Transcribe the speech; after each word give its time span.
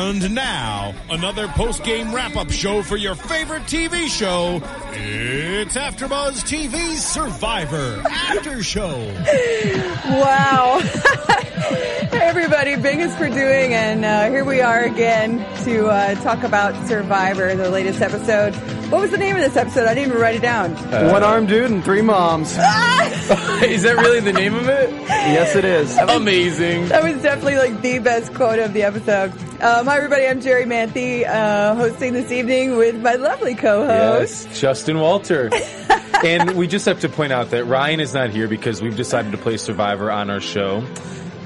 And 0.00 0.32
now, 0.32 0.94
another 1.10 1.48
post-game 1.48 2.14
wrap-up 2.14 2.52
show 2.52 2.84
for 2.84 2.96
your 2.96 3.16
favorite 3.16 3.64
TV 3.64 4.06
show. 4.06 4.62
It's 4.92 5.76
AfterBuzz 5.76 6.44
TV's 6.44 7.04
Survivor 7.04 8.00
After 8.08 8.62
Show. 8.62 9.12
Wow. 10.08 10.78
hey 10.80 12.08
everybody, 12.22 12.76
Bing 12.76 13.00
is 13.00 13.14
for 13.16 13.28
doing, 13.28 13.74
and 13.74 14.04
uh, 14.04 14.30
here 14.30 14.44
we 14.44 14.60
are 14.60 14.84
again 14.84 15.38
to 15.64 15.88
uh, 15.88 16.14
talk 16.22 16.44
about 16.44 16.86
Survivor, 16.86 17.54
the 17.56 17.68
latest 17.68 18.00
episode. 18.00 18.54
What 18.90 19.00
was 19.02 19.10
the 19.10 19.18
name 19.18 19.34
of 19.36 19.42
this 19.42 19.56
episode? 19.56 19.86
I 19.86 19.94
didn't 19.94 20.10
even 20.10 20.22
write 20.22 20.36
it 20.36 20.42
down. 20.42 20.74
One 21.10 21.22
armed 21.24 21.48
dude 21.48 21.70
and 21.70 21.84
three 21.84 22.00
moms. 22.02 22.50
Is 22.52 23.82
that 23.82 23.96
really 23.98 24.20
the 24.20 24.32
name 24.32 24.54
of 24.54 24.68
it? 24.68 24.90
yes, 24.90 25.56
it 25.56 25.64
is. 25.64 25.94
Amazing. 25.98 26.88
That 26.88 27.02
was 27.02 27.20
definitely 27.20 27.56
like 27.56 27.82
the 27.82 27.98
best 27.98 28.32
quote 28.32 28.60
of 28.60 28.72
the 28.72 28.84
episode. 28.84 29.32
Um, 29.60 29.86
hi 29.86 29.96
everybody, 29.96 30.24
I'm 30.24 30.40
Jerri 30.40 30.66
Manthey, 30.66 31.26
uh, 31.26 31.74
hosting 31.74 32.12
this 32.12 32.30
evening 32.30 32.76
with 32.76 32.94
my 33.02 33.14
lovely 33.16 33.56
co-host. 33.56 34.46
Yes, 34.46 34.60
Justin 34.60 35.00
Walter. 35.00 35.50
and 36.24 36.52
we 36.52 36.68
just 36.68 36.86
have 36.86 37.00
to 37.00 37.08
point 37.08 37.32
out 37.32 37.50
that 37.50 37.64
Ryan 37.64 37.98
is 37.98 38.14
not 38.14 38.30
here 38.30 38.46
because 38.46 38.80
we've 38.80 38.96
decided 38.96 39.32
to 39.32 39.38
play 39.38 39.56
Survivor 39.56 40.12
on 40.12 40.30
our 40.30 40.38
show, 40.40 40.76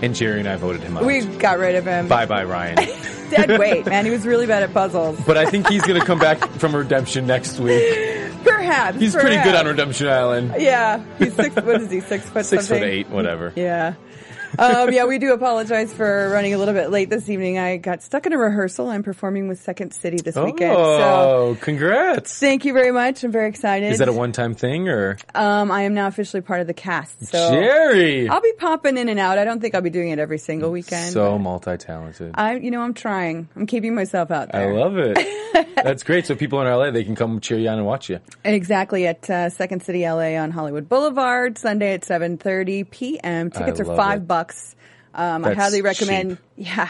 and 0.02 0.14
Jerri 0.14 0.40
and 0.40 0.48
I 0.48 0.56
voted 0.56 0.82
him 0.82 0.98
out. 0.98 1.06
We 1.06 1.24
got 1.24 1.58
rid 1.58 1.74
of 1.74 1.86
him. 1.86 2.06
Bye 2.06 2.26
bye, 2.26 2.44
Ryan. 2.44 2.76
Dead 3.30 3.58
weight, 3.58 3.86
man. 3.86 4.04
He 4.04 4.10
was 4.10 4.26
really 4.26 4.46
bad 4.46 4.62
at 4.62 4.74
puzzles. 4.74 5.18
but 5.24 5.38
I 5.38 5.46
think 5.46 5.66
he's 5.68 5.82
going 5.82 5.98
to 5.98 6.04
come 6.06 6.18
back 6.18 6.38
from 6.58 6.76
Redemption 6.76 7.26
next 7.26 7.58
week. 7.60 7.82
Perhaps. 8.44 8.98
He's 8.98 9.14
pretty 9.14 9.42
good 9.42 9.54
on. 9.54 9.66
Redemption 9.66 10.08
Island. 10.08 10.54
Yeah, 10.58 11.02
he's 11.18 11.34
six. 11.34 11.56
What 11.56 11.80
is 11.80 11.90
he? 11.90 12.00
Six 12.00 12.28
foot 12.28 12.44
Six 12.44 12.66
something. 12.66 12.82
foot 12.82 12.86
eight, 12.90 13.08
whatever. 13.08 13.54
Yeah. 13.56 13.94
Um, 14.58 14.92
yeah, 14.92 15.06
we 15.06 15.18
do 15.18 15.32
apologize 15.32 15.92
for 15.92 16.28
running 16.30 16.52
a 16.54 16.58
little 16.58 16.74
bit 16.74 16.90
late 16.90 17.08
this 17.10 17.28
evening. 17.28 17.58
I 17.58 17.78
got 17.78 18.02
stuck 18.02 18.26
in 18.26 18.32
a 18.32 18.38
rehearsal. 18.38 18.88
I'm 18.90 19.02
performing 19.02 19.48
with 19.48 19.60
Second 19.62 19.92
City 19.92 20.18
this 20.18 20.36
weekend. 20.36 20.74
So 20.74 21.02
Oh, 21.02 21.58
congrats. 21.60 22.38
thank 22.38 22.64
you 22.64 22.72
very 22.72 22.92
much. 22.92 23.24
I'm 23.24 23.32
very 23.32 23.48
excited. 23.48 23.92
Is 23.92 23.98
that 23.98 24.08
a 24.08 24.12
one-time 24.12 24.54
thing 24.54 24.88
or 24.88 25.16
Um, 25.34 25.70
I 25.70 25.82
am 25.82 25.94
now 25.94 26.06
officially 26.06 26.42
part 26.42 26.60
of 26.60 26.66
the 26.66 26.74
cast. 26.74 27.26
So 27.26 27.38
Jerri? 27.52 28.28
I'll 28.28 28.40
be 28.42 28.52
popping 28.58 28.98
in 28.98 29.08
and 29.08 29.18
out. 29.18 29.38
I 29.38 29.44
don't 29.44 29.60
think 29.60 29.74
I'll 29.74 29.80
be 29.80 29.90
doing 29.90 30.10
it 30.10 30.18
every 30.18 30.38
single 30.38 30.70
weekend. 30.70 31.12
So 31.12 31.38
multi-talented. 31.38 32.32
I, 32.34 32.56
you 32.56 32.70
know, 32.70 32.82
I'm 32.82 32.94
trying. 32.94 33.48
I'm 33.56 33.66
keeping 33.66 33.94
myself 33.94 34.30
out 34.30 34.52
there. 34.52 34.72
I 34.72 34.76
love 34.76 34.98
it. 34.98 35.18
That's 35.76 36.02
great. 36.02 36.26
So 36.26 36.34
people 36.34 36.60
in 36.60 36.66
LA, 36.68 36.90
they 36.90 37.04
can 37.04 37.14
come 37.14 37.40
cheer 37.40 37.58
you 37.58 37.68
on 37.68 37.78
and 37.78 37.86
watch 37.86 38.08
you. 38.10 38.20
Exactly 38.44 39.06
at 39.06 39.28
uh, 39.30 39.48
Second 39.50 39.82
City 39.82 40.02
LA 40.08 40.36
on 40.36 40.50
Hollywood 40.50 40.88
Boulevard, 40.88 41.58
Sunday 41.58 41.94
at 41.94 42.02
7:30 42.02 42.88
p.m. 42.90 43.50
Tickets 43.50 43.80
are 43.80 43.84
love 43.84 43.96
five 43.96 44.18
it. 44.22 44.28
bucks. 44.28 44.41
Um, 45.14 45.44
I 45.44 45.54
highly 45.54 45.82
recommend. 45.82 46.30
cheap. 46.30 46.38
Yeah, 46.76 46.88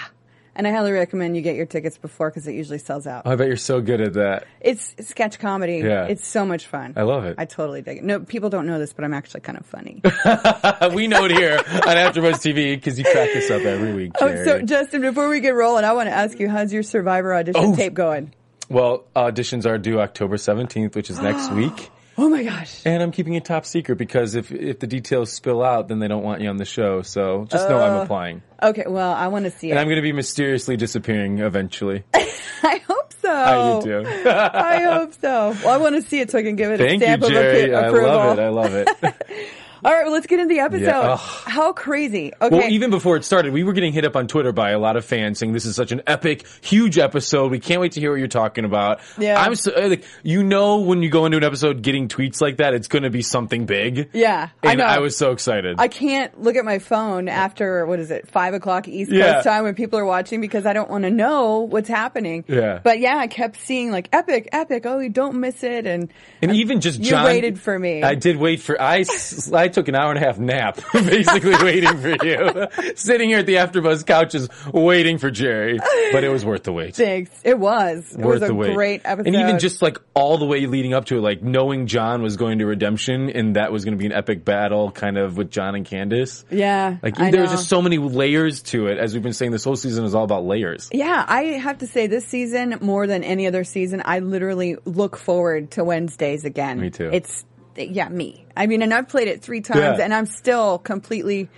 and 0.55 0.67
I 0.67 0.71
highly 0.71 0.93
recommend 0.93 1.35
you 1.35 1.41
get 1.43 1.57
your 1.57 1.65
tickets 1.67 1.97
before 1.99 2.29
because 2.31 2.47
it 2.47 2.53
usually 2.55 2.79
sells 2.79 3.07
out. 3.07 3.27
I 3.27 3.35
bet 3.37 3.47
you're 3.49 3.57
so 3.57 3.81
good 3.81 4.01
at 4.01 4.13
that. 4.15 4.47
It's 4.61 4.95
sketch 5.09 5.39
comedy. 5.39 5.79
Yeah. 5.79 6.07
It's 6.07 6.27
so 6.27 6.45
much 6.45 6.67
fun. 6.67 6.93
I 6.97 7.03
love 7.03 7.25
it. 7.25 7.37
I 7.39 7.47
totally 7.47 7.81
dig 7.81 7.99
it. 7.99 8.05
No, 8.05 8.21
people 8.21 8.51
don't 8.51 8.67
know 8.67 8.79
this, 8.79 8.93
but 8.93 9.05
I'm 9.05 9.15
actually 9.15 9.41
kind 9.41 9.57
of 9.59 9.65
funny. 9.67 10.03
we 10.95 11.07
know 11.09 11.25
it 11.25 11.33
here 11.33 11.57
on 11.57 11.97
AfterBuzz 11.97 12.35
TV 12.35 12.75
because 12.77 12.99
you 12.99 13.05
crack 13.05 13.35
us 13.35 13.51
up 13.51 13.63
every 13.63 13.95
week, 13.95 14.13
oh, 14.21 14.45
so 14.45 14.61
Justin, 14.63 15.01
before 15.01 15.29
we 15.29 15.41
get 15.41 15.55
rolling, 15.55 15.85
I 15.85 15.93
want 15.95 16.09
to 16.09 16.15
ask 16.15 16.39
you, 16.39 16.49
how's 16.51 16.73
your 16.73 16.83
Survivor 16.83 17.35
audition 17.35 17.63
Oh. 17.65 17.75
tape 17.77 17.95
going? 17.95 18.33
well, 18.69 19.05
auditions 19.17 19.65
are 19.67 19.77
due 19.79 20.01
October 20.01 20.37
17th, 20.37 20.95
which 20.95 21.09
is 21.11 21.19
next 21.21 21.51
week. 21.53 21.91
Oh 22.19 22.29
my 22.29 22.43
gosh. 22.45 22.83
And 22.85 23.03
I'm 23.03 23.11
keeping 23.11 23.35
it 23.35 23.45
top 23.45 23.65
secret 23.65 23.97
because 23.97 24.35
if 24.35 24.53
if 24.53 24.79
the 24.79 24.87
details 24.87 25.33
spill 25.33 25.63
out, 25.63 25.89
then 25.89 25.99
they 25.99 26.09
don't 26.09 26.23
want 26.23 26.43
you 26.43 26.49
on 26.51 26.57
the 26.59 26.65
show. 26.65 27.03
So 27.03 27.47
just 27.51 27.69
know 27.69 27.79
I'm 27.81 28.01
uh, 28.01 28.03
applying. 28.03 28.43
Okay, 28.63 28.85
well, 28.87 29.13
I 29.13 29.29
want 29.29 29.47
to 29.47 29.51
see 29.51 29.69
it. 29.69 29.71
And 29.73 29.81
I'm 29.81 29.87
going 29.87 29.97
to 29.97 30.03
be 30.03 30.13
mysteriously 30.13 30.77
disappearing 30.77 31.39
eventually. 31.39 32.05
I 32.15 32.81
hope 32.87 33.13
so. 33.21 33.33
I 33.33 33.81
do 33.81 34.03
too. 34.05 34.09
I 34.29 34.83
hope 34.83 35.15
so. 35.15 35.57
Well, 35.65 35.69
I 35.69 35.79
want 35.79 35.97
to 35.97 36.03
see 36.03 36.21
it 36.21 36.31
so 36.31 36.39
I 36.39 36.43
can 36.43 36.55
give 36.57 36.71
it 36.71 36.81
a 36.81 36.85
Thank 36.87 37.03
stamp 37.03 37.23
you, 37.23 37.29
of 37.29 37.33
Jerri. 37.33 37.69
appro- 37.71 37.75
I 37.83 37.87
approval. 37.89 38.09
love 38.17 38.39
it. 38.39 38.43
I 38.43 38.49
love 38.49 38.75
it. 38.75 39.49
All 39.85 39.93
right, 39.93 40.05
well, 40.05 40.13
let's 40.13 40.27
get 40.29 40.39
into 40.39 40.55
the 40.55 40.61
episode. 40.61 40.85
Yeah. 40.85 41.17
How 41.17 41.73
crazy. 41.73 42.33
Okay. 42.41 42.57
Well, 42.57 42.69
even 42.71 42.91
before 42.91 43.17
it 43.17 43.25
started, 43.25 43.53
we 43.53 43.65
were 43.65 43.73
getting 43.73 43.93
hit 43.93 44.05
up 44.05 44.15
on 44.15 44.29
Twitter 44.29 44.53
by 44.53 44.71
a 44.71 44.79
lot 44.79 44.97
of 44.97 45.05
fans 45.05 45.41
saying 45.41 45.53
this 45.53 45.65
is 45.65 45.75
such 45.75 45.91
an 45.91 46.03
epic, 46.07 46.47
huge 46.61 46.99
episode. 46.99 47.51
We 47.51 47.59
can't 47.59 47.81
wait 47.81 47.93
to 47.93 48.01
hear 48.01 48.13
what 48.13 48.19
you're 48.21 48.29
talking 48.29 48.65
about. 48.65 49.01
Yeah. 49.19 49.41
I'm 49.43 49.57
so, 49.57 49.73
uh, 49.75 49.89
like, 49.89 50.05
you 50.23 50.45
know, 50.45 50.79
when 50.81 51.03
you 51.03 51.11
go 51.11 51.27
into 51.27 51.37
an 51.39 51.43
episode 51.45 51.83
getting 51.83 52.07
tweets 52.07 52.41
like 52.41 52.59
that, 52.59 52.75
it's 52.75 52.87
going 52.87 53.03
to 53.03 53.11
be 53.11 53.23
something 53.23 53.67
big. 53.67 54.11
Yeah, 54.13 54.51
I 54.63 54.71
And 54.71 54.79
know. 54.79 54.85
I 54.85 55.01
was 55.01 55.17
so 55.17 55.33
excited. 55.33 55.77
I 55.81 55.89
can't 55.89 56.41
look 56.41 56.55
at 56.55 56.65
my 56.65 56.79
phone 56.79 57.29
after, 57.29 57.85
what 57.85 57.99
is 57.99 58.13
it, 58.13 58.29
5 58.29 58.55
o'clock 58.55 58.87
East 58.87 59.11
Yeah. 59.11 59.35
Coast 59.35 59.45
time 59.47 59.65
when 59.65 59.75
people 59.75 59.99
are 59.99 60.05
watching 60.05 60.41
because 60.41 60.65
I 60.65 60.75
don't 60.75 60.91
want 60.91 61.03
to 61.05 61.11
know 61.11 61.59
what's 61.61 61.89
happening. 61.89 62.45
Yeah. 62.47 62.79
But 62.85 63.01
yeah, 63.01 63.17
I 63.17 63.27
kept 63.27 63.57
seeing 63.61 63.91
like 63.91 64.09
epic, 64.13 64.49
epic. 64.53 64.87
Oh, 64.87 65.01
you 65.01 65.09
don't 65.09 65.41
miss 65.41 65.65
it. 65.65 65.87
And, 65.89 66.13
and 66.41 66.55
even 66.55 66.81
just 66.81 67.01
you 67.01 67.07
John. 67.07 67.25
waited 67.25 67.59
for 67.59 67.77
me. 67.77 68.05
I 68.05 68.15
did 68.15 68.37
wait 68.37 68.61
for, 68.61 68.81
I, 68.81 69.05
I 69.53 69.69
took 69.73 69.89
an 69.89 69.95
hour 69.95 70.11
and 70.13 70.23
a 70.23 70.25
half 70.27 70.39
nap, 70.39 70.81
basically 70.93 71.53
waiting 71.63 71.97
for 71.99 72.25
you. 72.25 72.69
Sitting 72.97 73.29
here 73.29 73.39
at 73.39 73.47
the 73.47 73.55
AfterBuzz 73.57 74.07
couches 74.07 74.49
waiting 74.73 75.19
for 75.19 75.31
Jerri. 75.31 75.79
But 76.13 76.25
it 76.25 76.29
was 76.29 76.45
worth 76.45 76.65
the 76.65 76.73
wait. 76.73 76.95
thanks. 76.97 77.31
It 77.45 77.59
was. 77.59 78.13
It 78.13 78.19
worth 78.19 78.41
was 78.41 78.43
a 78.43 78.47
the 78.47 78.55
wait. 78.55 78.75
great 78.75 79.01
episode. 79.05 79.27
And 79.27 79.37
even 79.37 79.59
just 79.59 79.83
like 79.83 79.99
all 80.15 80.39
the 80.39 80.47
way 80.47 80.67
leading 80.67 80.95
up 80.95 81.07
to 81.07 81.17
it, 81.19 81.21
like 81.21 81.43
knowing 81.43 81.87
John 81.87 82.23
was 82.23 82.37
going 82.37 82.59
to 82.59 82.67
redemption 82.67 83.31
and 83.31 83.57
that 83.57 83.73
was 83.73 83.85
going 83.85 83.95
to 83.95 83.99
be 83.99 84.07
an 84.07 84.13
epic 84.13 84.45
battle 84.45 84.91
kind 84.91 85.19
of 85.19 85.37
with 85.37 85.51
John 85.51 85.75
and 85.75 85.87
Candice. 85.87 86.45
yeah. 86.51 86.97
Like 87.03 87.19
I 87.19 87.31
there 87.31 87.43
was 87.43 87.51
just 87.51 87.69
so 87.69 87.83
many 87.83 87.99
layers 87.99 88.63
to 88.65 88.87
it. 88.89 88.99
As 88.99 89.15
we've 89.15 89.23
been 89.23 89.33
saying, 89.33 89.53
this 89.53 89.65
whole 89.65 89.77
season 89.77 90.05
is 90.05 90.15
all 90.15 90.25
about 90.25 90.45
layers. 90.45 90.89
Yeah, 90.93 91.25
I 91.27 91.43
have 91.45 91.79
to 91.79 91.87
say 91.87 92.07
this 92.07 92.27
season 92.27 92.79
more 92.81 93.07
than 93.07 93.25
any 93.25 93.47
other 93.47 93.65
season, 93.65 94.03
I 94.05 94.19
literally 94.21 94.77
look 94.85 95.17
forward 95.17 95.73
to 95.73 95.85
Wednesdays 95.85 96.45
again. 96.45 96.81
Me 96.81 96.91
too. 96.91 97.11
It's 97.13 97.45
yeah, 97.77 98.09
me. 98.09 98.47
I 98.57 98.67
mean, 98.67 98.83
and 98.83 98.93
I've 98.93 99.09
played 99.09 99.29
it 99.29 99.43
three 99.43 99.61
times, 99.61 99.99
Yeah. 99.99 100.05
and 100.05 100.13
I'm 100.15 100.27
still 100.27 100.79
completely 100.79 101.49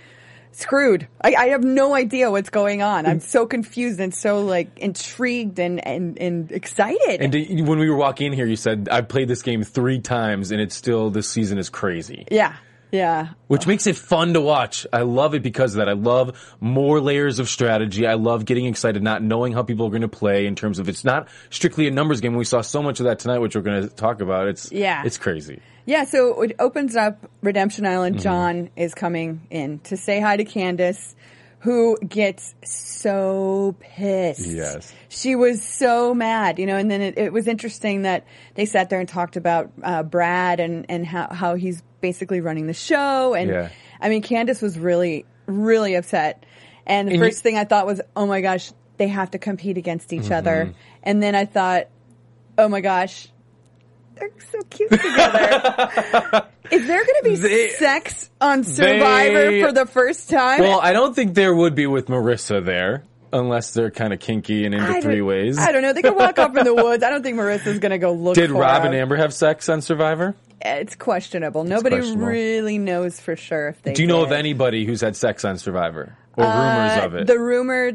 screwed. 0.51 1.07
I, 1.21 1.35
I 1.35 1.45
have 1.47 1.63
no 1.65 1.93
idea 1.93 2.31
what's 2.31 2.49
going 2.49 2.81
on. 2.81 3.05
I'm 3.05 3.19
so 3.19 3.45
confused 3.45 3.99
and 3.99 4.13
so 4.15 4.39
like 4.39 4.77
intrigued 4.79 5.59
and 5.59 5.85
and, 5.85 6.17
and 6.17 6.49
excited. 6.51 7.21
And 7.21 7.33
to, 7.33 7.61
when 7.63 7.77
we 7.79 7.89
were 7.89 7.97
walking 7.97 8.27
in 8.27 8.33
here, 8.33 8.45
you 8.45 8.55
said, 8.55 8.87
I've 8.89 9.09
played 9.09 9.27
this 9.27 9.41
game 9.41 9.63
three 9.63 9.99
times 9.99 10.51
and 10.51 10.61
it's 10.61 10.73
still, 10.73 11.09
this 11.09 11.29
season 11.29 11.57
is 11.57 11.69
crazy. 11.69 12.25
yeah, 12.31 12.55
yeah. 12.95 13.29
Which 13.47 13.67
makes 13.67 13.85
it 13.87 13.95
fun 13.95 14.33
to 14.33 14.41
watch. 14.41 14.87
I 14.91 15.01
love 15.01 15.35
it 15.35 15.43
because 15.43 15.75
of 15.75 15.79
that. 15.79 15.89
I 15.89 15.93
love 15.93 16.55
more 16.59 16.99
layers 16.99 17.39
of 17.39 17.49
strategy. 17.49 18.07
I 18.07 18.13
love 18.15 18.45
getting 18.45 18.65
excited, 18.65 19.03
not 19.03 19.21
knowing 19.21 19.53
how 19.53 19.63
people 19.63 19.85
are 19.87 19.89
going 19.89 20.01
to 20.01 20.07
play 20.07 20.45
in 20.47 20.55
terms 20.55 20.79
of 20.79 20.89
it's 20.89 21.03
not 21.03 21.27
strictly 21.49 21.87
a 21.87 21.91
numbers 21.91 22.21
game. 22.21 22.35
We 22.35 22.45
saw 22.45 22.61
so 22.61 22.81
much 22.81 22.99
of 22.99 23.05
that 23.05 23.19
tonight, 23.19 23.39
which 23.39 23.55
we're 23.55 23.61
going 23.61 23.87
to 23.87 23.93
talk 23.93 24.21
about. 24.21 24.47
It's 24.47 24.71
Yeah. 24.71 25.03
it's 25.05 25.17
crazy. 25.17 25.61
Yeah, 25.87 26.05
so 26.05 26.41
it 26.41 26.55
opens 26.57 26.95
up 26.95 27.29
Redemption 27.43 27.83
Mm-hmm. 27.83 27.93
Island. 27.93 28.19
John 28.21 28.69
is 28.75 28.95
coming 28.95 29.45
in 29.51 29.79
to 29.81 29.97
say 29.97 30.19
hi 30.19 30.37
to 30.37 30.43
Candice, 30.45 31.13
who 31.65 31.97
gets 32.07 32.53
so 32.63 33.75
pissed. 33.79 34.45
Yes. 34.45 34.93
She 35.09 35.35
was 35.35 35.63
so 35.63 36.13
mad, 36.13 36.59
you 36.59 36.67
know, 36.67 36.77
and 36.77 36.91
then 36.91 37.01
it, 37.01 37.17
it 37.17 37.33
was 37.33 37.47
interesting 37.47 38.03
that 38.03 38.23
they 38.53 38.65
sat 38.65 38.91
there 38.91 38.99
and 38.99 39.09
talked 39.09 39.35
about 39.35 39.71
uh, 39.81 40.03
Brad 40.03 40.59
and, 40.59 40.85
and 40.89 41.05
how, 41.05 41.27
how 41.33 41.55
he's 41.55 41.81
basically 42.01 42.39
running 42.39 42.67
the 42.67 42.73
show. 42.75 43.33
And 43.33 43.49
Yeah. 43.49 43.69
I 43.99 44.09
mean, 44.09 44.21
Candice 44.21 44.61
was 44.61 44.77
really, 44.77 45.25
really 45.47 45.95
upset. 45.95 46.45
And 46.85 47.07
the 47.07 47.13
And 47.13 47.19
you- 47.19 47.25
first 47.27 47.41
thing 47.41 47.57
I 47.57 47.63
thought 47.63 47.87
was, 47.87 47.99
oh 48.15 48.27
my 48.27 48.41
gosh, 48.41 48.71
they 48.97 49.07
have 49.07 49.31
to 49.31 49.39
compete 49.39 49.77
against 49.79 50.13
each 50.13 50.23
Mm-hmm. 50.25 50.33
other. 50.33 50.73
And 51.01 51.21
then 51.23 51.33
I 51.33 51.45
thought, 51.45 51.87
oh 52.59 52.67
my 52.69 52.81
gosh, 52.81 53.27
they're 54.15 54.29
so 54.51 54.59
cute 54.69 54.91
together. 54.91 56.47
Is 56.71 56.87
there 56.87 56.97
going 57.05 57.15
to 57.17 57.23
be 57.23 57.35
They- 57.35 57.69
sex 57.69 58.29
on 58.41 58.63
Survivor 58.63 59.51
they- 59.51 59.61
for 59.61 59.71
the 59.71 59.85
first 59.85 60.29
time? 60.29 60.61
Well, 60.61 60.79
I 60.81 60.93
don't 60.93 61.15
think 61.15 61.33
there 61.35 61.53
would 61.55 61.75
be 61.75 61.87
with 61.87 62.07
Marissa 62.07 62.63
there, 62.63 63.03
unless 63.33 63.73
they're 63.73 63.91
kind 63.91 64.13
of 64.13 64.19
kinky 64.19 64.65
and 64.65 64.73
into 64.75 65.01
three 65.01 65.21
ways. 65.21 65.57
I 65.57 65.71
don't 65.71 65.81
know. 65.81 65.93
They 65.93 66.01
could 66.01 66.15
walk 66.15 66.39
off 66.39 66.55
in 66.55 66.63
the 66.63 66.73
woods. 66.83 67.03
I 67.03 67.09
don't 67.09 67.23
think 67.23 67.37
Marissa's 67.37 67.79
going 67.79 67.91
to 67.91 67.97
go 67.97 68.13
look 68.13 68.35
Did 68.35 68.49
for 68.51 68.57
Rob 68.57 68.85
and. 68.85 68.95
Amber 68.95 69.15
have 69.17 69.33
sex 69.33 69.67
on 69.69 69.81
Survivor? 69.81 70.35
It's 70.61 70.95
questionable. 70.95 71.63
Nobody 71.63 71.97
questionable. 71.97 72.27
really 72.27 72.77
knows 72.77 73.19
for 73.19 73.35
sure 73.35 73.67
if 73.69 73.81
they 73.83 73.93
Do 73.93 74.01
you 74.01 74.07
know 74.07 74.23
of 74.23 74.31
anybody 74.31 74.85
who's 74.85 75.01
had 75.01 75.15
sex 75.15 75.45
on 75.45 75.57
Survivor 75.57 76.15
or 76.37 76.43
Uh, 76.45 76.47
rumors 76.97 77.05
of 77.05 77.15
it? 77.15 77.27
The 77.27 77.37
rumor 77.39 77.91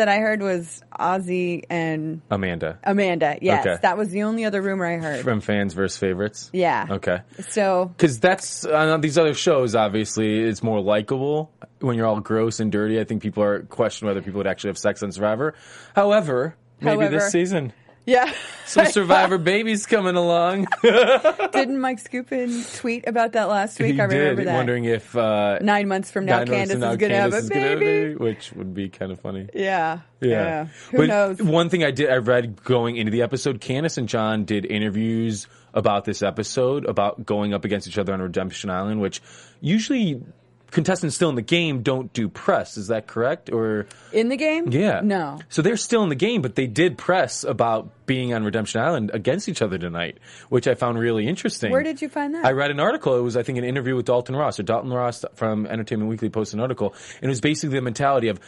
that 0.00 0.08
I 0.08 0.18
heard 0.18 0.42
was 0.42 0.82
Ozzy 0.98 1.64
and 1.70 2.20
Amanda 2.30 2.78
Amanda. 2.84 3.36
Yes, 3.40 3.64
Okay. 3.66 3.76
that 3.82 3.96
was 3.96 4.08
the 4.10 4.24
only 4.24 4.44
other 4.44 4.60
rumor 4.60 4.86
I 4.86 4.96
heard. 4.96 5.22
from 5.24 5.40
fans 5.40 5.74
versus 5.74 5.96
favorites. 5.98 6.50
yeah. 6.52 6.86
Okay. 6.90 7.20
So 7.50 7.86
Because 7.96 8.18
that's 8.18 8.64
on 8.64 9.00
these 9.00 9.16
other 9.18 9.34
shows. 9.34 9.74
Obviously, 9.74 10.40
it's 10.40 10.62
more 10.62 10.80
likable 10.80 11.52
when 11.80 11.96
you're 11.96 12.06
all 12.06 12.20
gross 12.20 12.60
and 12.60 12.72
dirty. 12.72 12.98
I 12.98 13.04
think 13.04 13.22
people 13.22 13.42
are 13.42 13.60
questioning 13.62 14.08
whether 14.08 14.22
people 14.22 14.38
would 14.38 14.46
actually 14.46 14.70
have 14.70 14.78
sex 14.78 15.02
on 15.02 15.12
Survivor. 15.12 15.54
However, 15.94 16.54
maybe 16.80 16.96
However. 16.96 17.16
this 17.16 17.30
season 17.30 17.72
yeah, 18.06 18.32
some 18.66 18.86
Survivor 18.92 19.38
babies 19.38 19.86
coming 19.86 20.16
along. 20.16 20.66
didn't 20.82 21.80
Mike 21.80 22.02
Skupin 22.02 22.78
tweet 22.78 23.06
about 23.06 23.32
that 23.32 23.48
last 23.48 23.78
week? 23.78 23.94
he 23.94 24.00
I 24.00 24.04
remember 24.04 24.42
did, 24.42 24.48
that. 24.48 24.54
wondering 24.54 24.84
if 24.84 25.14
uh, 25.16 25.58
Nine 25.60 25.88
months 25.88 26.10
from 26.10 26.24
now, 26.26 26.44
Candice 26.44 26.70
from 26.72 26.80
now 26.80 26.90
is 26.92 26.96
going 26.96 27.10
to 27.10 27.16
have 27.16 27.32
a 27.32 27.36
Candice 27.36 27.42
is 27.42 27.48
gonna 27.48 27.76
baby. 27.76 28.14
which 28.16 28.52
would 28.52 28.74
be 28.74 28.88
kind 28.88 29.12
of 29.12 29.20
funny. 29.20 29.48
Yeah. 29.54 30.00
Yeah. 30.20 30.66
Who 30.90 30.96
but 30.98 31.06
knows? 31.08 31.42
One 31.42 31.68
thing 31.68 31.84
I 31.84 31.90
did, 31.90 32.10
I 32.10 32.16
read 32.16 32.62
going 32.64 32.96
into 32.96 33.10
the 33.10 33.22
episode, 33.22 33.60
Candice 33.60 33.98
and 33.98 34.08
John 34.08 34.44
did 34.44 34.64
interviews 34.64 35.46
about 35.74 36.04
this 36.04 36.22
episode, 36.22 36.84
about 36.84 37.24
going 37.24 37.54
up 37.54 37.64
against 37.64 37.86
each 37.86 37.98
other 37.98 38.12
on 38.12 38.20
Redemption 38.20 38.70
Island, 38.70 39.00
which 39.00 39.22
usually 39.60 40.22
contestants 40.70 41.16
still 41.16 41.28
in 41.28 41.34
the 41.34 41.42
game 41.42 41.82
don't 41.82 42.12
do 42.12 42.28
press. 42.28 42.76
Is 42.76 42.88
that 42.88 43.06
correct? 43.06 43.50
Or 43.50 43.86
In 44.12 44.28
the 44.28 44.36
game? 44.36 44.68
yeah, 44.70 45.00
No. 45.02 45.38
So 45.48 45.62
they're 45.62 45.76
still 45.76 46.02
in 46.02 46.08
the 46.08 46.14
game, 46.14 46.42
but 46.42 46.54
they 46.54 46.66
did 46.66 46.96
press 46.98 47.44
about 47.44 48.06
being 48.06 48.34
on 48.34 48.44
Redemption 48.44 48.80
Island 48.80 49.10
against 49.14 49.48
each 49.48 49.62
other 49.62 49.78
tonight, 49.78 50.18
which 50.48 50.66
I 50.66 50.74
found 50.74 50.98
really 50.98 51.26
interesting. 51.28 51.70
Where 51.70 51.82
did 51.82 52.02
you 52.02 52.08
find 52.08 52.34
that? 52.34 52.44
I 52.44 52.52
read 52.52 52.70
an 52.70 52.80
article. 52.80 53.16
It 53.16 53.22
was, 53.22 53.36
I 53.36 53.42
think, 53.42 53.58
an 53.58 53.64
interview 53.64 53.94
with 53.96 54.06
Dalton 54.06 54.34
Ross. 54.36 54.58
Or 54.58 54.62
Dalton 54.62 54.92
Ross 54.92 55.24
from 55.34 55.66
Entertainment 55.66 56.10
Weekly 56.10 56.28
posted 56.30 56.58
an 56.58 56.62
article, 56.62 56.94
and 57.16 57.24
it 57.24 57.28
was 57.28 57.40
basically 57.40 57.76
the 57.76 57.82
mentality 57.82 58.28
of 58.28 58.40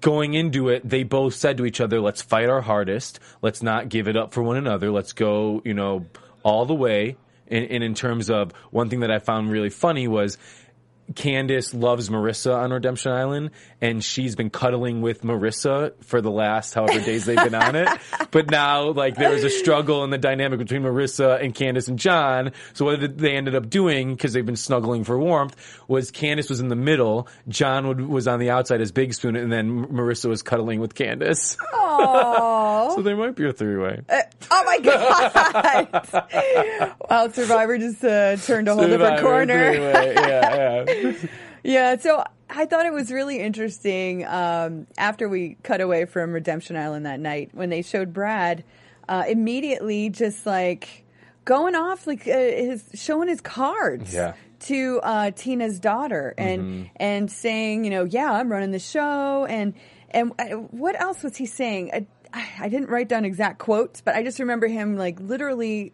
going 0.00 0.32
into 0.34 0.70
it. 0.70 0.88
They 0.88 1.02
both 1.02 1.34
said 1.34 1.58
to 1.58 1.66
each 1.66 1.80
other, 1.80 2.00
"Let's 2.00 2.22
fight 2.22 2.48
our 2.48 2.62
hardest. 2.62 3.20
Let's 3.42 3.62
not 3.62 3.88
give 3.88 4.08
it 4.08 4.16
up 4.16 4.32
for 4.32 4.42
one 4.42 4.56
another. 4.56 4.90
Let's 4.90 5.12
go, 5.12 5.60
you 5.64 5.74
know, 5.74 6.06
all 6.42 6.64
the 6.64 6.74
way." 6.74 7.16
And, 7.46 7.70
and 7.70 7.84
in 7.84 7.94
terms 7.94 8.30
of 8.30 8.52
one 8.70 8.88
thing 8.88 9.00
that 9.00 9.10
I 9.10 9.18
found 9.18 9.50
really 9.50 9.68
funny 9.68 10.08
was 10.08 10.38
Candice 11.12 11.78
loves 11.78 12.08
Marissa 12.08 12.56
on 12.56 12.72
Redemption 12.72 13.12
Island, 13.12 13.50
and 13.80 14.02
she's 14.02 14.36
been 14.36 14.50
cuddling 14.50 15.02
with 15.02 15.22
Marissa 15.22 15.92
for 16.02 16.20
the 16.20 16.30
last 16.30 16.74
however 16.74 17.00
days 17.00 17.26
they've 17.26 17.36
been 17.36 17.54
on 17.54 17.76
it. 17.76 17.88
But 18.30 18.50
now, 18.50 18.90
like, 18.90 19.14
there 19.14 19.30
was 19.30 19.44
a 19.44 19.50
struggle 19.50 20.02
in 20.02 20.10
the 20.10 20.18
dynamic 20.18 20.58
between 20.58 20.82
Marissa 20.82 21.40
and 21.40 21.54
Candice 21.54 21.86
and 21.86 21.96
John. 21.96 22.50
So 22.72 22.84
what 22.84 22.98
did 22.98 23.16
they 23.16 23.36
ended 23.36 23.54
up 23.54 23.70
doing, 23.70 24.12
because 24.12 24.32
they've 24.32 24.44
been 24.44 24.56
snuggling 24.56 25.04
for 25.04 25.16
warmth, 25.16 25.54
was 25.86 26.10
Candice 26.10 26.48
was 26.48 26.58
in 26.58 26.66
the 26.66 26.74
middle, 26.74 27.28
John 27.46 27.86
would, 27.86 28.00
was 28.00 28.26
on 28.26 28.40
the 28.40 28.50
outside 28.50 28.80
as 28.80 28.90
Big 28.90 29.14
Spoon, 29.14 29.36
and 29.36 29.52
then 29.52 29.86
Marissa 29.86 30.28
was 30.28 30.42
cuddling 30.42 30.80
with 30.80 30.94
Candice. 30.94 31.56
Aww. 31.74 32.90
so 32.96 33.02
there 33.02 33.16
might 33.16 33.36
be 33.36 33.46
a 33.46 33.52
three-way. 33.52 34.00
Oh 34.50 34.62
my 34.64 34.78
god! 34.80 36.94
wow, 37.10 37.28
Survivor 37.28 37.78
just 37.78 38.04
uh, 38.04 38.36
turned 38.36 38.68
a 38.68 38.74
whole 38.74 38.86
different 38.86 39.20
corner. 39.20 39.72
Yeah, 39.74 40.84
yeah. 40.84 40.93
Yeah, 41.64 41.96
so 41.96 42.22
I 42.50 42.66
thought 42.66 42.84
it 42.84 42.92
was 42.92 43.10
really 43.10 43.40
interesting 43.40 44.26
um, 44.26 44.86
after 44.98 45.28
we 45.30 45.56
cut 45.62 45.80
away 45.80 46.04
from 46.04 46.32
Redemption 46.32 46.76
Island 46.76 47.06
that 47.06 47.18
night 47.18 47.50
when 47.52 47.70
they 47.70 47.80
showed 47.80 48.12
Brad 48.12 48.64
uh, 49.08 49.24
immediately 49.26 50.10
just 50.10 50.44
like 50.44 51.04
going 51.46 51.74
off, 51.74 52.06
like 52.06 52.28
uh, 52.28 52.32
his 52.32 52.84
showing 52.94 53.28
his 53.28 53.40
cards. 53.40 54.12
Yeah. 54.12 54.34
To 54.60 55.00
uh, 55.02 55.30
Tina's 55.32 55.78
daughter 55.78 56.32
and 56.38 56.88
and 56.96 57.30
saying, 57.30 57.84
you 57.84 57.90
know, 57.90 58.04
yeah, 58.04 58.32
I'm 58.32 58.50
running 58.50 58.70
the 58.70 58.78
show, 58.78 59.44
and 59.44 59.74
and 60.10 60.32
uh, 60.38 60.44
what 60.54 60.98
else 60.98 61.22
was 61.22 61.36
he 61.36 61.44
saying? 61.44 61.90
I, 62.32 62.48
I 62.58 62.70
didn't 62.70 62.88
write 62.88 63.08
down 63.08 63.26
exact 63.26 63.58
quotes, 63.58 64.00
but 64.00 64.14
I 64.14 64.22
just 64.22 64.38
remember 64.38 64.66
him 64.66 64.96
like 64.96 65.20
literally 65.20 65.92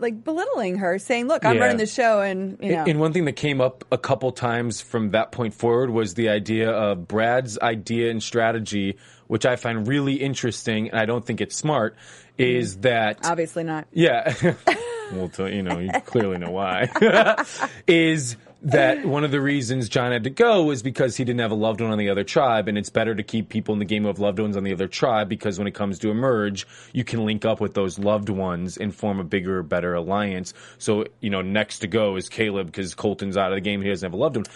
like 0.00 0.24
belittling 0.24 0.78
her, 0.78 0.98
saying, 0.98 1.28
"Look, 1.28 1.44
I'm 1.44 1.56
Yeah. 1.56 1.62
running 1.62 1.76
the 1.76 1.86
show," 1.86 2.20
and 2.20 2.58
you 2.60 2.72
know, 2.72 2.84
And 2.86 2.98
one 3.00 3.12
thing 3.12 3.24
that 3.26 3.36
came 3.36 3.60
up 3.60 3.84
a 3.92 3.98
couple 3.98 4.32
times 4.32 4.80
from 4.80 5.10
that 5.10 5.32
point 5.32 5.54
forward 5.54 5.90
was 5.90 6.14
the 6.14 6.28
idea 6.28 6.70
of 6.70 7.06
Brad's 7.06 7.58
idea 7.60 8.10
and 8.10 8.22
strategy, 8.22 8.96
which 9.28 9.46
I 9.46 9.56
find 9.56 9.86
really 9.86 10.14
interesting, 10.14 10.90
and 10.90 10.98
I 11.00 11.04
don't 11.06 11.24
think 11.24 11.40
it's 11.40 11.56
smart, 11.56 11.96
is 12.38 12.76
mm. 12.76 12.82
that 12.82 13.18
obviously 13.24 13.64
not. 13.64 13.86
yeah, 13.92 14.34
well, 15.12 15.28
to, 15.30 15.54
you 15.54 15.62
know, 15.62 15.78
you 15.78 15.90
clearly 16.06 16.38
know 16.38 16.50
why, 16.50 16.88
is 17.86 18.36
that 18.62 19.04
one 19.04 19.24
of 19.24 19.30
the 19.30 19.40
reasons 19.40 19.88
John 19.88 20.12
had 20.12 20.24
to 20.24 20.30
go 20.30 20.64
was 20.64 20.82
because 20.82 21.16
he 21.16 21.24
didn't 21.24 21.40
have 21.40 21.50
a 21.50 21.56
loved 21.56 21.80
one 21.80 21.90
on 21.90 21.98
the 21.98 22.10
other 22.10 22.24
tribe, 22.24 22.68
and 22.68 22.76
it's 22.76 22.90
better 22.90 23.14
to 23.14 23.22
keep 23.22 23.48
people 23.48 23.72
in 23.72 23.78
the 23.78 23.84
game 23.84 24.02
who 24.02 24.08
have 24.08 24.18
loved 24.18 24.38
ones 24.38 24.56
on 24.56 24.64
the 24.64 24.72
other 24.72 24.88
tribe 24.88 25.28
because 25.28 25.58
when 25.58 25.66
it 25.66 25.74
comes 25.74 25.98
to 26.00 26.10
emerge, 26.10 26.66
you 26.92 27.04
can 27.04 27.24
link 27.24 27.44
up 27.44 27.60
with 27.60 27.74
those 27.74 27.98
loved 27.98 28.28
ones 28.28 28.76
and 28.76 28.94
form 28.94 29.20
a 29.20 29.24
bigger, 29.24 29.62
better 29.62 29.94
alliance. 29.94 30.54
So, 30.78 31.06
you 31.20 31.30
know, 31.30 31.42
next 31.42 31.80
to 31.80 31.86
go 31.86 32.16
is 32.16 32.28
Caleb 32.28 32.66
because 32.66 32.94
Colton's 32.94 33.36
out 33.36 33.52
of 33.52 33.56
the 33.56 33.62
game; 33.62 33.82
he 33.82 33.88
doesn't 33.88 34.06
have 34.06 34.14
a 34.14 34.22
loved 34.22 34.36
one. 34.36 34.46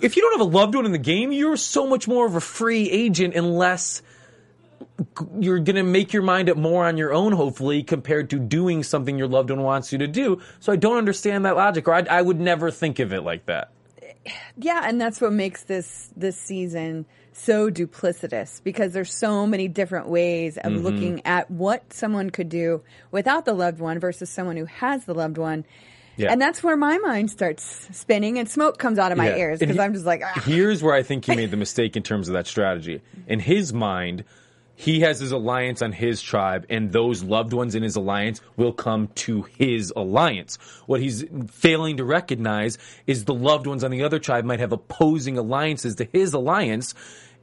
If 0.00 0.16
you 0.16 0.22
don't 0.22 0.38
have 0.38 0.46
a 0.46 0.56
loved 0.56 0.74
one 0.74 0.86
in 0.86 0.92
the 0.92 0.98
game, 0.98 1.32
you're 1.32 1.56
so 1.56 1.86
much 1.86 2.08
more 2.08 2.26
of 2.26 2.34
a 2.34 2.40
free 2.40 2.90
agent 2.90 3.34
unless 3.34 4.02
you're 5.38 5.58
going 5.58 5.76
to 5.76 5.82
make 5.82 6.12
your 6.12 6.22
mind 6.22 6.48
up 6.50 6.56
more 6.56 6.84
on 6.86 6.96
your 6.96 7.12
own, 7.12 7.32
hopefully, 7.32 7.82
compared 7.82 8.30
to 8.30 8.38
doing 8.38 8.82
something 8.82 9.16
your 9.18 9.28
loved 9.28 9.50
one 9.50 9.62
wants 9.62 9.92
you 9.92 9.98
to 9.98 10.06
do. 10.06 10.40
So 10.60 10.72
I 10.72 10.76
don't 10.76 10.96
understand 10.98 11.44
that 11.44 11.56
logic, 11.56 11.86
or 11.88 11.94
I, 11.94 12.00
I 12.10 12.22
would 12.22 12.40
never 12.40 12.70
think 12.70 12.98
of 12.98 13.12
it 13.12 13.22
like 13.22 13.46
that. 13.46 13.70
Yeah, 14.56 14.82
and 14.84 15.00
that's 15.00 15.20
what 15.20 15.32
makes 15.32 15.64
this 15.64 16.10
this 16.16 16.36
season 16.38 17.04
so 17.34 17.68
duplicitous 17.70 18.62
because 18.62 18.92
there's 18.92 19.12
so 19.12 19.46
many 19.46 19.68
different 19.68 20.08
ways 20.08 20.56
of 20.56 20.72
Mm-hmm. 20.72 20.82
looking 20.82 21.26
at 21.26 21.50
what 21.50 21.92
someone 21.92 22.30
could 22.30 22.48
do 22.48 22.82
without 23.10 23.44
the 23.44 23.52
loved 23.52 23.80
one 23.80 23.98
versus 23.98 24.30
someone 24.30 24.56
who 24.56 24.64
has 24.66 25.04
the 25.04 25.14
loved 25.14 25.36
one. 25.36 25.64
Yeah. 26.16 26.30
And 26.30 26.40
that's 26.40 26.62
where 26.62 26.76
my 26.76 26.96
mind 26.98 27.30
starts 27.32 27.88
spinning 27.92 28.38
and 28.38 28.48
smoke 28.48 28.78
comes 28.78 28.98
out 29.00 29.10
of 29.10 29.18
my 29.18 29.30
Yeah. 29.30 29.36
ears 29.36 29.58
because 29.58 29.78
I'm 29.80 29.92
just 29.94 30.06
like, 30.06 30.22
ah. 30.24 30.40
Here's 30.46 30.80
where 30.80 30.94
I 30.94 31.02
think 31.02 31.24
he 31.24 31.34
made 31.34 31.50
the 31.50 31.56
mistake 31.66 31.96
in 31.96 32.04
terms 32.04 32.28
of 32.28 32.34
that 32.34 32.46
strategy. 32.46 33.02
In 33.26 33.40
his 33.40 33.72
mind, 33.72 34.22
he 34.76 35.00
has 35.00 35.20
his 35.20 35.32
alliance 35.32 35.82
on 35.82 35.92
his 35.92 36.20
tribe, 36.20 36.66
and 36.68 36.92
those 36.92 37.22
loved 37.22 37.52
ones 37.52 37.74
in 37.74 37.82
his 37.82 37.96
alliance 37.96 38.40
will 38.56 38.72
come 38.72 39.08
to 39.14 39.42
his 39.42 39.92
alliance. 39.94 40.56
What 40.86 41.00
he's 41.00 41.24
failing 41.48 41.96
to 41.98 42.04
recognize 42.04 42.78
is 43.06 43.24
the 43.24 43.34
loved 43.34 43.66
ones 43.66 43.84
on 43.84 43.90
the 43.90 44.02
other 44.02 44.18
tribe 44.18 44.44
might 44.44 44.60
have 44.60 44.72
opposing 44.72 45.38
alliances 45.38 45.94
to 45.96 46.08
his 46.12 46.34
alliance. 46.34 46.94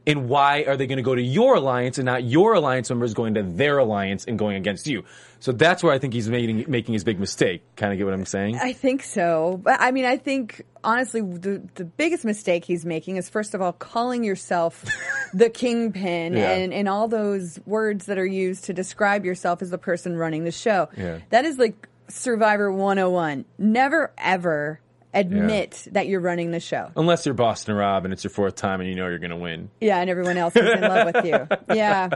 And 0.08 0.27
why 0.27 0.63
are 0.63 0.75
they 0.77 0.88
going 0.88 0.98
to 0.98 1.03
go 1.03 1.13
to 1.13 1.22
your 1.22 1.55
alliance 1.55 2.00
and 2.00 2.05
not 2.08 2.24
your 2.24 2.53
alliance 2.55 2.89
members 2.89 3.13
going 3.13 3.36
to 3.36 3.43
their 3.43 3.77
alliance 3.77 4.25
and 4.25 4.38
going 4.39 4.55
against 4.58 4.88
you? 4.88 5.03
So 5.39 5.51
that's 5.51 5.84
where 5.84 5.93
I 5.93 6.00
think 6.00 6.13
he's 6.13 6.27
making 6.29 6.65
making 6.67 6.93
his 6.93 7.03
big 7.03 7.20
mistake. 7.20 7.63
Kind 7.75 7.91
of 7.93 7.98
get 8.00 8.05
what 8.05 8.13
I'm 8.13 8.25
saying? 8.25 8.58
I 8.60 8.74
think 8.74 9.03
so. 9.03 9.60
But 9.63 9.79
I 9.79 9.91
mean, 9.91 10.05
I 10.05 10.17
think 10.17 10.63
honestly, 10.84 11.22
the, 11.22 11.62
the 11.75 11.86
biggest 11.86 12.25
mistake 12.25 12.65
he's 12.65 12.86
making 12.86 13.17
is 13.17 13.29
first 13.29 13.53
of 13.53 13.62
all 13.62 13.74
calling 13.74 14.24
yourself 14.24 14.84
the 15.34 15.50
kingpin 15.50 16.34
Yeah. 16.34 16.51
and, 16.51 16.74
and 16.74 16.89
all 16.89 17.08
those 17.08 17.60
words 17.67 18.08
that 18.08 18.17
are 18.17 18.25
used 18.25 18.65
to 18.65 18.74
describe 18.74 19.24
yourself 19.25 19.62
as 19.62 19.70
the 19.70 19.77
person 19.77 20.15
running 20.17 20.43
the 20.46 20.51
show. 20.51 20.89
Yeah. 20.98 21.20
That 21.29 21.46
is 21.46 21.58
like 21.60 21.88
Survivor 22.08 22.72
101. 22.72 23.46
Never 23.58 24.12
ever 24.17 24.79
admit 25.13 25.88
that 25.91 26.08
you're 26.08 26.20
running 26.22 26.51
the 26.51 26.60
show. 26.60 26.89
Unless 26.96 27.25
you're 27.25 27.36
Boston 27.36 27.75
Rob 27.75 28.06
and 28.06 28.13
it's 28.13 28.24
your 28.24 28.32
fourth 28.32 28.56
time 28.56 28.80
and 28.82 28.89
you 28.89 28.96
know 28.96 29.08
you're 29.08 29.20
going 29.20 29.32
to 29.32 29.38
win. 29.38 29.70
Yeah, 29.82 30.00
and 30.00 30.10
everyone 30.10 30.38
else 30.38 30.56
is 30.56 30.70
in 30.70 30.82
love 30.82 31.13
with 31.13 31.25
you. 31.25 31.48
Yeah. 31.75 32.10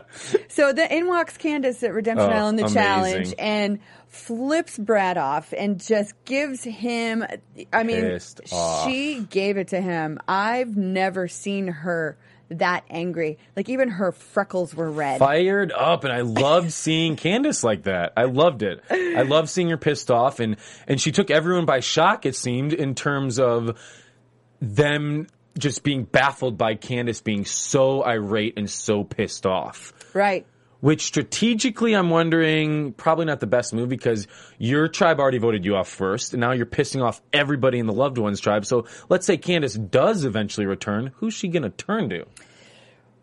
So 0.47 0.73
the 0.73 0.93
in 0.95 1.07
walks 1.07 1.37
Candice 1.37 1.83
at 1.83 1.93
Redemption 1.93 2.29
Oh, 2.29 2.33
Island, 2.33 2.59
the 2.59 2.63
amazing. 2.63 2.81
challenge, 2.81 3.33
and 3.39 3.79
flips 4.07 4.77
Brad 4.77 5.17
off 5.17 5.53
and 5.57 5.79
just 5.79 6.13
gives 6.25 6.63
him. 6.63 7.25
I 7.73 7.83
mean, 7.83 8.19
she 8.85 9.25
gave 9.29 9.57
it 9.57 9.69
to 9.69 9.81
him. 9.81 10.19
I've 10.27 10.75
never 10.77 11.27
seen 11.27 11.67
her 11.67 12.17
that 12.49 12.83
angry. 12.89 13.37
Like 13.55 13.69
even 13.69 13.89
her 13.89 14.11
freckles 14.11 14.73
were 14.75 14.89
red. 14.89 15.19
fired 15.19 15.71
up 15.71 16.03
and 16.03 16.13
I 16.13 16.21
loved 16.21 16.71
seeing 16.83 17.15
Candice 17.15 17.63
like 17.63 17.83
that. 17.83 18.13
I 18.15 18.25
loved 18.25 18.63
it. 18.63 18.83
I 18.89 19.21
loved 19.23 19.49
seeing 19.49 19.69
her 19.69 19.77
pissed 19.77 20.11
off 20.11 20.39
and 20.39 20.57
and 20.87 20.99
she 20.99 21.11
took 21.11 21.31
everyone 21.31 21.65
by 21.65 21.79
shock 21.79 22.25
it 22.25 22.35
seemed 22.35 22.73
in 22.73 22.95
terms 22.95 23.39
of 23.39 23.77
them 24.61 25.27
just 25.57 25.83
being 25.83 26.03
baffled 26.03 26.57
by 26.57 26.75
Candice 26.75 27.23
being 27.23 27.45
so 27.45 28.03
irate 28.05 28.53
and 28.57 28.69
so 28.69 29.03
pissed 29.03 29.45
off. 29.45 29.93
Right. 30.13 30.45
Which 30.85 31.01
strategically, 31.01 31.95
I'm 31.95 32.11
wondering, 32.11 32.93
probably 32.93 33.25
not 33.25 33.39
the 33.39 33.47
best 33.47 33.73
move 33.73 33.89
because 33.89 34.27
your 34.59 34.87
tribe 34.87 35.19
already 35.19 35.39
voted 35.39 35.65
you 35.65 35.75
off 35.75 35.87
first, 35.89 36.33
and 36.35 36.41
now 36.41 36.51
you're 36.51 36.67
pissing 36.67 37.03
off 37.03 37.23
everybody 37.33 37.79
in 37.79 37.87
the 37.87 37.93
loved 37.93 38.19
ones 38.19 38.39
tribe. 38.39 38.67
So 38.67 38.85
let's 39.09 39.25
say 39.25 39.35
Candice 39.35 39.89
does 39.89 40.25
eventually 40.25 40.67
return. 40.67 41.11
Who's 41.15 41.33
she 41.33 41.47
going 41.47 41.63
to 41.63 41.71
turn 41.71 42.09
to? 42.09 42.25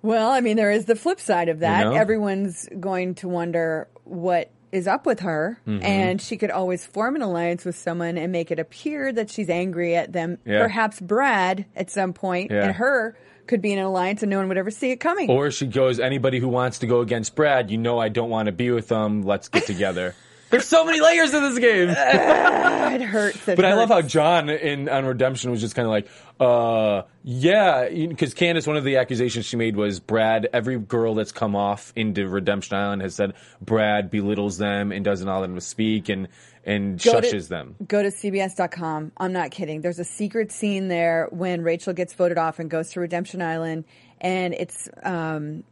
Well, 0.02 0.28
I 0.32 0.40
mean, 0.40 0.56
there 0.56 0.72
is 0.72 0.86
the 0.86 0.96
flip 0.96 1.20
side 1.20 1.48
of 1.48 1.60
that. 1.60 1.84
You 1.84 1.90
know? 1.90 1.96
Everyone's 1.96 2.68
going 2.80 3.14
to 3.16 3.28
wonder 3.28 3.86
what 4.02 4.50
is 4.72 4.88
up 4.88 5.06
with 5.06 5.20
her, 5.20 5.60
Mm-hmm. 5.64 5.84
and 5.84 6.20
she 6.20 6.36
could 6.38 6.50
always 6.50 6.84
form 6.84 7.14
an 7.14 7.22
alliance 7.22 7.64
with 7.64 7.76
someone 7.76 8.18
and 8.18 8.32
make 8.32 8.50
it 8.50 8.58
appear 8.58 9.12
that 9.12 9.30
she's 9.30 9.48
angry 9.48 9.94
at 9.94 10.12
them. 10.12 10.38
Yeah. 10.44 10.62
Perhaps 10.62 10.98
Brad 10.98 11.66
at 11.76 11.90
some 11.90 12.12
point 12.12 12.50
Yeah. 12.50 12.64
and 12.64 12.74
her 12.74 13.16
could 13.46 13.62
be 13.62 13.72
in 13.72 13.78
an 13.78 13.84
alliance 13.84 14.22
and 14.22 14.30
no 14.30 14.38
one 14.38 14.48
would 14.48 14.58
ever 14.58 14.70
see 14.70 14.90
it 14.90 14.96
coming. 14.96 15.30
Or 15.30 15.50
she 15.50 15.66
goes, 15.66 16.00
anybody 16.00 16.38
who 16.38 16.48
wants 16.48 16.78
to 16.80 16.86
go 16.86 17.00
against 17.00 17.34
Brad, 17.34 17.70
you 17.70 17.78
know 17.78 17.98
I 17.98 18.08
don't 18.08 18.30
want 18.30 18.46
to 18.46 18.52
be 18.52 18.70
with 18.70 18.88
them. 18.88 19.22
Let's 19.22 19.48
get 19.48 19.66
together. 19.66 20.14
There's 20.52 20.66
so 20.66 20.84
many 20.84 21.00
layers 21.00 21.32
to 21.32 21.40
this 21.40 21.58
game. 21.58 21.88
it 21.90 23.02
hurts. 23.02 23.48
It 23.48 23.56
But 23.56 23.64
I 23.64 23.74
love 23.74 23.88
how. 23.88 24.02
John 24.02 24.50
in 24.50 24.88
on 24.88 25.06
Redemption 25.06 25.50
was 25.50 25.60
just 25.60 25.74
kind 25.74 25.86
of 25.86 25.90
like, 25.90 26.08
uh, 26.38 27.02
yeah, 27.24 27.88
because 27.88 28.34
Candice, 28.34 28.66
one 28.66 28.76
of 28.76 28.84
the 28.84 28.98
accusations 28.98 29.46
she 29.46 29.56
made 29.56 29.76
was 29.76 29.98
Brad. 29.98 30.48
Every 30.52 30.78
girl 30.78 31.14
that's 31.14 31.32
come 31.32 31.56
off 31.56 31.92
into 31.96 32.28
Redemption 32.28 32.76
Island 32.76 33.00
has 33.02 33.14
said 33.14 33.32
Brad 33.62 34.10
belittles 34.10 34.58
them 34.58 34.92
and 34.92 35.02
doesn't 35.04 35.26
allow 35.26 35.40
them 35.40 35.54
to 35.54 35.60
speak 35.60 36.08
and 36.10 36.28
and 36.64 37.02
Go 37.02 37.20
to- 37.20 37.26
shushes 37.26 37.48
them. 37.48 37.74
Go 37.88 38.02
to 38.02 38.10
CBS.com. 38.10 39.12
I'm 39.16 39.32
not 39.32 39.50
kidding. 39.50 39.80
There's 39.80 39.98
a 39.98 40.04
secret 40.04 40.52
scene 40.52 40.88
there 40.88 41.28
when 41.30 41.62
Rachel 41.62 41.92
gets 41.92 42.12
voted 42.14 42.38
off 42.38 42.58
and 42.58 42.68
goes 42.70 42.90
to 42.90 43.00
Redemption 43.00 43.40
Island, 43.42 43.84
and 44.20 44.52
it's 44.54 44.88
um, 45.02 45.64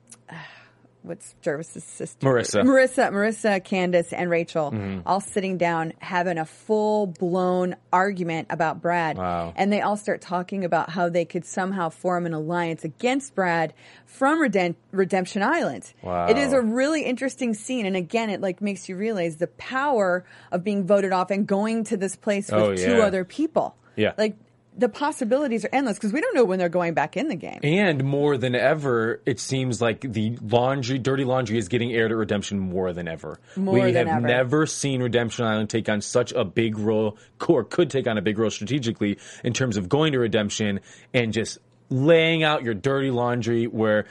what's 1.02 1.34
Gervase's 1.42 1.84
sister? 1.84 2.26
Marissa. 2.26 2.62
Marissa, 2.62 3.10
Marissa, 3.10 3.60
Candice, 3.64 4.12
and 4.12 4.28
Rachel 4.30 4.70
Mm-hmm. 4.70 5.00
all 5.06 5.20
sitting 5.20 5.56
down 5.58 5.92
having 6.00 6.38
a 6.38 6.44
full 6.44 7.06
blown 7.06 7.76
argument 7.92 8.48
about 8.50 8.80
Brad. 8.82 9.16
Wow. 9.16 9.52
And 9.56 9.72
they 9.72 9.80
all 9.80 9.96
start 9.96 10.20
talking 10.20 10.64
about 10.64 10.90
how 10.90 11.08
they 11.08 11.24
could 11.24 11.44
somehow 11.44 11.88
form 11.88 12.26
an 12.26 12.34
alliance 12.34 12.84
against 12.84 13.34
Brad 13.34 13.72
from 14.06 14.40
Redem- 14.40 14.76
Redemption 14.92 15.42
Island. 15.42 15.92
Wow. 16.02 16.26
It 16.28 16.36
is 16.36 16.52
a 16.52 16.60
really 16.60 17.02
interesting 17.04 17.54
scene, 17.54 17.86
and 17.86 17.96
again, 17.96 18.30
it 18.30 18.40
like 18.40 18.60
makes 18.60 18.88
you 18.88 18.96
realize 18.96 19.36
the 19.36 19.46
power 19.46 20.24
of 20.52 20.62
being 20.64 20.86
voted 20.86 21.12
off 21.12 21.30
and 21.30 21.46
going 21.46 21.84
to 21.84 21.96
this 21.96 22.16
place 22.16 22.50
with 22.50 22.60
Oh, 22.62 22.74
two 22.76 22.96
yeah. 22.98 23.04
other 23.06 23.24
people. 23.24 23.74
Yeah. 23.96 24.12
like 24.16 24.36
the 24.80 24.88
possibilities 24.88 25.64
are 25.64 25.68
endless 25.72 25.98
because 25.98 26.12
we 26.12 26.20
don't 26.20 26.34
know 26.34 26.44
when 26.44 26.58
they're 26.58 26.70
going 26.70 26.94
back 26.94 27.16
in 27.16 27.28
the 27.28 27.36
game. 27.36 27.60
And 27.62 28.02
more 28.02 28.38
than 28.38 28.54
ever, 28.54 29.20
it 29.26 29.38
seems 29.38 29.80
like 29.80 30.00
the 30.00 30.38
laundry, 30.40 30.98
dirty 30.98 31.24
laundry, 31.24 31.58
is 31.58 31.68
getting 31.68 31.92
aired 31.92 32.10
at 32.10 32.16
Redemption 32.16 32.58
more 32.58 32.92
than 32.94 33.06
ever. 33.06 33.38
More 33.56 33.74
we 33.74 33.92
than 33.92 34.06
have 34.06 34.16
ever. 34.16 34.26
never 34.26 34.66
seen 34.66 35.02
Redemption 35.02 35.44
Island 35.44 35.68
take 35.68 35.88
on 35.90 36.00
such 36.00 36.32
a 36.32 36.44
big 36.44 36.78
role, 36.78 37.18
or 37.46 37.62
could 37.62 37.90
take 37.90 38.06
on 38.08 38.16
a 38.16 38.22
big 38.22 38.38
role 38.38 38.50
strategically 38.50 39.18
in 39.44 39.52
terms 39.52 39.76
of 39.76 39.88
going 39.88 40.12
to 40.12 40.18
Redemption 40.18 40.80
and 41.12 41.32
just 41.32 41.58
laying 41.90 42.42
out 42.42 42.62
your 42.64 42.74
dirty 42.74 43.10
laundry. 43.10 43.66
Where 43.66 44.06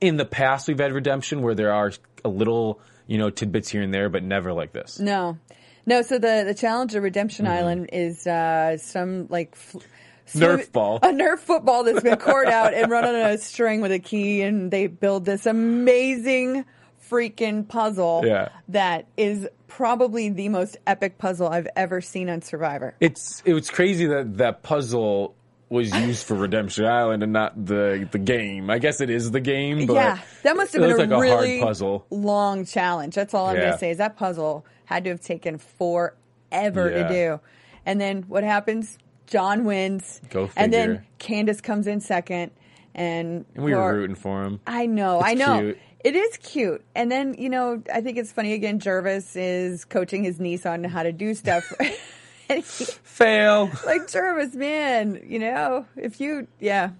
in 0.00 0.16
the 0.16 0.24
past 0.24 0.68
we've 0.68 0.78
had 0.78 0.92
Redemption 0.92 1.42
where 1.42 1.54
there 1.54 1.72
are 1.72 1.92
a 2.24 2.28
little, 2.30 2.80
you 3.06 3.18
know, 3.18 3.28
tidbits 3.28 3.68
here 3.68 3.82
and 3.82 3.92
there, 3.92 4.08
but 4.08 4.22
never 4.22 4.54
like 4.54 4.72
this. 4.72 4.98
No, 4.98 5.38
no. 5.84 6.00
So 6.00 6.18
the 6.18 6.44
the 6.46 6.54
challenge 6.54 6.94
of 6.94 7.02
Redemption 7.02 7.44
Mm-hmm. 7.44 7.54
Island 7.54 7.90
is 7.92 8.26
uh, 8.26 8.78
some 8.78 9.26
like. 9.28 9.54
Fl- 9.54 9.80
Nerf 10.32 10.72
ball. 10.72 10.96
A 11.02 11.08
Nerf 11.08 11.38
football 11.38 11.84
that's 11.84 12.02
been 12.02 12.16
cored 12.16 12.48
out 12.48 12.74
and 12.74 12.90
run 12.90 13.04
on 13.04 13.14
a 13.14 13.38
string 13.38 13.80
with 13.80 13.92
a 13.92 13.98
key, 13.98 14.42
and 14.42 14.70
they 14.70 14.86
build 14.86 15.24
this 15.24 15.46
amazing 15.46 16.64
freaking 17.10 17.66
puzzle 17.68 18.22
Yeah. 18.24 18.48
that 18.68 19.06
is 19.16 19.46
probably 19.68 20.30
the 20.30 20.48
most 20.48 20.76
epic 20.86 21.18
puzzle 21.18 21.48
I've 21.48 21.68
ever 21.76 22.00
seen 22.00 22.28
on 22.30 22.40
Survivor. 22.42 22.94
It's 23.00 23.42
it 23.44 23.52
was 23.54 23.68
crazy 23.70 24.06
that 24.06 24.38
that 24.38 24.62
puzzle 24.62 25.34
was 25.68 25.92
used 25.94 26.26
for 26.26 26.34
Redemption 26.34 26.84
Island 26.86 27.22
and 27.22 27.32
not 27.32 27.52
the 27.66 28.08
the 28.10 28.18
game. 28.18 28.70
I 28.70 28.78
guess 28.78 29.00
it 29.00 29.10
is 29.10 29.30
the 29.32 29.40
game, 29.40 29.86
but 29.86 29.94
yeah, 29.94 30.18
that 30.44 30.56
must 30.56 30.72
have 30.72 30.82
been 30.82 30.92
a 30.92 30.96
like 30.96 31.10
really 31.10 31.56
a 31.56 31.58
hard 31.60 31.68
puzzle. 31.68 32.06
long 32.10 32.64
challenge. 32.64 33.14
That's 33.14 33.34
all 33.34 33.46
I'm 33.46 33.56
gonna 33.56 33.78
say 33.78 33.90
is 33.90 33.98
that 33.98 34.16
puzzle 34.16 34.64
had 34.86 35.04
to 35.04 35.10
have 35.10 35.20
taken 35.20 35.58
forever 35.58 36.14
Yeah. 36.90 37.08
to 37.08 37.08
do. 37.08 37.40
And 37.86 38.00
then 38.00 38.22
what 38.28 38.44
happens? 38.44 38.98
John 39.26 39.64
wins. 39.64 40.20
Go 40.30 40.50
And 40.56 40.72
then 40.72 41.04
figure. 41.20 41.44
Candice 41.52 41.62
comes 41.62 41.86
in 41.86 42.00
second. 42.00 42.52
And, 42.94 43.44
And 43.54 43.64
we 43.64 43.74
were 43.74 43.92
rooting 43.94 44.14
for 44.16 44.44
him. 44.44 44.60
I 44.66 44.86
know, 44.86 45.18
It's 45.20 45.28
I 45.28 45.34
know. 45.34 45.60
cute. 45.60 45.78
It 46.04 46.14
is 46.16 46.36
cute. 46.36 46.84
And 46.94 47.10
then, 47.10 47.34
you 47.38 47.48
know, 47.48 47.82
I 47.92 48.02
think 48.02 48.18
it's 48.18 48.30
funny 48.30 48.52
again, 48.52 48.78
Gervase 48.78 49.32
is 49.36 49.84
coaching 49.86 50.22
his 50.22 50.38
niece 50.38 50.66
on 50.66 50.84
how 50.84 51.02
to 51.02 51.12
do 51.12 51.32
stuff. 51.34 51.64
he, 52.48 52.60
Fail. 52.60 53.70
like 53.86 54.02
Gervase, 54.02 54.54
man, 54.54 55.22
you 55.26 55.38
know, 55.38 55.86
if 55.96 56.20
you, 56.20 56.46
yeah, 56.60 56.90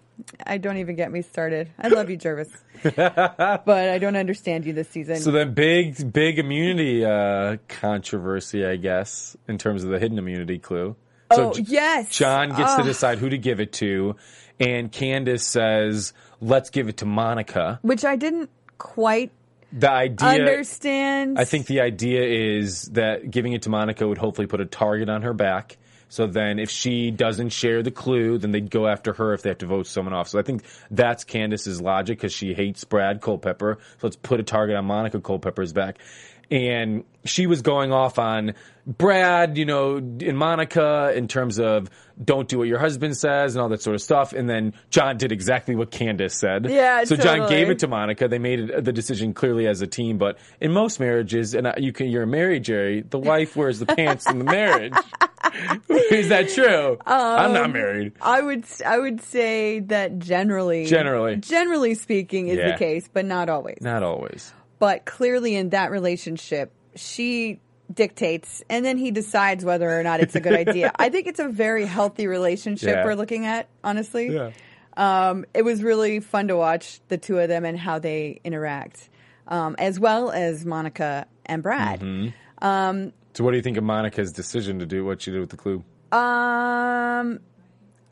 I 0.47 0.57
don't 0.59 0.79
even 0.79 0.97
get 0.97 1.13
me 1.13 1.21
started. 1.23 1.71
I 1.79 1.89
love 1.89 2.09
you, 2.09 2.17
Gervase, 2.17 2.53
but 2.83 3.89
I 3.89 3.99
don't 3.99 4.17
understand 4.17 4.65
you 4.65 4.73
this 4.73 4.89
season. 4.89 5.17
So 5.17 5.31
then, 5.31 5.53
big 5.55 6.13
big 6.13 6.39
immunity 6.39 7.05
uh, 7.05 7.59
controversy, 7.69 8.65
I 8.65 8.77
guess, 8.77 9.37
in 9.49 9.59
terms 9.59 9.85
of 9.85 9.91
the 9.91 9.99
hidden 9.99 10.19
immunity 10.19 10.59
clue. 10.59 10.97
So 11.37 11.53
oh 11.55 11.57
yes, 11.57 12.11
John 12.11 12.51
gets 12.51 12.75
to 12.77 12.83
Oh, 12.83 12.85
decide 12.85 13.19
who 13.19 13.29
to 13.29 13.39
give 13.39 13.61
it 13.61 13.73
to, 13.75 14.17
and 14.61 14.91
Candice 14.91 15.41
says, 15.43 16.13
"Let's 16.41 16.71
give 16.71 16.89
it 16.89 16.99
to 16.99 17.07
Monica." 17.07 17.79
which 17.83 18.05
I 18.05 18.17
didn't 18.17 18.51
quite 18.79 19.31
The 19.73 19.91
idea. 19.91 20.29
understand. 20.29 21.39
I 21.39 21.45
think 21.45 21.67
the 21.67 21.81
idea 21.81 22.23
is 22.59 22.85
that 22.93 23.31
giving 23.31 23.53
it 23.53 23.63
to 23.63 23.71
Monica 23.71 24.07
would 24.07 24.19
hopefully 24.19 24.47
put 24.47 24.61
a 24.61 24.67
target 24.67 25.09
on 25.09 25.23
her 25.23 25.33
back. 25.35 25.77
So 26.11 26.29
then, 26.29 26.61
if 26.61 26.71
she 26.71 27.11
doesn't 27.11 27.49
share 27.49 27.83
the 27.83 27.91
clue, 27.91 28.39
then 28.39 28.53
they'd 28.53 28.71
go 28.71 28.87
after 28.87 29.15
her 29.15 29.33
if 29.35 29.43
they 29.43 29.51
have 29.51 29.59
to 29.59 29.67
vote 29.67 29.89
someone 29.89 30.15
off. 30.15 30.29
So 30.29 30.39
I 30.39 30.43
think 30.43 30.63
that's 30.89 31.25
Candice's 31.25 31.81
logic 31.81 32.19
because 32.19 32.33
she 32.33 32.55
hates 32.55 32.85
Brad 32.85 33.21
Culpepper. 33.21 33.79
So 33.99 34.07
let's 34.07 34.15
put 34.17 34.39
a 34.39 34.45
target 34.45 34.77
on 34.77 34.85
Monica 34.85 35.21
Culpepper's 35.21 35.73
back. 35.73 35.99
And 36.51 37.05
she 37.25 37.47
was 37.47 37.63
going 37.63 37.93
off 37.93 38.19
on 38.19 38.55
Brad, 38.87 39.57
you 39.57 39.65
know, 39.65 39.97
and 39.97 40.37
Monica 40.37 41.13
in 41.17 41.27
terms 41.27 41.59
of 41.59 41.89
don't 42.23 42.47
do 42.49 42.59
what 42.59 42.69
your 42.69 42.79
husband 42.79 43.17
says 43.17 43.55
and 43.55 43.63
all 43.63 43.71
that 43.71 43.81
sort 43.81 43.95
of 43.95 44.03
stuff. 44.03 44.35
And 44.35 44.49
then 44.49 44.75
John 44.91 45.17
did 45.17 45.33
exactly 45.33 45.75
what 45.75 45.91
Candice 45.91 46.33
said. 46.33 46.67
Yeah, 46.69 47.05
So 47.05 47.17
John 47.17 47.49
gave 47.49 47.71
it 47.71 47.79
to 47.79 47.89
Monica. 47.89 48.29
They 48.29 48.39
made 48.39 48.61
it, 48.61 48.85
the 48.85 48.93
decision 48.93 49.33
clearly 49.33 49.67
as 49.67 49.81
a 49.81 49.87
team. 49.87 50.19
But 50.19 50.39
in 50.61 50.71
most 50.73 51.01
marriages, 51.01 51.55
and 51.55 51.73
you 51.79 51.93
can, 51.93 52.09
you're 52.09 52.27
married, 52.27 52.65
Jerri. 52.65 53.09
The 53.09 53.19
wife 53.19 53.57
wears 53.57 53.79
the 53.79 53.87
pants 53.87 54.29
in 54.29 54.39
the 54.39 54.45
marriage. 54.45 54.93
Is 56.11 56.29
that 56.29 56.51
true? 56.51 56.99
I'm 57.07 57.47
Um, 57.49 57.53
not 57.55 57.73
married. 57.73 58.13
I 58.21 58.41
would 58.43 58.65
I 58.85 58.99
would 58.99 59.21
say 59.23 59.81
that 59.81 60.19
generally, 60.19 60.85
Generally. 60.87 61.37
generally 61.37 61.95
speaking, 61.95 62.49
is 62.49 62.59
Yeah. 62.59 62.73
the 62.73 62.79
case, 62.79 63.09
but 63.13 63.25
not 63.25 63.49
always. 63.49 63.79
Not 63.81 64.03
always. 64.03 64.53
But 64.85 65.07
clearly, 65.07 65.57
in 65.57 65.71
that 65.71 65.91
relationship, 65.91 66.71
she 66.95 67.59
dictates, 67.91 68.63
and 68.69 68.85
then 68.85 68.99
he 68.99 69.13
decides 69.13 69.65
whether 69.65 69.89
or 69.99 70.03
not 70.03 70.21
it's 70.21 70.35
a 70.35 70.41
good 70.41 70.53
idea. 70.53 70.93
I 70.99 71.09
think 71.09 71.27
it's 71.27 71.41
a 71.41 71.49
very 71.49 71.87
healthy 71.87 72.27
relationship 72.27 72.91
Yeah. 72.91 73.05
we're 73.07 73.15
looking 73.15 73.47
at, 73.47 73.71
honestly. 73.83 74.39
Um, 74.95 75.47
it 75.55 75.65
was 75.65 75.83
really 75.83 76.21
fun 76.21 76.49
to 76.49 76.57
watch 76.59 77.01
the 77.09 77.17
two 77.17 77.39
of 77.39 77.49
them 77.49 77.65
and 77.65 77.79
how 77.79 77.99
they 77.99 78.43
interact, 78.45 79.09
um, 79.49 79.75
as 79.79 79.99
well 79.99 80.31
as 80.31 80.67
Monica 80.67 81.29
and 81.47 81.63
Brad. 81.63 82.01
Mm-hmm. 82.01 83.09
So 83.33 83.43
what 83.43 83.53
do 83.53 83.57
you 83.57 83.63
think 83.63 83.79
of 83.79 83.85
Monica's 83.85 84.33
decision 84.33 84.81
to 84.81 84.87
do 84.87 85.03
what 85.03 85.23
she 85.23 85.31
did 85.31 85.41
with 85.41 85.49
the 85.49 85.57
clue? 85.57 85.83
Um, 86.13 87.41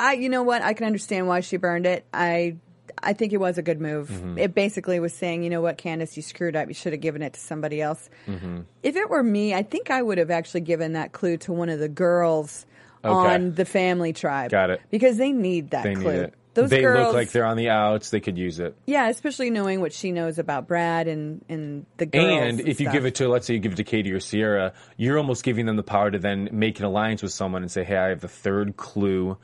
I 0.01 0.15
you 0.15 0.31
know 0.31 0.43
what 0.43 0.63
I 0.63 0.73
can 0.73 0.87
understand 0.87 1.29
why 1.29 1.41
she 1.41 1.59
burned 1.59 1.85
it. 1.85 2.07
I 2.15 2.57
I 3.03 3.13
think 3.13 3.33
it 3.33 3.39
was 3.39 3.59
a 3.59 3.63
good 3.63 3.81
move. 3.81 4.09
Mm-hmm. 4.09 4.39
It 4.39 4.55
basically 4.55 5.01
was 5.01 5.13
saying, 5.15 5.43
you 5.43 5.51
know 5.51 5.61
what, 5.61 5.79
Candice, 5.79 6.17
you 6.17 6.23
screwed 6.23 6.57
up. 6.57 6.69
You 6.69 6.75
should 6.75 6.93
have 6.93 7.01
given 7.01 7.23
it 7.23 7.33
to 7.35 7.41
somebody 7.41 7.81
else. 7.81 8.09
Mm-hmm. 8.27 8.61
If 8.83 8.97
it 8.97 9.09
were 9.11 9.23
me, 9.23 9.55
I 9.55 9.63
think 9.63 9.91
I 9.91 10.03
would 10.03 10.19
have 10.19 10.31
actually 10.31 10.61
given 10.63 10.93
that 10.95 11.13
clue 11.13 11.37
to 11.39 11.53
one 11.53 11.69
of 11.69 11.79
the 11.79 11.89
girls 11.89 12.67
Okay. 13.05 13.35
on 13.35 13.55
the 13.55 13.65
family 13.65 14.13
tribe. 14.13 14.53
Got 14.53 14.71
it. 14.71 14.81
Because 14.91 15.17
they 15.17 15.33
need 15.33 15.71
that 15.71 15.83
They 15.83 15.95
clue. 15.95 16.05
need 16.13 16.19
it. 16.21 16.35
Those 16.55 16.71
they 16.71 16.83
girls, 16.83 17.07
look 17.07 17.15
like 17.15 17.31
they're 17.33 17.47
on 17.47 17.57
the 17.57 17.71
outs. 17.71 18.11
They 18.11 18.21
could 18.21 18.39
use 18.39 18.61
it. 18.61 18.77
yeah, 18.87 19.09
especially 19.09 19.51
knowing 19.51 19.81
what 19.81 19.93
she 19.93 20.13
knows 20.13 20.39
about 20.39 20.69
Brad 20.69 21.09
and 21.09 21.43
and 21.49 21.85
the 21.97 22.07
girls. 22.07 22.27
And 22.27 22.61
if 22.61 22.79
you 22.81 22.93
give 22.93 23.05
it 23.07 23.17
to, 23.17 23.29
let's 23.29 23.47
say 23.47 23.55
you 23.55 23.59
give 23.61 23.73
it 23.73 23.77
to 23.77 23.85
Katie 23.85 24.13
or 24.13 24.19
Ciera, 24.21 24.73
you're 24.97 25.17
almost 25.19 25.43
giving 25.45 25.67
them 25.67 25.75
the 25.77 25.83
power 25.83 26.11
to 26.13 26.19
then 26.21 26.49
make 26.53 26.79
an 26.79 26.85
alliance 26.85 27.23
with 27.23 27.33
someone 27.33 27.63
and 27.63 27.71
say, 27.73 27.83
hey, 27.85 27.97
I 27.97 28.09
have 28.11 28.21
the 28.21 28.29
third 28.29 28.77
clue, 28.77 29.37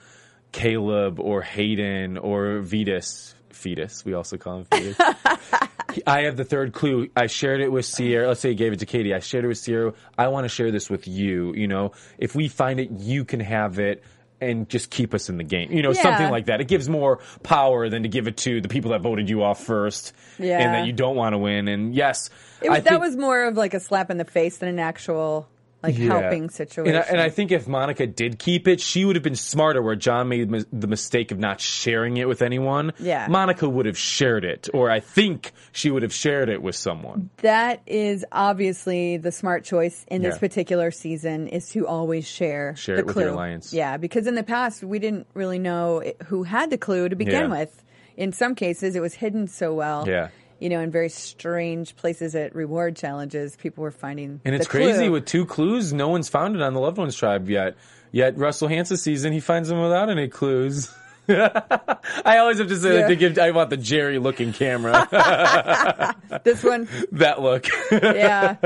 Caleb 0.52 1.21
or 1.21 1.43
Hayden 1.43 2.19
or 2.19 2.61
Vytas 2.62 3.35
fetus. 3.50 4.05
We 4.05 4.14
also 4.14 4.37
call 4.37 4.59
him 4.59 4.64
fetus. 4.73 4.97
I 6.07 6.23
have 6.23 6.37
the 6.37 6.45
third 6.45 6.73
clue. 6.73 7.09
I 7.17 7.26
shared 7.26 7.61
it 7.61 7.73
with 7.73 7.85
Ciera. 7.87 8.28
Let's 8.28 8.40
say 8.40 8.50
he 8.50 8.55
gave 8.55 8.73
it 8.73 8.81
to 8.81 8.87
Katie. 8.87 9.14
I 9.14 9.21
shared 9.21 9.45
it 9.45 9.49
with 9.49 9.59
Ciera. 9.59 9.95
I 10.17 10.28
want 10.28 10.45
to 10.45 10.49
share 10.49 10.71
this 10.71 10.88
with 10.90 11.09
you. 11.09 11.55
You 11.55 11.67
know, 11.67 11.93
if 12.19 12.35
we 12.35 12.49
find 12.49 12.78
it, 12.78 12.90
you 12.93 13.25
can 13.25 13.40
have 13.40 13.78
it. 13.78 14.02
And 14.40 14.69
just 14.69 14.90
keep 14.90 15.14
us 15.14 15.28
in 15.28 15.37
the 15.37 15.43
game, 15.43 15.73
you 15.73 15.83
know, 15.83 15.90
Yeah. 15.90 16.00
something 16.02 16.31
like 16.31 16.47
that. 16.47 16.61
It 16.61 16.69
gives 16.69 16.88
more 16.88 17.19
power 17.43 17.88
than 17.88 18.05
to 18.05 18.09
give 18.09 18.28
it 18.28 18.37
to 18.37 18.61
the 18.61 18.69
people 18.69 18.93
that 18.93 19.00
voted 19.00 19.28
you 19.28 19.43
off 19.43 19.64
first, 19.64 20.12
Yeah. 20.38 20.61
and 20.61 20.75
that 20.75 20.87
you 20.87 20.93
don't 20.93 21.17
want 21.17 21.33
to 21.33 21.38
win. 21.38 21.67
And 21.67 21.93
yes, 21.93 22.31
It 22.62 22.69
was, 22.71 22.78
I 22.78 22.81
that 22.83 23.00
was 23.00 23.17
more 23.17 23.47
of 23.47 23.57
like 23.57 23.75
a 23.75 23.81
slap 23.81 24.12
in 24.12 24.17
the 24.17 24.25
face 24.25 24.59
than 24.59 24.69
an 24.69 24.78
actual 24.78 25.49
like 25.82 25.97
Yeah. 25.97 26.18
helping 26.20 26.50
situation. 26.50 26.94
And 26.97 27.04
I, 27.04 27.08
and 27.08 27.20
I 27.20 27.28
think 27.30 27.52
if 27.52 27.68
Monica 27.68 28.06
did 28.06 28.38
keep 28.38 28.66
it, 28.66 28.80
she 28.80 29.04
would 29.04 29.14
have 29.16 29.23
been 29.23 29.37
smarter. 29.37 29.80
Where 29.82 29.94
John 29.94 30.28
made 30.28 30.50
the 30.73 30.87
mistake 30.87 31.30
of 31.30 31.38
not 31.38 31.61
sharing 31.61 32.16
it 32.16 32.26
with 32.26 32.42
anyone. 32.42 32.92
Yeah. 32.99 33.26
Monica 33.28 33.68
would 33.68 33.87
have 33.87 33.97
shared 33.99 34.44
it, 34.44 34.68
or 34.75 34.90
I 34.90 35.00
think 35.00 35.52
she 35.73 35.90
would 35.90 36.02
have 36.02 36.12
shared 36.12 36.49
it 36.49 36.62
with 36.62 36.75
someone. 36.76 37.30
that 37.42 37.80
is 37.87 38.25
obviously 38.32 39.18
the 39.18 39.30
smart 39.30 39.62
choice 39.64 40.04
in 40.08 40.23
this 40.23 40.38
particular 40.38 40.90
season 40.90 41.47
is 41.49 41.68
to 41.70 41.87
always 41.87 42.26
share 42.26 42.75
Share 42.76 42.97
the 42.97 43.00
it 43.00 43.06
with 43.06 43.14
clue. 43.14 43.25
your 43.25 43.32
alliance. 43.32 43.73
Yeah, 43.73 43.97
because 43.99 44.26
in 44.26 44.35
the 44.35 44.42
past 44.42 44.82
we 44.82 44.99
didn't 44.99 45.26
really 45.35 45.58
know 45.58 46.02
who 46.26 46.42
had 46.42 46.70
the 46.70 46.78
clue 46.78 47.08
to 47.08 47.14
begin 47.16 47.50
Yeah. 47.50 47.58
with. 47.61 47.85
In 48.16 48.32
some 48.32 48.56
cases, 48.56 48.97
it 48.97 49.00
was 49.00 49.14
hidden 49.14 49.47
so 49.47 49.73
well. 49.75 50.04
Yeah. 50.08 50.28
You 50.61 50.69
know, 50.71 50.81
in 50.81 50.91
very 50.91 51.09
strange 51.09 51.95
places 51.97 52.35
at 52.35 52.55
reward 52.55 52.97
challenges, 52.97 53.55
people 53.57 53.83
were 53.83 53.91
finding. 53.93 54.41
And 54.45 54.55
it's 54.55 54.67
crazy 54.67 55.05
clue. 55.05 55.12
with 55.12 55.25
two 55.27 55.47
clues, 55.47 55.93
no 55.93 56.09
one's 56.09 56.29
found 56.29 56.57
it 56.57 56.62
on 56.62 56.75
the 56.75 56.81
Loved 56.81 56.99
Ones 56.99 57.15
tribe 57.17 57.49
yet. 57.49 57.77
Yet 58.11 58.37
Russell 58.38 58.69
Hantz's 58.69 59.03
season, 59.03 59.33
he 59.33 59.41
finds 59.41 59.69
them 59.69 59.81
without 59.81 60.11
any 60.11 60.29
clues. 60.29 60.93
I 61.29 62.38
always 62.38 62.59
have 62.59 62.69
to 62.69 62.77
say 62.77 62.95
Yeah. 62.95 63.00
that 63.03 63.09
to 63.09 63.17
give. 63.17 63.38
I 63.38 63.50
want 63.50 63.69
the 63.71 63.77
Jerri 63.77 64.21
looking 64.21 64.53
camera. 64.55 65.07
this 66.45 66.65
one. 66.65 66.88
that 67.12 67.41
look. 67.43 67.67
yeah. 67.93 68.57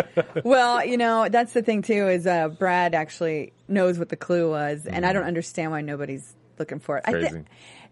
Well, 0.44 0.84
you 0.86 0.96
know, 0.96 1.28
that's 1.28 1.52
the 1.52 1.62
thing 1.62 1.82
too 1.82 2.08
is 2.08 2.26
uh, 2.26 2.48
Brad 2.48 2.94
actually 2.94 3.52
knows 3.68 3.98
what 3.98 4.08
the 4.10 4.16
clue 4.16 4.48
was, 4.50 4.86
and 4.86 5.04
I 5.04 5.12
don't 5.12 5.24
understand 5.24 5.72
why 5.72 5.80
nobody's 5.80 6.34
looking 6.58 6.78
for 6.78 6.98
it. 6.98 7.04
I 7.06 7.12
thi- 7.12 7.18
Mm-hmm. 7.18 7.40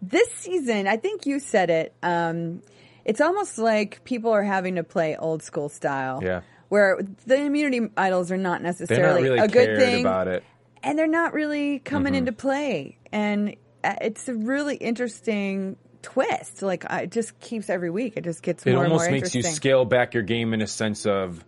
This 0.03 0.31
season, 0.31 0.87
I 0.87 0.97
think 0.97 1.25
you 1.27 1.39
said 1.39 1.69
it. 1.69 1.93
Um, 2.01 2.63
it's 3.05 3.21
almost 3.21 3.57
like 3.57 4.03
people 4.03 4.31
are 4.31 4.43
having 4.43 4.75
to 4.75 4.83
play 4.83 5.15
old 5.17 5.43
school 5.43 5.69
style. 5.69 6.21
Yeah. 6.23 6.41
Where 6.69 6.99
the 7.25 7.35
immunity 7.35 7.89
idols 7.97 8.31
are 8.31 8.37
not 8.37 8.61
They're 8.61 8.61
not 8.61 8.63
necessarily 8.63 9.23
really 9.23 9.39
a 9.39 9.47
good 9.49 9.77
thing, 9.77 10.01
about 10.05 10.27
it. 10.29 10.43
and 10.81 10.97
they're 10.97 11.05
not 11.07 11.33
really 11.33 11.79
coming 11.79 12.13
Mm-hmm. 12.13 12.17
into 12.19 12.31
play. 12.31 12.97
And 13.11 13.55
uh, 13.83 13.95
it's 14.01 14.29
a 14.29 14.33
really 14.33 14.75
interesting 14.77 15.75
twist. 16.01 16.61
Like, 16.61 16.85
it 16.89 17.11
just 17.11 17.37
keeps 17.41 17.69
every 17.69 17.89
week. 17.89 18.13
It 18.15 18.23
just 18.23 18.41
gets 18.41 18.65
it 18.65 18.71
more 18.73 18.83
and 18.85 18.93
almost 18.93 19.09
more 19.09 19.19
makes 19.19 19.35
you 19.35 19.43
scale 19.43 19.83
back 19.85 20.13
your 20.13 20.23
game 20.23 20.53
in 20.53 20.61
a 20.61 20.67
sense 20.67 21.05
of 21.05 21.43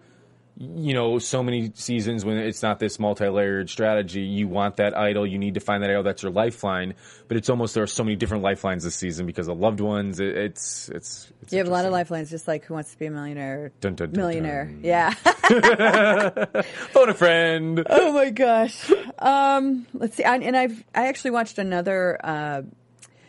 you 0.58 0.94
know 0.94 1.18
so 1.18 1.42
many 1.42 1.72
seasons 1.74 2.24
when 2.24 2.38
it's 2.38 2.62
not 2.62 2.78
this 2.78 3.00
multi-layered 3.00 3.70
strategy 3.70 4.22
you 4.22 4.48
want 4.48 4.76
that 4.78 4.96
idol 4.96 5.26
you 5.26 5.40
need 5.40 5.56
to 5.56 5.60
find 5.60 5.82
that 5.82 5.90
idol 5.90 6.04
that's 6.04 6.22
your 6.22 6.32
lifeline 6.32 6.94
but 7.28 7.38
it's 7.38 7.50
almost 7.50 7.74
there 7.74 7.84
are 7.84 7.88
so 7.88 8.04
many 8.04 8.16
different 8.16 8.44
lifelines 8.44 8.84
this 8.84 8.96
season 8.96 9.26
because 9.26 9.48
of 9.48 9.58
loved 9.58 9.80
ones 9.80 10.20
it, 10.20 10.38
it's 10.38 10.90
it's, 10.90 11.32
it's 11.42 11.52
You 11.52 11.58
have 11.60 11.68
a 11.68 11.72
lot 11.72 11.86
of 11.86 11.92
lifelines, 11.92 12.30
just 12.30 12.48
like 12.48 12.66
Who 12.66 12.74
Wants 12.74 12.92
to 12.92 13.00
Be 13.00 13.08
a 13.08 13.12
Millionaire? 13.12 13.72
Dun, 13.82 13.96
dun, 13.96 14.12
dun, 14.12 14.20
millionaire. 14.20 14.72
Yeah. 14.82 15.12
phone 15.14 17.10
a 17.10 17.14
friend 17.14 17.84
oh 17.90 18.14
my 18.14 18.30
gosh. 18.30 18.92
Um, 19.20 19.88
let's 19.94 20.16
see. 20.16 20.24
I, 20.24 20.36
and 20.38 20.56
I've 20.56 20.84
I 20.94 21.08
actually 21.08 21.32
watched 21.32 21.58
another. 21.58 22.20
Uh, 22.24 22.62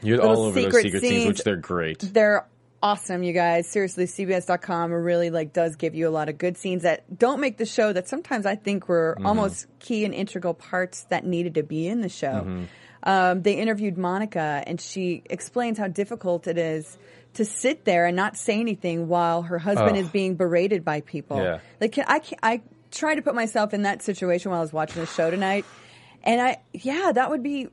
you're 0.02 0.21
all 0.21 0.45
over 0.45 0.61
those 0.61 0.64
secret 0.64 0.83
secret 0.83 1.00
scenes, 1.00 1.12
scenes. 1.12 1.28
which 1.28 1.45
they're 1.45 1.57
great 1.57 2.00
they're 2.00 2.47
awesome, 2.85 3.23
you 3.23 3.33
guys. 3.33 3.67
Seriously, 3.67 4.05
CBS.com 4.05 4.93
really 4.93 5.31
like 5.31 5.53
does 5.53 5.76
give 5.76 5.95
you 5.95 6.07
a 6.07 6.11
lot 6.11 6.29
of 6.29 6.37
good 6.38 6.57
scenes 6.59 6.83
that 6.83 7.19
don't 7.19 7.41
make 7.41 7.57
the 7.57 7.67
show. 7.67 7.93
That 7.93 8.07
sometimes 8.09 8.47
I 8.47 8.55
think 8.57 8.88
were 8.88 9.14
Mm-hmm. 9.17 9.26
almost 9.26 9.67
key 9.81 10.05
and 10.05 10.12
integral 10.14 10.55
parts 10.55 11.05
that 11.05 11.25
needed 11.25 11.55
to 11.55 11.62
be 11.62 11.88
in 11.88 12.00
the 12.00 12.09
show. 12.09 12.43
Mm-hmm. 12.45 12.64
Um, 13.05 13.43
they 13.43 13.55
interviewed 13.55 13.99
Monica, 13.99 14.62
and 14.66 14.81
she 14.81 15.23
explains 15.29 15.79
how 15.79 15.88
difficult 15.88 16.47
it 16.47 16.57
is 16.59 16.97
to 17.35 17.44
sit 17.44 17.85
there 17.85 18.07
and 18.07 18.16
not 18.16 18.37
say 18.37 18.61
anything 18.61 19.09
while 19.09 19.42
her 19.42 19.59
husband 19.59 19.90
Ugh. 19.90 19.97
is 20.05 20.09
being 20.09 20.37
berated 20.37 20.85
by 20.85 21.01
people. 21.01 21.38
Yeah. 21.38 21.59
Like 21.81 21.92
can- 21.92 22.05
I, 22.07 22.18
can, 22.20 22.38
I 22.42 22.62
tried 22.90 23.16
to 23.16 23.23
put 23.23 23.35
myself 23.35 23.75
in 23.75 23.83
that 23.83 24.03
situation 24.03 24.51
while 24.51 24.61
I 24.61 24.62
was 24.62 24.73
watching 24.73 25.01
the 25.01 25.07
show 25.07 25.31
tonight, 25.31 25.64
and 26.23 26.40
I 26.40 26.59
yeah, 26.73 27.12
that 27.12 27.31
would 27.31 27.42
be 27.42 27.68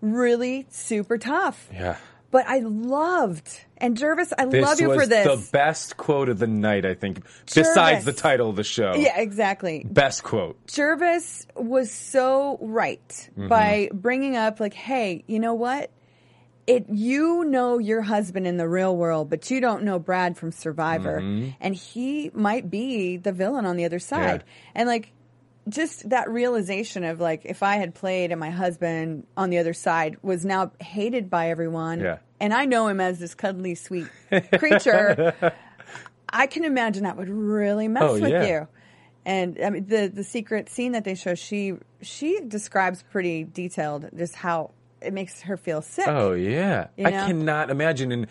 really 0.00 0.66
super 0.70 1.16
tough. 1.18 1.68
yeah 1.72 1.96
But 2.34 2.48
I 2.48 2.58
loved 2.58 3.60
and 3.76 3.96
Gervase, 3.96 4.32
I 4.36 4.46
this 4.46 4.64
love 4.64 4.80
you 4.80 4.92
for 4.92 5.06
this. 5.06 5.24
the 5.24 5.48
best 5.52 5.96
quote 5.96 6.28
of 6.28 6.38
the 6.38 6.46
night 6.46 6.84
i 6.84 6.94
think 6.94 7.22
besides 7.54 8.04
the 8.04 8.12
title 8.12 8.50
of 8.50 8.56
the 8.56 8.64
show 8.64 8.94
yeah, 8.94 9.20
exactly. 9.20 9.84
best 9.88 10.22
quote 10.22 10.66
Gervase 10.66 11.46
was 11.54 11.92
so 11.92 12.58
right 12.60 13.06
mm-hmm. 13.08 13.48
by 13.48 13.88
bringing 13.92 14.36
up 14.36 14.60
like, 14.60 14.74
hey, 14.74 15.24
you 15.26 15.38
know 15.38 15.54
what? 15.54 15.90
It 16.66 16.86
you 16.88 17.44
know 17.44 17.78
your 17.78 18.00
husband 18.00 18.46
in 18.46 18.56
the 18.56 18.68
real 18.68 18.96
world, 18.96 19.28
but 19.28 19.50
you 19.50 19.60
don't 19.60 19.82
know 19.84 19.98
Brad 19.98 20.36
from 20.36 20.50
Survivor, 20.50 21.20
mm-hmm. 21.20 21.50
and 21.60 21.74
he 21.74 22.30
might 22.32 22.70
be 22.70 23.18
the 23.18 23.32
villain 23.32 23.66
on 23.66 23.76
the 23.76 23.84
other 23.84 23.98
side. 23.98 24.44
And 24.74 24.88
like, 24.88 25.12
just 25.68 26.08
that 26.10 26.28
realization 26.30 27.04
of 27.04 27.20
like, 27.20 27.42
if 27.44 27.62
I 27.62 27.76
had 27.76 27.94
played 27.94 28.30
and 28.30 28.38
my 28.40 28.50
husband 28.50 29.26
on 29.36 29.50
the 29.50 29.58
other 29.58 29.72
side 29.72 30.18
was 30.22 30.44
now 30.44 30.72
hated 30.80 31.30
by 31.30 31.50
everyone, 31.50 32.00
Yeah. 32.00 32.18
and 32.40 32.52
I 32.52 32.66
know 32.66 32.88
him 32.88 33.00
as 33.00 33.18
this 33.18 33.34
cuddly, 33.34 33.74
sweet 33.74 34.06
creature, 34.58 35.34
I 36.28 36.46
can 36.46 36.64
imagine 36.64 37.04
that 37.04 37.16
would 37.16 37.28
really 37.28 37.88
mess 37.88 38.02
Oh, 38.04 38.20
with 38.20 38.30
yeah. 38.30 38.46
you. 38.46 38.68
And 39.26 39.58
I 39.64 39.70
mean, 39.70 39.86
the 39.86 40.08
the 40.08 40.22
secret 40.24 40.68
scene 40.68 40.92
that 40.92 41.04
they 41.04 41.14
show, 41.14 41.34
she 41.34 41.74
she 42.02 42.40
describes 42.46 43.02
pretty 43.02 43.44
detailed 43.44 44.10
just 44.14 44.34
how 44.34 44.72
it 45.00 45.14
makes 45.14 45.40
her 45.42 45.56
feel 45.56 45.80
sick. 45.80 46.06
Oh 46.06 46.32
yeah, 46.32 46.88
You 46.98 47.06
I 47.06 47.10
cannot 47.10 47.70
imagine. 47.70 48.12
And 48.12 48.26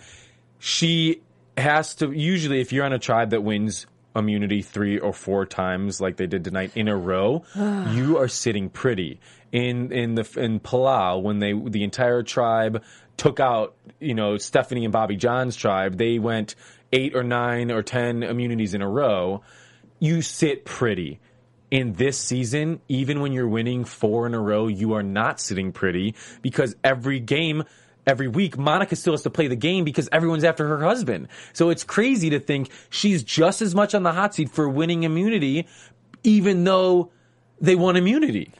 she 0.59 1.21
has 1.57 1.95
to 1.95 2.11
usually, 2.11 2.61
if 2.61 2.71
you're 2.71 2.85
on 2.85 2.93
a 2.93 2.99
tribe 2.99 3.31
that 3.31 3.41
wins 3.41 3.87
immunity 4.15 4.61
three 4.61 4.99
or 4.99 5.13
four 5.13 5.45
times, 5.45 5.99
like 5.99 6.17
they 6.17 6.27
did 6.27 6.43
tonight 6.43 6.71
in 6.75 6.87
a 6.87 6.97
row, 6.97 7.43
you 7.55 8.17
are 8.17 8.27
sitting 8.27 8.69
pretty. 8.69 9.19
In 9.51 9.91
in 9.91 10.15
the 10.15 10.27
in 10.37 10.59
Palau, 10.59 11.21
when 11.21 11.39
they 11.39 11.53
the 11.53 11.83
entire 11.83 12.23
tribe 12.23 12.83
took 13.17 13.39
out, 13.39 13.75
you 13.99 14.15
know, 14.15 14.37
Stephenie 14.37 14.85
and 14.85 14.91
Bobby 14.91 15.15
Jon's 15.15 15.55
tribe, 15.55 15.97
they 15.97 16.17
went 16.17 16.55
eight 16.91 17.15
or 17.15 17.23
nine 17.23 17.71
or 17.71 17.83
ten 17.83 18.23
immunities 18.23 18.73
in 18.73 18.81
a 18.81 18.89
row. 18.89 19.43
You 19.99 20.21
sit 20.21 20.65
pretty 20.65 21.19
in 21.73 21.93
this 21.93 22.19
season, 22.19 22.81
even 22.87 23.19
when 23.19 23.31
you're 23.31 23.47
winning 23.47 23.83
four 23.83 24.27
in 24.27 24.35
a 24.35 24.39
row, 24.39 24.67
you 24.67 24.93
are 24.93 25.01
not 25.01 25.39
sitting 25.39 25.71
pretty 25.71 26.13
because 26.43 26.75
every 26.83 27.19
game, 27.19 27.63
every 28.05 28.27
week, 28.27 28.57
Monica 28.57 28.95
still 28.95 29.13
has 29.13 29.21
to 29.23 29.29
play 29.29 29.47
the 29.47 29.55
game 29.55 29.83
because 29.83 30.09
everyone's 30.11 30.43
after 30.43 30.67
her 30.67 30.79
husband. 30.83 31.27
So 31.53 31.69
it's 31.69 31.83
crazy 31.83 32.29
to 32.31 32.39
think 32.39 32.69
she's 32.89 33.23
just 33.23 33.61
as 33.61 33.73
much 33.75 33.93
on 33.95 34.03
the 34.03 34.11
hot 34.11 34.35
seat 34.35 34.49
for 34.49 34.67
winning 34.69 35.03
immunity, 35.03 35.67
even 36.23 36.63
though 36.63 37.11
they 37.61 37.75
won 37.75 37.95
immunity. 37.95 38.51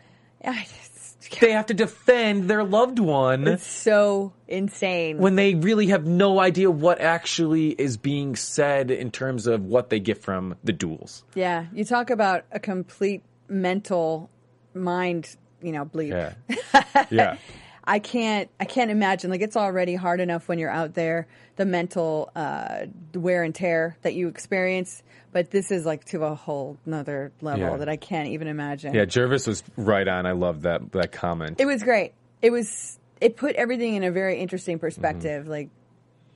They 1.39 1.51
have 1.53 1.65
to 1.67 1.73
defend 1.73 2.47
their 2.49 2.63
loved 2.63 2.99
one 2.99 3.47
It's 3.47 3.65
so 3.65 4.33
insane. 4.47 5.17
when 5.17 5.35
they 5.35 5.55
really 5.55 5.87
have 5.87 6.05
no 6.05 6.39
idea 6.39 6.69
what 6.69 7.01
actually 7.01 7.69
is 7.69 7.97
being 7.97 8.35
said 8.35 8.91
in 8.91 9.09
terms 9.09 9.47
of 9.47 9.63
what 9.65 9.89
they 9.89 9.99
get 9.99 10.21
from 10.21 10.55
the 10.63 10.73
duels. 10.73 11.23
yeah, 11.33 11.65
you 11.73 11.85
talk 11.85 12.09
about 12.11 12.45
a 12.51 12.59
complete 12.59 13.23
mental 13.47 14.29
mind, 14.75 15.35
you 15.61 15.71
know, 15.71 15.85
bleep. 15.85 16.09
Yeah. 16.09 17.03
Yeah. 17.09 17.37
I 17.85 17.99
can't 17.99 18.49
I 18.59 18.65
can't 18.65 18.91
imagine 18.91 19.29
like 19.29 19.41
it's 19.41 19.57
already 19.57 19.95
hard 19.95 20.19
enough 20.19 20.47
when 20.47 20.57
you're 20.59 20.69
out 20.71 20.93
there 20.93 21.27
the 21.57 21.65
mental 21.65 22.31
uh, 22.35 22.85
wear 23.13 23.43
and 23.43 23.53
tear 23.53 23.97
that 24.03 24.13
you 24.13 24.27
experience 24.27 25.03
but 25.31 25.51
this 25.51 25.71
is 25.71 25.85
like 25.85 26.05
to 26.05 26.23
a 26.23 26.35
whole 26.35 26.77
nother 26.85 27.31
level 27.41 27.71
Yeah. 27.71 27.77
that 27.77 27.89
I 27.89 27.95
can't 27.97 28.29
even 28.29 28.47
imagine. 28.47 28.93
Yeah, 28.93 29.05
Gervase 29.05 29.47
was 29.47 29.63
right 29.75 30.07
on. 30.07 30.25
I 30.25 30.31
love 30.33 30.61
that 30.61 30.91
that 30.93 31.11
comment. 31.11 31.59
It 31.59 31.65
was 31.65 31.83
great. 31.83 32.13
It 32.41 32.51
was 32.51 32.99
it 33.19 33.35
put 33.35 33.55
everything 33.55 33.95
in 33.95 34.03
a 34.03 34.11
very 34.11 34.39
interesting 34.39 34.77
Mm-hmm. 34.77 34.85
perspective 34.85 35.47
like 35.47 35.69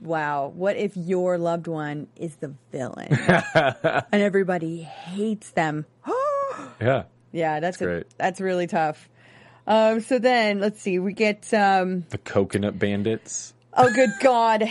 wow, 0.02 0.52
what 0.54 0.76
if 0.78 0.96
your 0.96 1.38
loved 1.40 1.66
one 1.68 2.08
is 2.16 2.36
the 2.36 2.54
villain 2.72 3.08
and 3.12 4.22
everybody 4.22 4.82
hates 4.84 5.50
them? 5.52 5.86
yeah. 6.82 7.04
yeah, 7.32 7.60
that's 7.60 7.82
a, 7.82 7.86
great. 7.86 8.06
that's 8.18 8.40
really 8.40 8.68
tough. 8.68 9.10
Um, 9.68 10.00
so 10.00 10.18
then 10.18 10.60
let's 10.60 10.82
see, 10.82 10.98
we 10.98 11.14
get 11.14 11.54
um, 11.54 12.06
The 12.10 12.18
coconut 12.18 12.80
bandits. 12.80 13.54
Oh, 13.74 13.94
good 13.94 14.12
God. 14.22 14.64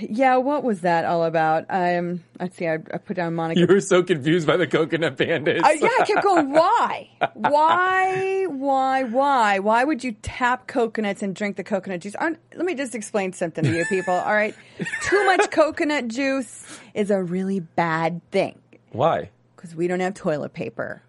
Yeah, 0.00 0.36
what 0.36 0.62
was 0.62 0.82
that 0.82 1.04
all 1.04 1.24
about? 1.24 1.66
Um, 1.68 2.22
let's 2.38 2.56
see. 2.56 2.68
I, 2.68 2.74
I 2.74 2.98
put 2.98 3.16
down 3.16 3.34
Monica. 3.34 3.60
You 3.60 3.66
were 3.66 3.80
so 3.80 4.02
confused 4.04 4.46
by 4.46 4.56
the 4.56 4.68
coconut 4.68 5.16
bandits. 5.16 5.64
Uh, 5.64 5.74
yeah, 5.74 5.88
I 6.00 6.04
kept 6.04 6.22
going. 6.22 6.52
Why? 6.52 7.10
Why? 7.34 8.46
Why? 8.46 8.46
why, 8.48 9.04
why, 9.04 9.58
why 9.58 9.84
would 9.84 10.02
you 10.02 10.12
tap 10.22 10.66
coconuts 10.66 11.22
and 11.22 11.34
drink 11.34 11.56
the 11.56 11.64
coconut 11.64 12.00
juice? 12.00 12.14
Aren't, 12.14 12.38
let 12.54 12.64
me 12.64 12.74
just 12.74 12.94
explain 12.94 13.32
something 13.32 13.64
to 13.64 13.76
you 13.76 13.84
people. 13.86 14.14
All 14.14 14.34
right, 14.34 14.54
too 15.02 15.24
much 15.26 15.50
coconut 15.50 16.08
juice 16.08 16.64
is 16.94 17.10
a 17.10 17.22
really 17.22 17.60
bad 17.60 18.20
thing 18.30 18.58
Why? 18.90 19.30
because 19.56 19.74
we 19.74 19.86
don't 19.86 20.00
have 20.00 20.14
toilet 20.14 20.52
paper, 20.52 21.02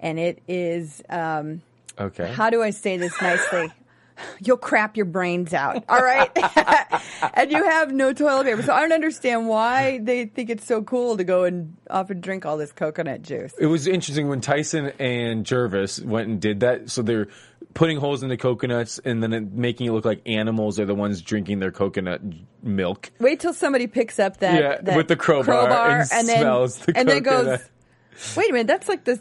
and 0.00 0.18
it 0.18 0.42
is. 0.48 1.02
Um, 1.08 1.62
Okay. 1.98 2.32
how 2.32 2.50
do 2.50 2.62
I 2.62 2.70
say 2.70 2.96
this 2.96 3.20
nicely? 3.20 3.72
You'll 4.40 4.56
crap 4.56 4.96
your 4.96 5.04
brains 5.04 5.52
out, 5.52 5.84
all 5.90 6.00
right? 6.00 6.30
and 7.34 7.50
you 7.52 7.62
have 7.64 7.92
no 7.92 8.14
toilet 8.14 8.44
paper. 8.44 8.62
So 8.62 8.72
I 8.72 8.80
don't 8.80 8.92
understand 8.92 9.46
why 9.46 9.98
they 10.02 10.24
think 10.24 10.48
it's 10.48 10.64
so 10.66 10.82
cool 10.82 11.18
to 11.18 11.24
go 11.24 11.44
and 11.44 11.76
off 11.90 12.08
and 12.08 12.22
drink 12.22 12.46
all 12.46 12.56
this 12.56 12.72
coconut 12.72 13.20
juice. 13.20 13.52
It 13.58 13.66
was 13.66 13.86
interesting 13.86 14.28
when 14.28 14.40
Tyson 14.40 14.92
and 14.98 15.44
Gervase 15.44 16.02
went 16.02 16.28
and 16.28 16.40
did 16.40 16.60
that. 16.60 16.90
So 16.90 17.02
they're 17.02 17.28
putting 17.74 17.98
holes 17.98 18.22
in 18.22 18.30
the 18.30 18.38
coconuts 18.38 18.98
and 19.04 19.22
then 19.22 19.34
it- 19.34 19.52
making 19.52 19.86
it 19.88 19.90
look 19.90 20.06
like 20.06 20.22
animals 20.24 20.80
are 20.80 20.86
the 20.86 20.94
ones 20.94 21.20
drinking 21.20 21.58
their 21.58 21.70
coconut 21.72 22.22
milk. 22.62 23.10
Wait 23.20 23.38
till 23.40 23.52
somebody 23.52 23.86
picks 23.86 24.18
up 24.18 24.38
that, 24.38 24.58
Yeah, 24.62 24.80
that 24.80 24.96
with 24.96 25.08
the 25.08 25.16
crowbar 25.16 26.00
and 26.10 26.26
then 26.26 26.38
smells 26.38 26.78
the 26.78 26.96
and 26.96 27.06
then 27.06 27.22
goes. 27.22 27.60
Wait 28.34 28.48
a 28.48 28.52
minute, 28.54 28.66
that's 28.66 28.88
like 28.88 29.04
this. 29.04 29.18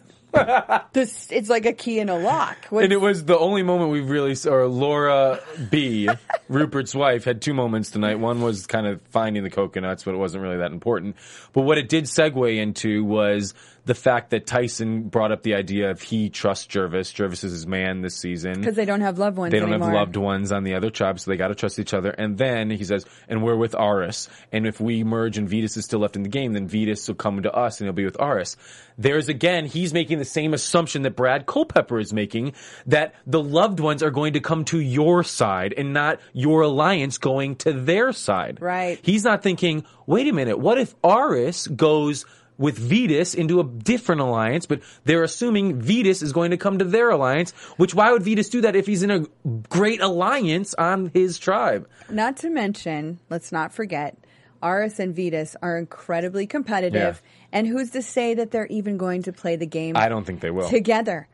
This 0.93 1.31
it's 1.31 1.49
like 1.49 1.65
a 1.65 1.73
key 1.73 1.99
in 1.99 2.09
a 2.09 2.17
lock. 2.17 2.57
What's- 2.69 2.83
And 2.85 2.93
it 2.93 3.01
was 3.01 3.25
the 3.25 3.37
only 3.37 3.63
moment 3.63 3.91
we've 3.91 4.09
really, 4.09 4.31
s- 4.31 4.45
or 4.45 4.67
Laura 4.67 5.39
B, 5.69 6.09
Rupert's 6.49 6.93
wife, 6.95 7.23
had 7.23 7.41
two 7.41 7.53
moments 7.53 7.91
tonight. 7.91 8.15
One 8.19 8.41
was 8.41 8.67
kind 8.67 8.87
of 8.87 9.01
finding 9.09 9.43
the 9.43 9.49
coconuts, 9.49 10.03
but 10.03 10.13
it 10.13 10.17
wasn't 10.17 10.43
really 10.43 10.57
that 10.57 10.71
important. 10.71 11.15
But 11.53 11.61
what 11.61 11.77
it 11.77 11.89
did 11.89 12.05
segue 12.05 12.55
into 12.57 13.03
was 13.03 13.53
the 13.85 13.93
fact 13.95 14.31
that 14.31 14.47
Tyson 14.47 15.03
brought 15.09 15.31
up 15.31 15.43
the 15.43 15.53
idea 15.55 15.91
of 15.91 16.01
he 16.01 16.29
trusts 16.29 16.65
Gervase. 16.67 17.13
Gervase 17.13 17.43
is 17.43 17.51
his 17.51 17.67
man 17.67 18.01
this 18.01 18.15
season. 18.15 18.53
because 18.59 18.75
they 18.75 18.85
don't 18.85 19.01
have 19.01 19.19
loved 19.19 19.37
ones 19.37 19.51
They 19.51 19.59
don't 19.59 19.69
anymore. 19.69 19.89
have 19.89 19.95
loved 19.97 20.15
ones 20.17 20.51
on 20.51 20.63
the 20.63 20.73
other 20.73 20.89
tribe, 20.89 21.19
so 21.19 21.29
they 21.29 21.37
got 21.37 21.49
to 21.49 21.55
trust 21.55 21.77
each 21.77 21.93
other. 21.93 22.09
And 22.09 22.37
then 22.37 22.69
he 22.71 22.83
says, 22.83 23.05
and 23.29 23.43
we're 23.43 23.55
with 23.55 23.75
Aras. 23.75 24.27
And 24.51 24.65
if 24.65 24.79
we 24.81 25.03
merge 25.03 25.37
and 25.37 25.47
Vytas 25.47 25.77
is 25.77 25.85
still 25.85 25.99
left 25.99 26.15
in 26.15 26.23
the 26.23 26.29
game, 26.29 26.53
then 26.53 26.67
Vytas 26.67 27.07
will 27.07 27.15
come 27.15 27.43
to 27.43 27.53
us 27.53 27.79
and 27.79 27.85
he'll 27.85 27.93
be 27.93 28.05
with 28.05 28.19
Aras. 28.19 28.57
There's 28.97 29.29
again, 29.29 29.65
he's 29.65 29.93
making 29.93 30.17
the 30.19 30.25
same 30.25 30.53
assumption 30.53 31.03
that 31.03 31.15
Brad 31.15 31.45
Culpepper 31.45 31.99
is 31.99 32.11
making 32.13 32.53
that 32.87 33.13
the 33.27 33.43
loved 33.43 33.79
ones 33.79 34.01
are 34.01 34.09
going 34.11 34.33
to 34.33 34.39
come 34.39 34.65
to 34.65 34.79
your 34.79 35.23
side 35.23 35.73
and 35.77 35.93
not 35.93 36.19
your 36.33 36.61
alliance 36.61 37.17
going 37.17 37.55
to 37.57 37.73
their 37.73 38.13
side. 38.13 38.59
Right. 38.61 38.99
He's 39.03 39.23
not 39.23 39.43
thinking, 39.43 39.85
wait 40.07 40.27
a 40.27 40.33
minute, 40.33 40.57
what 40.57 40.77
if 40.79 40.95
Aras 41.03 41.67
goes 41.67 42.25
with 42.57 42.79
Vytas 42.79 43.35
into 43.35 43.59
a 43.59 43.63
different 43.63 44.21
alliance, 44.21 44.65
but 44.65 44.81
they're 45.03 45.23
assuming 45.23 45.81
Vytas 45.81 46.23
is 46.23 46.31
going 46.31 46.51
to 46.51 46.57
come 46.57 46.79
to 46.79 46.85
their 46.85 47.09
alliance, 47.09 47.51
which 47.77 47.93
why 47.93 48.11
would 48.11 48.23
Vytas 48.23 48.49
do 48.49 48.61
that 48.61 48.75
if 48.75 48.85
he's 48.85 49.03
in 49.03 49.11
a 49.11 49.25
great 49.69 50.01
alliance 50.01 50.73
on 50.73 51.11
his 51.13 51.37
tribe? 51.37 51.87
Not 52.09 52.37
to 52.37 52.49
mention, 52.49 53.19
let's 53.29 53.51
not 53.51 53.73
forget, 53.73 54.17
Aras 54.63 54.99
and 54.99 55.15
Vytas 55.15 55.55
are 55.61 55.77
incredibly 55.77 56.47
competitive. 56.47 57.21
And 57.51 57.67
who's 57.67 57.91
to 57.91 58.01
say 58.01 58.33
that 58.33 58.51
they're 58.51 58.67
even 58.67 58.97
going 58.97 59.23
to 59.23 59.33
play 59.33 59.55
the 59.55 59.65
game 59.65 59.95
I 59.95 60.09
don't 60.09 60.25
think 60.25 60.39
they 60.39 60.51
will. 60.51 60.69
together? 60.69 61.27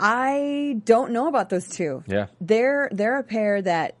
I 0.00 0.80
don't 0.84 1.12
know 1.12 1.28
about 1.28 1.50
those 1.50 1.68
two. 1.68 2.02
Yeah. 2.06 2.26
They're 2.40 2.88
they're 2.90 3.18
a 3.18 3.22
pair 3.22 3.62
that 3.62 3.94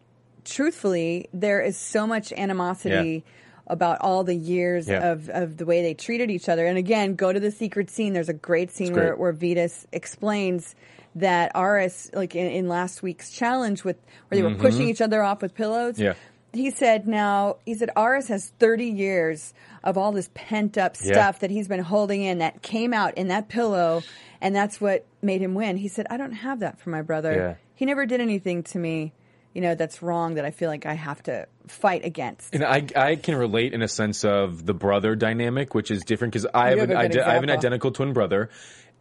truthfully 0.44 1.28
there 1.32 1.60
is 1.60 1.76
so 1.76 2.06
much 2.06 2.32
animosity 2.32 3.24
about 3.72 3.98
all 4.00 4.22
the 4.24 4.34
years 4.34 4.86
Yeah. 4.88 5.10
of, 5.12 5.28
of 5.30 5.56
the 5.56 5.64
way 5.66 5.82
they 5.82 5.94
treated 5.94 6.30
each 6.30 6.48
other. 6.48 6.66
And 6.66 6.78
again, 6.78 7.14
go 7.14 7.32
to 7.32 7.40
the 7.40 7.50
secret 7.50 7.90
scene. 7.90 8.12
There's 8.12 8.28
a 8.28 8.34
great 8.34 8.70
scene 8.70 8.92
where, 8.92 9.14
great. 9.16 9.18
where 9.18 9.32
Vytas 9.32 9.86
explains 9.92 10.74
that 11.16 11.52
Aras, 11.54 12.10
like 12.14 12.34
in, 12.36 12.46
in 12.46 12.68
last 12.68 13.02
week's 13.02 13.30
challenge 13.30 13.84
with 13.84 13.96
where 14.28 14.40
they 14.40 14.42
were 14.46 14.54
pushing 14.54 14.88
each 14.88 15.00
other 15.00 15.22
off 15.22 15.42
with 15.42 15.54
pillows. 15.54 15.94
Mm-hmm. 15.94 16.02
Yeah. 16.04 16.14
He 16.54 16.70
said, 16.70 17.08
now, 17.08 17.56
he 17.64 17.74
said, 17.74 17.88
Aras 17.96 18.28
has 18.28 18.52
30 18.58 18.84
years 18.86 19.54
of 19.82 19.96
all 19.96 20.12
this 20.12 20.28
pent 20.34 20.76
up 20.76 20.96
Yeah. 21.02 21.12
stuff 21.12 21.38
that 21.40 21.50
he's 21.50 21.66
been 21.66 21.80
holding 21.80 22.22
in 22.22 22.38
that 22.38 22.60
came 22.60 22.92
out 22.92 23.16
in 23.16 23.28
that 23.28 23.48
pillow, 23.48 24.02
and 24.40 24.54
that's 24.54 24.78
what 24.80 25.06
made 25.22 25.40
him 25.40 25.54
win. 25.54 25.78
He 25.78 25.88
said, 25.88 26.06
I 26.10 26.18
don't 26.18 26.32
have 26.32 26.60
that 26.60 26.78
for 26.78 26.90
my 26.90 27.00
brother. 27.00 27.32
Yeah. 27.34 27.54
He 27.74 27.86
never 27.86 28.04
did 28.04 28.20
anything 28.20 28.62
to 28.64 28.78
me, 28.78 29.12
you 29.54 29.60
know, 29.60 29.74
that's 29.74 30.02
wrong 30.02 30.34
that 30.34 30.44
I 30.44 30.50
feel 30.50 30.68
like 30.68 30.86
I 30.86 30.94
have 30.94 31.22
to 31.24 31.46
fight 31.66 32.04
against. 32.04 32.54
And 32.54 32.64
I, 32.64 32.86
I 32.96 33.16
can 33.16 33.36
relate 33.36 33.74
in 33.74 33.82
a 33.82 33.88
sense 33.88 34.24
of 34.24 34.64
the 34.64 34.74
brother 34.74 35.14
dynamic, 35.14 35.74
which 35.74 35.90
is 35.90 36.02
different 36.04 36.32
because 36.32 36.46
I, 36.52 36.70
have 36.70 36.78
have 36.78 36.90
an- 36.90 37.20
I 37.20 37.34
have 37.34 37.42
an 37.42 37.50
identical 37.50 37.90
twin 37.90 38.12
brother. 38.12 38.50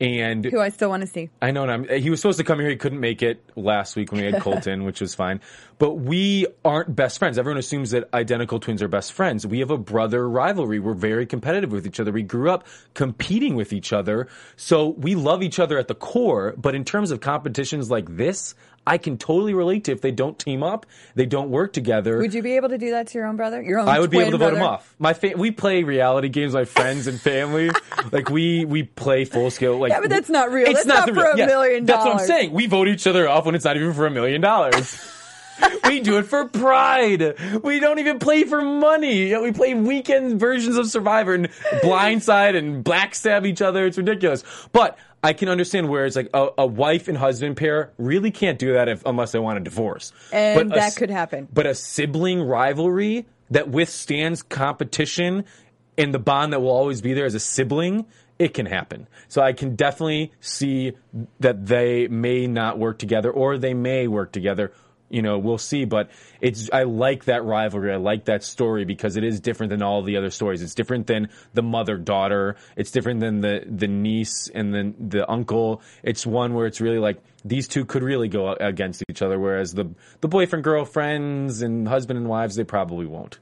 And 0.02 0.44
Who 0.44 0.60
I 0.60 0.70
still 0.70 0.90
want 0.90 1.02
to 1.02 1.08
see. 1.08 1.30
I 1.44 1.52
know, 1.52 1.62
and 1.62 1.72
I'm, 1.72 2.02
he 2.02 2.10
was 2.10 2.20
supposed 2.20 2.40
to 2.40 2.44
come 2.44 2.60
here. 2.60 2.70
He 2.70 2.76
couldn't 2.76 3.00
make 3.00 3.22
it 3.22 3.44
last 3.56 3.96
week 3.96 4.12
when 4.12 4.22
we 4.22 4.32
had 4.32 4.42
Colton, 4.42 4.84
which 4.84 5.00
was 5.00 5.14
fine. 5.14 5.42
But 5.78 5.94
we 5.94 6.48
aren't 6.66 6.96
best 6.96 7.20
friends. 7.20 7.38
Everyone 7.38 7.60
assumes 7.60 7.92
that 7.92 8.10
identical 8.12 8.60
twins 8.60 8.82
are 8.82 8.88
best 8.88 9.14
friends. 9.14 9.46
We 9.46 9.60
have 9.60 9.70
a 9.70 9.78
brother 9.78 10.28
rivalry. 10.28 10.80
We're 10.80 10.96
very 10.96 11.28
competitive 11.28 11.72
with 11.72 11.86
each 11.86 12.00
other. 12.00 12.12
We 12.12 12.24
grew 12.24 12.50
up 12.50 12.66
competing 12.96 13.54
with 13.54 13.74
each 13.74 13.94
other. 13.94 14.28
So 14.56 14.88
we 14.88 15.14
love 15.14 15.44
each 15.44 15.60
other 15.60 15.78
at 15.78 15.88
the 15.88 15.94
core. 15.94 16.56
But 16.58 16.74
in 16.74 16.84
terms 16.84 17.12
of 17.12 17.20
competitions 17.20 17.92
like 17.92 18.18
this, 18.18 18.56
I 18.86 18.98
can 18.98 19.18
totally 19.18 19.54
relate 19.54 19.84
to 19.86 19.92
if 19.92 20.02
they 20.02 20.12
don't 20.12 20.38
team 20.40 20.64
up, 20.64 20.86
they 21.14 21.26
don't 21.26 21.50
work 21.50 21.72
together. 21.72 22.18
Would 22.18 22.34
you 22.34 22.42
be 22.42 22.56
able 22.56 22.70
to 22.70 22.78
do 22.78 22.92
that 22.92 23.08
to 23.08 23.18
your 23.18 23.28
own 23.28 23.36
brother? 23.36 23.62
Your 23.62 23.80
own 23.80 23.88
I 23.88 24.00
would 24.00 24.10
be 24.10 24.20
able 24.20 24.32
to 24.32 24.38
twin 24.38 24.52
vote 24.52 24.58
him 24.58 24.64
off. 24.64 24.96
My 24.98 25.14
fa- 25.14 25.34
we 25.38 25.52
play 25.52 25.84
reality 25.84 26.30
games, 26.30 26.54
with 26.54 26.62
my 26.62 26.66
friends 26.66 27.08
and 27.08 27.20
family. 27.20 27.70
like 28.12 28.30
we 28.30 28.66
we 28.66 28.84
play 28.84 29.26
full 29.26 29.52
scale. 29.52 29.78
Like 29.78 29.92
Yeah, 29.92 30.02
but 30.02 30.10
that's 30.10 30.30
not 30.30 30.52
real. 30.52 30.68
It's 30.68 30.84
That's 30.84 30.88
not 30.88 31.08
the 31.08 31.14
for 31.14 31.26
a 31.26 31.38
Yes, 31.38 31.48
million 31.48 31.86
That's 31.86 32.06
what 32.06 32.20
I'm 32.20 32.26
saying. 32.26 32.52
We 32.54 32.66
vote 32.66 32.88
each 32.88 33.06
other 33.06 33.30
off 33.30 33.46
when 33.46 33.56
it's 33.56 33.66
not 33.66 33.78
even 33.78 33.94
for 33.94 34.08
a 34.08 34.12
million 34.12 34.42
dollars. 34.42 35.00
we 35.86 36.00
do 36.00 36.18
it 36.18 36.24
for 36.24 36.48
pride. 36.48 37.36
We 37.64 37.80
don't 37.80 38.00
even 38.00 38.20
play 38.20 38.44
for 38.46 38.62
money. 38.62 39.36
We 39.38 39.52
play 39.52 39.74
weekend 39.74 40.40
versions 40.40 40.78
of 40.78 40.88
Survivor 40.88 41.36
and 41.36 41.50
blindside 41.84 42.56
and 42.56 42.84
blackstab 42.84 43.46
each 43.46 43.62
other. 43.62 43.86
It's 43.86 43.98
ridiculous. 43.98 44.44
But 44.72 44.98
I 45.24 45.34
can 45.34 45.50
understand 45.50 45.88
where 45.90 46.06
it's 46.06 46.16
like 46.16 46.30
a, 46.34 46.50
a 46.58 46.66
wife 46.66 47.08
and 47.08 47.18
husband 47.18 47.58
pair 47.58 47.92
really 47.98 48.32
can't 48.32 48.58
do 48.58 48.74
that 48.74 48.90
if 48.90 49.06
unless 49.06 49.32
they 49.32 49.40
want 49.40 49.58
a 49.58 49.62
divorce. 49.62 50.12
And 50.32 50.70
But 50.70 50.76
that 50.76 50.88
s- 50.88 50.98
could 50.98 51.12
happen. 51.12 51.48
But 51.54 51.68
a 51.68 51.76
sibling 51.76 52.42
rivalry 52.42 53.28
that 53.52 53.70
withstands 53.70 54.42
competition 54.42 55.46
and 55.98 56.14
the 56.14 56.20
bond 56.20 56.54
that 56.54 56.62
will 56.62 56.72
always 56.72 57.02
be 57.02 57.14
there 57.14 57.26
as 57.26 57.36
a 57.36 57.40
sibling, 57.40 58.06
it 58.40 58.54
can 58.56 58.66
happen. 58.66 59.08
So 59.28 59.42
I 59.44 59.54
can 59.54 59.76
definitely 59.76 60.32
see 60.40 60.94
that 61.40 61.68
they 61.68 62.08
may 62.08 62.48
not 62.48 62.80
work 62.80 62.98
together 62.98 63.30
or 63.30 63.58
they 63.60 63.74
may 63.76 64.08
work 64.08 64.32
together. 64.32 64.72
You 65.12 65.22
know, 65.22 65.38
we'll 65.38 65.58
see, 65.58 65.84
but 65.86 66.10
it's, 66.40 66.70
I 66.72 66.84
like 66.84 67.26
that 67.26 67.44
rivalry. 67.44 67.92
I 67.92 67.98
like 67.98 68.26
that 68.26 68.44
story 68.44 68.86
because 68.86 69.18
it 69.18 69.24
is 69.24 69.42
different 69.42 69.70
than 69.70 69.82
all 69.82 70.02
the 70.02 70.16
other 70.16 70.30
stories. 70.30 70.62
It's 70.62 70.74
different 70.74 71.06
than 71.06 71.30
the 71.54 71.62
mother 71.62 71.98
daughter. 71.98 72.56
It's 72.78 72.92
different 72.92 73.20
than 73.20 73.42
the, 73.42 73.64
the 73.68 73.88
niece 73.88 74.48
and 74.48 74.74
then 74.74 74.96
the 74.98 75.30
uncle. 75.30 75.82
It's 76.02 76.26
one 76.26 76.54
where 76.54 76.66
it's 76.66 76.80
really 76.80 77.00
like 77.00 77.22
these 77.44 77.68
two 77.68 77.84
could 77.86 78.04
really 78.04 78.30
go 78.30 78.54
against 78.54 79.04
each 79.10 79.22
other, 79.22 79.38
whereas 79.38 79.74
the, 79.74 79.94
the 80.22 80.28
boyfriend, 80.30 80.64
girlfriends 80.64 81.62
and 81.62 81.88
husband 81.88 82.18
and 82.18 82.30
wives, 82.30 82.56
they 82.56 82.64
probably 82.64 83.06
won't. 83.06 83.40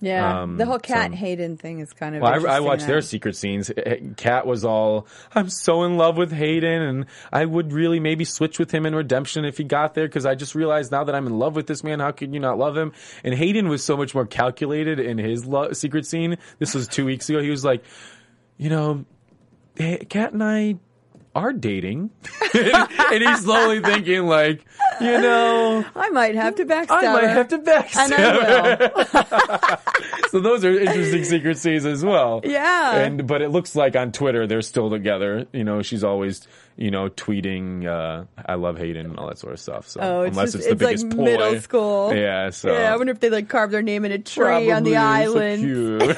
Yeah. 0.00 0.42
Um, 0.42 0.58
the 0.58 0.66
whole 0.66 0.78
Kat 0.78 1.12
so- 1.12 1.16
Hayden 1.16 1.56
thing 1.56 1.78
is 1.80 1.92
kind 1.92 2.14
of. 2.14 2.22
Well, 2.22 2.46
I, 2.46 2.56
I 2.56 2.60
watched 2.60 2.82
now. 2.82 2.88
their 2.88 2.98
uh, 2.98 3.02
secret 3.02 3.34
scenes. 3.36 3.70
Eh, 3.70 3.74
eh, 3.84 3.96
Kat 4.16 4.46
was 4.46 4.64
all, 4.64 5.06
"I'm 5.34 5.48
so 5.48 5.84
in 5.84 5.96
love 5.96 6.18
with 6.18 6.32
Hayden, 6.32 6.82
and 6.82 7.06
I 7.32 7.44
would 7.46 7.72
really 7.72 7.98
maybe 7.98 8.24
switch 8.24 8.58
with 8.58 8.70
him 8.70 8.84
in 8.84 8.94
Redemption 8.94 9.44
if 9.46 9.56
he 9.56 9.64
got 9.64 9.94
there 9.94 10.06
because 10.06 10.26
I 10.26 10.34
just 10.34 10.54
realized 10.54 10.92
now 10.92 11.04
that 11.04 11.14
I'm 11.14 11.26
in 11.26 11.38
love 11.38 11.56
with 11.56 11.66
this 11.66 11.82
man. 11.82 12.00
How 12.00 12.10
could 12.10 12.34
you 12.34 12.40
not 12.40 12.58
love 12.58 12.76
him?" 12.76 12.92
And 13.24 13.34
Hayden 13.34 13.68
was 13.68 13.82
so 13.82 13.96
much 13.96 14.14
more 14.14 14.26
calculated 14.26 15.00
in 15.00 15.16
his 15.18 15.46
lo- 15.46 15.72
secret 15.72 16.06
scene. 16.06 16.36
This 16.58 16.74
was 16.74 16.88
two 16.88 17.06
weeks 17.06 17.28
ago. 17.30 17.40
He 17.40 17.50
was 17.50 17.64
like, 17.64 17.82
"You 18.58 18.68
know, 18.68 19.04
eh, 19.78 19.98
Kat 20.08 20.32
and 20.34 20.44
I 20.44 20.76
are 21.34 21.52
dating," 21.54 22.10
and 22.54 23.22
he's 23.22 23.40
slowly 23.40 23.80
thinking, 23.80 24.26
like, 24.26 24.64
"You 25.00 25.20
know." 25.20 25.84
I 25.94 26.10
might 26.10 26.34
have 26.34 26.54
to 26.56 26.64
backstab. 26.64 26.86
I 26.90 27.12
might 27.12 27.22
her. 27.24 27.28
have 27.28 27.48
to 27.48 27.58
backstab. 27.58 27.96
And 27.96 28.14
I 28.14 29.78
will. 30.22 30.28
so 30.30 30.40
those 30.40 30.64
are 30.64 30.78
interesting 30.78 31.24
secret 31.36 31.58
scenes 31.58 31.84
as 31.86 32.04
well. 32.04 32.40
Yeah. 32.44 32.96
And 32.96 33.26
but 33.26 33.42
it 33.42 33.50
looks 33.50 33.74
like 33.76 33.96
on 33.96 34.12
Twitter 34.12 34.46
they're 34.46 34.62
still 34.62 34.90
together. 34.90 35.46
You 35.52 35.64
know, 35.64 35.82
she's 35.82 36.04
always 36.04 36.46
you 36.76 36.90
know 36.90 37.08
tweeting 37.08 37.86
uh, 37.86 38.24
"I 38.44 38.54
love 38.54 38.78
Hayden" 38.78 39.06
and 39.06 39.18
all 39.18 39.28
that 39.28 39.38
sort 39.38 39.52
of 39.54 39.60
stuff. 39.60 39.88
So 39.88 40.00
Oh, 40.02 40.22
it's 40.22 40.36
unless 40.36 40.52
just, 40.52 40.66
it's 40.66 40.66
the 40.66 40.72
it's 40.72 40.82
like 40.82 40.96
biggest 40.96 41.10
ploy. 41.10 41.24
middle 41.24 41.60
school. 41.60 42.14
Yeah. 42.14 42.50
So 42.50 42.72
yeah, 42.72 42.92
I 42.92 42.96
wonder 42.96 43.12
if 43.12 43.20
they 43.20 43.30
like 43.30 43.48
carve 43.48 43.70
their 43.70 43.82
name 43.82 44.04
in 44.04 44.12
a 44.12 44.18
tree 44.18 44.70
on 44.70 44.84
Probably 44.84 44.90
the 44.92 44.96
so 44.96 45.02
island. 45.02 45.62
cute. 45.62 46.16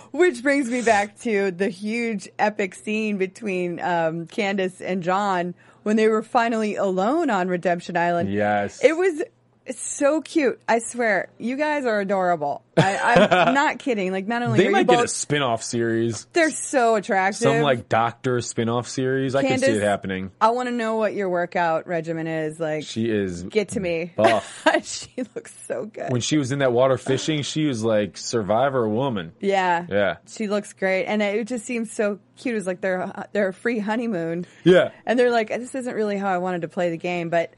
Which 0.12 0.42
brings 0.42 0.70
me 0.70 0.82
back 0.82 1.18
to 1.20 1.50
the 1.50 1.68
huge 1.68 2.28
epic 2.38 2.74
scene 2.74 3.18
between 3.18 3.80
um, 3.80 4.26
Candice 4.26 4.80
and 4.80 5.02
John 5.02 5.54
when 5.84 5.96
they 5.96 6.08
were 6.08 6.22
finally 6.22 6.74
alone 6.74 7.30
on 7.30 7.46
Redemption 7.48 7.96
Island. 7.96 8.32
yes. 8.32 8.82
It 8.82 8.96
was 8.96 9.22
It's 9.66 9.80
so 9.80 10.20
cute. 10.20 10.60
I 10.68 10.78
swear, 10.80 11.30
you 11.38 11.56
guys 11.56 11.86
are 11.86 11.98
adorable. 12.00 12.62
I, 12.76 12.96
I'm 13.30 13.54
not 13.54 13.78
kidding. 13.78 14.12
Like, 14.12 14.26
not 14.26 14.42
only 14.42 14.58
They 14.58 14.68
might 14.68 14.86
get 14.86 15.02
a 15.02 15.08
spin-off 15.08 15.62
series. 15.62 16.26
they're 16.34 16.50
so 16.50 16.96
attractive. 16.96 17.38
Some 17.38 17.62
like 17.62 17.88
doctor 17.88 18.42
spin-off 18.42 18.86
series. 18.88 19.34
I 19.34 19.42
can 19.42 19.58
see 19.60 19.66
it 19.72 19.82
happening. 19.82 20.32
I 20.38 20.50
want 20.50 20.68
to 20.68 20.74
know 20.74 20.96
what 20.96 21.14
your 21.14 21.30
workout 21.30 21.86
regimen 21.86 22.26
is. 22.26 22.60
Like, 22.60 22.84
She 22.84 23.08
is 23.08 23.42
get 23.44 23.70
to 23.70 23.80
me. 23.80 24.12
buff. 24.16 24.66
she 24.82 25.22
looks 25.34 25.54
so 25.66 25.86
good. 25.86 26.12
when 26.12 26.20
she 26.20 26.36
was 26.36 26.52
in 26.52 26.58
that 26.58 26.72
water 26.72 26.98
fishing, 26.98 27.40
she 27.42 27.64
was 27.64 27.82
like 27.82 28.18
survivor 28.18 28.86
woman. 28.86 29.32
yeah, 29.40 29.86
Yeah. 29.88 30.16
she 30.28 30.46
looks 30.46 30.74
great, 30.74 31.04
and 31.06 31.22
it 31.22 31.46
just 31.48 31.64
seems 31.64 31.90
so 31.90 32.18
cute. 32.36 32.52
It 32.54 32.58
was 32.58 32.66
like 32.66 32.82
their 32.82 33.10
their 33.32 33.52
free 33.52 33.78
honeymoon, 33.78 34.44
Yeah. 34.64 34.90
and 35.06 35.18
they're 35.18 35.30
like, 35.30 35.48
"This 35.48 35.74
isn't 35.74 35.94
really 35.94 36.18
how 36.18 36.28
I 36.28 36.38
wanted 36.38 36.62
to 36.62 36.68
play 36.68 36.90
the 36.90 36.98
game, 36.98 37.30
but 37.30 37.54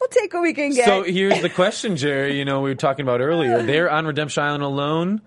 we'll 0.00 0.08
take 0.08 0.32
what 0.34 0.42
we 0.42 0.52
can 0.54 0.70
get." 0.72 0.84
So 0.86 1.02
here's 1.02 1.40
the 1.42 1.50
question, 1.50 1.94
Jerri. 1.94 2.36
You 2.36 2.44
know, 2.44 2.60
we 2.60 2.70
were 2.70 2.74
talking 2.74 3.04
about 3.04 3.20
earlier. 3.20 3.62
They're 3.66 3.90
on 3.90 4.06
Redemption 4.06 4.42
Island 4.42 4.62
alone. 4.62 5.20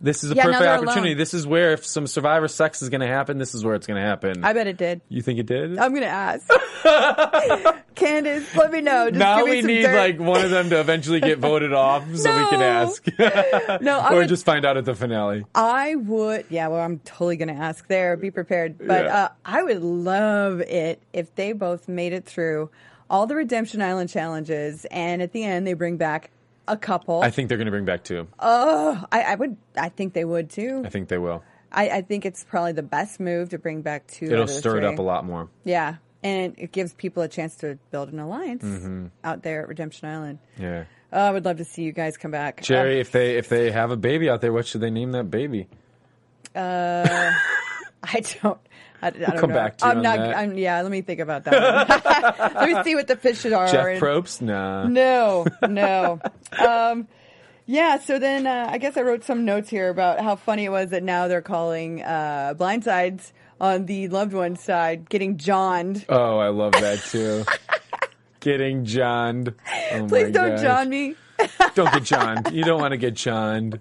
This 0.00 0.22
is 0.24 0.32
a 0.32 0.34
Yeah, 0.34 0.42
perfect 0.42 0.60
they're 0.60 0.74
opportunity. 0.74 1.08
alone. 1.12 1.18
This 1.18 1.32
is 1.34 1.46
where 1.46 1.72
if 1.72 1.86
some 1.86 2.06
survivor 2.06 2.46
sex 2.48 2.82
is 2.82 2.90
going 2.90 3.00
to 3.00 3.06
happen, 3.06 3.38
this 3.38 3.54
is 3.54 3.64
where 3.64 3.74
it's 3.74 3.86
going 3.86 3.98
to 3.98 4.06
happen. 4.06 4.44
I 4.44 4.52
bet 4.52 4.66
it 4.66 4.76
did. 4.76 5.00
you 5.08 5.22
think 5.22 5.38
it 5.38 5.46
did? 5.46 5.78
I'm 5.78 5.94
gonna 5.94 6.06
ask 6.06 6.46
Candice. 7.94 8.54
Let 8.56 8.72
me 8.72 8.80
know. 8.80 9.08
Just 9.08 9.18
now 9.18 9.36
give 9.38 9.46
me 9.46 9.52
we 9.52 9.60
some 9.62 9.66
need 9.68 9.82
dirt. 9.82 9.96
like 9.96 10.18
one 10.18 10.44
of 10.44 10.50
them 10.50 10.68
to 10.70 10.80
eventually 10.80 11.20
get 11.20 11.38
voted 11.50 11.72
off 11.72 12.02
so 12.16 12.36
we 12.36 12.48
can 12.48 12.58
No. 12.58 12.64
ask. 12.66 13.06
no. 13.82 13.98
I 14.00 14.12
or 14.12 14.16
would, 14.18 14.28
just 14.28 14.44
find 14.44 14.64
out 14.66 14.76
at 14.76 14.84
the 14.84 14.94
finale. 14.94 15.46
I 15.54 15.94
would. 15.94 16.46
Yeah. 16.50 16.68
Well, 16.68 16.80
I'm 16.80 16.98
totally 17.00 17.36
gonna 17.36 17.54
ask 17.54 17.86
there. 17.86 18.16
Be 18.16 18.30
prepared. 18.30 18.76
But 18.78 19.04
Yeah. 19.06 19.16
uh, 19.16 19.28
I 19.44 19.62
would 19.62 19.80
love 19.82 20.60
it 20.60 21.00
if 21.12 21.34
they 21.36 21.52
both 21.52 21.88
made 21.88 22.12
it 22.12 22.26
through 22.26 22.68
all 23.10 23.26
the 23.26 23.34
Redemption 23.36 23.82
Island 23.82 24.10
challenges, 24.10 24.84
and 24.90 25.20
at 25.22 25.32
the 25.32 25.44
end 25.44 25.66
they 25.66 25.74
bring 25.74 25.96
back 25.96 26.30
a 26.66 26.76
couple. 26.76 27.20
I 27.22 27.30
think 27.30 27.48
they're 27.48 27.58
going 27.58 27.66
to 27.66 27.70
bring 27.72 27.84
back 27.84 28.04
two. 28.04 28.26
I, 28.38 29.04
I 29.12 29.34
would. 29.34 29.56
I 29.76 29.88
think 29.90 30.12
they 30.14 30.24
would 30.24 30.50
too. 30.50 30.82
I 30.84 30.88
think 30.88 31.08
they 31.08 31.18
will. 31.18 31.42
I, 31.70 31.88
I 31.88 32.02
think 32.02 32.24
it's 32.24 32.44
probably 32.44 32.72
the 32.72 32.82
best 32.84 33.18
move 33.20 33.48
to 33.50 33.58
bring 33.58 33.82
back 33.82 34.06
two. 34.06 34.26
It'll 34.26 34.46
stir 34.46 34.78
it 34.78 34.84
up 34.84 34.98
a 34.98 35.02
lot 35.02 35.24
more. 35.26 35.48
Yeah, 35.64 35.96
and 36.22 36.54
it 36.56 36.72
gives 36.72 36.94
people 36.94 37.22
a 37.22 37.28
chance 37.28 37.56
to 37.56 37.78
build 37.90 38.12
an 38.12 38.18
alliance 38.20 38.62
Mm-hmm. 38.64 39.06
out 39.24 39.42
there 39.42 39.62
at 39.62 39.68
Redemption 39.68 40.08
Island. 40.08 40.38
Yeah. 40.58 40.84
Oh, 41.12 41.20
I 41.20 41.30
would 41.30 41.44
love 41.44 41.58
to 41.58 41.64
see 41.64 41.82
you 41.82 41.92
guys 41.92 42.16
come 42.16 42.30
back. 42.30 42.62
Jerri, 42.62 43.00
if 43.00 43.12
they 43.12 43.36
if 43.36 43.48
they 43.48 43.70
have 43.70 43.90
a 43.90 43.96
baby 43.96 44.30
out 44.30 44.40
there, 44.40 44.52
what 44.52 44.66
should 44.66 44.80
they 44.80 44.90
name 44.90 45.12
that 45.12 45.30
baby? 45.30 45.68
Uh, 46.54 47.32
I 48.02 48.22
don't. 48.42 48.58
I, 49.04 49.08
I 49.08 49.10
don't 49.10 49.38
come 49.38 49.50
know. 49.50 49.56
back 49.56 49.76
to 49.78 49.86
I'm 49.86 50.02
not. 50.02 50.16
that. 50.18 50.36
I'm, 50.36 50.56
yeah, 50.56 50.80
let 50.82 50.90
me 50.90 51.02
think 51.02 51.20
about 51.20 51.44
that. 51.44 52.52
let 52.56 52.68
me 52.68 52.82
see 52.84 52.94
what 52.94 53.06
the 53.06 53.16
fishes 53.16 53.52
are. 53.52 53.66
Jeff 53.70 53.86
and- 53.86 54.00
Probst? 54.00 54.40
Nah. 54.40 54.84
No, 54.86 55.46
no. 55.68 56.20
um, 56.58 57.06
yeah. 57.66 57.98
So 57.98 58.18
then, 58.18 58.46
uh, 58.46 58.68
I 58.70 58.78
guess 58.78 58.96
I 58.96 59.02
wrote 59.02 59.24
some 59.24 59.44
notes 59.44 59.68
here 59.68 59.90
about 59.90 60.20
how 60.20 60.36
funny 60.36 60.64
it 60.64 60.70
was 60.70 60.90
that 60.90 61.02
now 61.02 61.28
they're 61.28 61.42
calling 61.42 62.02
uh, 62.02 62.54
blindsides 62.56 63.32
on 63.60 63.86
the 63.86 64.08
loved 64.08 64.32
one's 64.32 64.62
side 64.62 65.08
getting 65.08 65.36
johned. 65.36 66.04
Oh, 66.08 66.38
I 66.38 66.48
love 66.48 66.72
that 66.72 67.00
too. 67.10 67.44
Getting 68.40 68.84
johned. 68.84 69.54
Oh 69.92 70.06
Please 70.08 70.30
don't 70.32 70.50
gosh. 70.56 70.60
john 70.62 70.88
me. 70.88 71.14
Don't 71.74 71.92
get 71.92 72.04
johned. 72.04 72.52
You 72.52 72.64
don't 72.64 72.80
want 72.80 72.92
to 72.92 72.96
get 72.98 73.14
johned. 73.14 73.80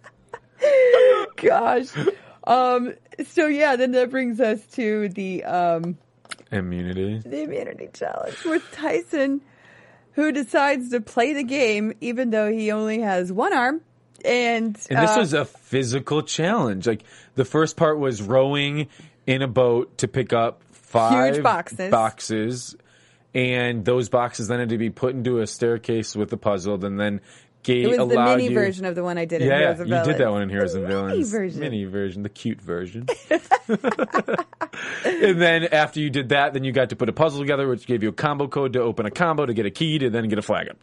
Gosh. 1.35 1.87
Um, 2.45 2.93
so 3.27 3.47
yeah, 3.47 3.75
then 3.75 3.91
that 3.91 4.09
brings 4.09 4.39
us 4.39 4.59
to 4.73 5.09
the 5.09 5.43
um, 5.43 5.97
Immunity. 6.51 7.19
the 7.19 7.43
immunity 7.43 7.89
challenge 7.93 8.43
with 8.45 8.63
Tyson, 8.73 9.41
who 10.13 10.31
decides 10.31 10.89
to 10.91 11.01
play 11.01 11.33
the 11.33 11.43
game 11.43 11.93
even 12.01 12.29
though 12.29 12.51
he 12.51 12.71
only 12.71 12.99
has 12.99 13.31
one 13.31 13.53
arm. 13.53 13.81
And, 14.23 14.77
And 14.89 14.99
this 14.99 15.17
uh, 15.17 15.19
was 15.19 15.33
a 15.33 15.45
physical 15.45 16.21
challenge. 16.21 16.87
Like 16.87 17.03
the 17.35 17.45
first 17.45 17.75
part 17.75 17.99
was 17.99 18.21
rowing 18.21 18.87
in 19.27 19.41
a 19.41 19.47
boat 19.47 19.97
to 19.99 20.07
pick 20.07 20.31
up 20.31 20.61
five 20.71 21.35
Huge 21.35 21.43
boxes. 21.43 21.91
boxes, 21.91 22.75
and 23.33 23.83
those 23.83 24.09
boxes 24.09 24.47
then 24.47 24.59
had 24.59 24.69
to 24.69 24.77
be 24.77 24.91
put 24.91 25.15
into 25.15 25.39
a 25.39 25.47
staircase 25.47 26.15
with 26.15 26.31
a 26.33 26.37
puzzle, 26.37 26.85
and 26.85 26.99
then 26.99 27.19
it 27.69 27.87
was 27.87 28.09
the 28.09 28.23
mini 28.23 28.45
you, 28.45 28.53
version 28.53 28.85
of 28.85 28.95
the 28.95 29.03
one 29.03 29.17
I 29.17 29.25
did 29.25 29.41
in 29.41 29.47
Yeah, 29.47 29.73
Heroes 29.73 29.87
you 29.87 29.95
of 29.95 30.05
did 30.05 30.17
that 30.17 30.31
one 30.31 30.41
in 30.41 30.49
Heroes 30.49 30.73
and 30.73 30.83
Mini 30.83 30.95
Villains. 30.95 31.31
version. 31.31 31.59
Mini 31.59 31.85
version, 31.85 32.23
the 32.23 32.29
cute 32.29 32.61
version. 32.61 33.07
and 35.05 35.41
then 35.41 35.65
after 35.65 35.99
you 35.99 36.09
did 36.09 36.29
that, 36.29 36.53
then 36.53 36.63
you 36.63 36.71
got 36.71 36.89
to 36.89 36.95
put 36.95 37.09
a 37.09 37.13
puzzle 37.13 37.39
together, 37.39 37.67
which 37.67 37.85
gave 37.85 38.03
you 38.03 38.09
a 38.09 38.13
combo 38.13 38.47
code 38.47 38.73
to 38.73 38.81
open 38.81 39.05
a 39.05 39.11
combo 39.11 39.45
to 39.45 39.53
get 39.53 39.65
a 39.65 39.71
key 39.71 39.99
to 39.99 40.09
then 40.09 40.27
get 40.27 40.39
a 40.39 40.41
flag 40.41 40.69
up. 40.69 40.77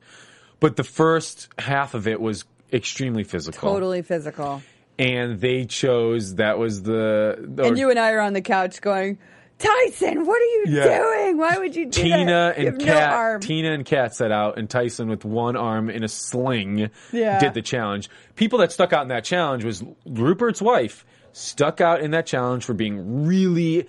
But 0.61 0.77
the 0.77 0.85
first 0.85 1.49
half 1.59 1.95
of 1.95 2.07
it 2.07 2.21
was 2.21 2.45
extremely 2.73 3.25
physical. 3.25 3.71
Totally 3.71 4.03
physical. 4.03 4.62
And 4.99 5.40
they 5.40 5.64
chose 5.64 6.35
that 6.35 6.59
was 6.59 6.83
the 6.83 7.53
or 7.59 7.64
And 7.66 7.79
you 7.79 7.88
and 7.90 7.99
I 7.99 8.12
are 8.12 8.21
on 8.21 8.35
the 8.35 8.43
couch 8.43 8.83
going, 8.83 9.19
Tyson, 9.61 10.27
what 10.27 10.40
are 10.40 10.44
you 10.44 10.64
Yeah. 10.68 10.99
doing? 10.99 11.37
Why 11.38 11.59
would 11.59 11.77
you 11.77 11.85
do 11.87 12.03
Tina 12.03 12.25
that? 12.27 12.57
And 12.59 12.66
have 12.66 12.79
no. 12.79 13.38
Tina 13.40 13.73
and 13.73 13.85
Kat 13.85 14.14
set 14.14 14.33
out, 14.33 14.59
and 14.59 14.68
Tyson 14.68 15.09
with 15.09 15.25
one 15.25 15.55
arm 15.57 15.90
in 15.90 16.03
a 16.03 16.09
sling 16.09 16.90
Yeah. 17.12 17.38
did 17.38 17.55
the 17.55 17.62
challenge. 17.62 18.09
People 18.37 18.59
that 18.61 18.73
stuck 18.73 18.92
out 18.92 19.03
in 19.03 19.09
that 19.09 19.25
challenge 19.25 19.64
was 19.64 19.85
Rupert's 20.07 20.62
wife 20.62 21.05
stuck 21.33 21.81
out 21.81 22.01
in 22.01 22.11
that 22.12 22.27
challenge 22.27 22.64
for 22.64 22.75
being 22.75 23.25
really 23.27 23.87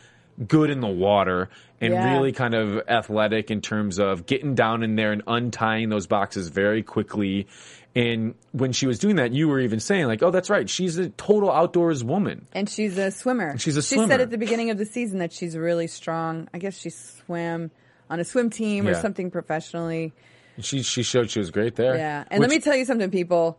good 0.48 0.70
in 0.70 0.80
the 0.82 0.88
water 0.88 1.50
and 1.80 1.94
Yeah. 1.94 2.14
really 2.14 2.32
kind 2.32 2.54
of 2.54 2.82
athletic 2.88 3.50
in 3.50 3.62
terms 3.62 3.98
of 4.00 4.26
getting 4.26 4.54
down 4.56 4.84
in 4.84 4.96
there 4.96 5.12
and 5.12 5.22
untying 5.28 5.90
those 5.90 6.06
boxes 6.08 6.50
very 6.50 6.84
quickly. 6.84 7.48
And 7.94 8.36
when 8.54 8.72
she 8.72 8.88
was 8.88 9.00
doing 9.00 9.18
that, 9.18 9.34
you 9.34 9.50
were 9.50 9.60
even 9.60 9.80
saying 9.82 10.06
like, 10.08 10.24
"Oh, 10.24 10.32
that's 10.32 10.50
right. 10.50 10.70
She's 10.70 10.98
a 10.98 11.10
total 11.10 11.52
outdoors 11.52 12.04
woman." 12.04 12.48
And 12.54 12.70
she's 12.70 12.98
a 12.98 13.12
swimmer. 13.12 13.58
She's 13.58 13.76
a 13.76 13.82
She 13.82 13.96
swimmer. 13.96 14.08
said 14.08 14.22
at 14.22 14.30
the 14.32 14.38
beginning 14.38 14.70
of 14.70 14.78
the 14.78 14.86
season 14.86 15.20
that 15.20 15.34
she's 15.34 15.58
really 15.58 15.88
strong. 15.88 16.48
I 16.54 16.58
guess 16.58 16.78
she 16.80 16.90
swam 16.90 17.70
on 18.10 18.20
a 18.22 18.24
swim 18.24 18.50
team 18.50 18.88
or 18.88 18.94
something 18.94 19.30
professionally. 19.30 20.14
She 20.60 20.84
she 20.84 21.04
showed 21.04 21.32
she 21.32 21.40
was 21.40 21.52
great 21.52 21.76
there. 21.76 21.98
Yeah. 21.98 22.24
And 22.32 22.40
let 22.40 22.50
me 22.50 22.60
tell 22.60 22.76
you 22.76 22.86
something, 22.86 23.12
people. 23.12 23.58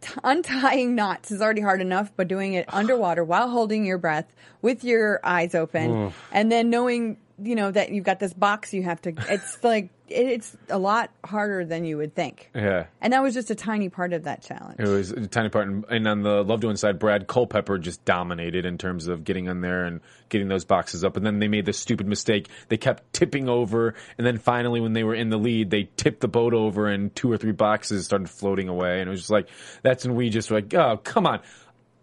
T- 0.00 0.12
untying 0.24 0.94
knots 0.94 1.30
is 1.30 1.40
already 1.40 1.62
hard 1.62 1.80
enough, 1.80 2.12
but 2.16 2.28
doing 2.28 2.54
it 2.54 2.66
underwater 2.72 3.24
while 3.24 3.48
holding 3.50 3.84
your 3.84 3.98
breath 3.98 4.26
with 4.62 4.84
your 4.84 5.20
eyes 5.24 5.54
open 5.54 6.12
and 6.32 6.50
then 6.52 6.70
knowing, 6.70 7.16
you 7.42 7.54
know, 7.54 7.70
that 7.70 7.90
you've 7.90 8.04
got 8.04 8.18
this 8.18 8.32
box 8.34 8.72
you 8.74 8.82
have 8.82 9.00
to, 9.02 9.12
it's 9.28 9.62
like, 9.64 9.90
it's 10.08 10.56
a 10.68 10.78
lot 10.78 11.10
harder 11.24 11.64
than 11.64 11.84
you 11.84 11.96
would 11.96 12.14
think. 12.14 12.50
yeah. 12.54 12.86
And 13.00 13.12
that 13.12 13.22
was 13.22 13.34
just 13.34 13.50
a 13.50 13.54
tiny 13.54 13.88
part 13.88 14.12
of 14.12 14.24
that 14.24 14.42
challenge. 14.42 14.78
It 14.78 14.88
was 14.88 15.10
a 15.10 15.26
tiny 15.26 15.48
part, 15.48 15.68
and, 15.68 16.08
on 16.08 16.22
the 16.22 16.42
loved 16.44 16.64
one 16.64 16.76
side, 16.76 16.98
Brad 16.98 17.26
Culpepper 17.26 17.78
just 17.78 18.04
dominated 18.04 18.64
in 18.64 18.78
terms 18.78 19.08
of 19.08 19.24
getting 19.24 19.48
on 19.48 19.60
there 19.60 19.84
and 19.84 20.00
getting 20.28 20.48
those 20.48 20.64
boxes 20.64 21.04
up. 21.04 21.16
And 21.16 21.26
then 21.26 21.38
they 21.38 21.48
made 21.48 21.66
this 21.66 21.78
stupid 21.78 22.06
mistake. 22.06 22.48
They 22.68 22.76
kept 22.76 23.12
tipping 23.12 23.48
over, 23.48 23.94
and 24.18 24.26
then 24.26 24.38
finally, 24.38 24.80
when 24.80 24.92
they 24.92 25.04
were 25.04 25.14
in 25.14 25.30
the 25.30 25.38
lead, 25.38 25.70
they 25.70 25.88
tipped 25.96 26.20
the 26.20 26.28
boat 26.28 26.54
over, 26.54 26.88
and 26.88 27.14
two 27.14 27.30
or 27.30 27.36
three 27.36 27.52
boxes 27.52 28.04
started 28.04 28.30
floating 28.30 28.68
away. 28.68 29.00
And 29.00 29.08
it 29.08 29.10
was 29.10 29.20
just 29.20 29.30
like 29.30 29.48
that's 29.82 30.06
when 30.06 30.16
we 30.16 30.30
just 30.30 30.50
were 30.50 30.58
like, 30.60 30.72
oh, 30.74 30.98
come 30.98 31.26
on! 31.26 31.40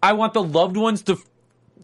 I 0.02 0.12
want 0.12 0.34
the 0.34 0.42
loved 0.42 0.76
ones 0.76 1.02
to 1.04 1.16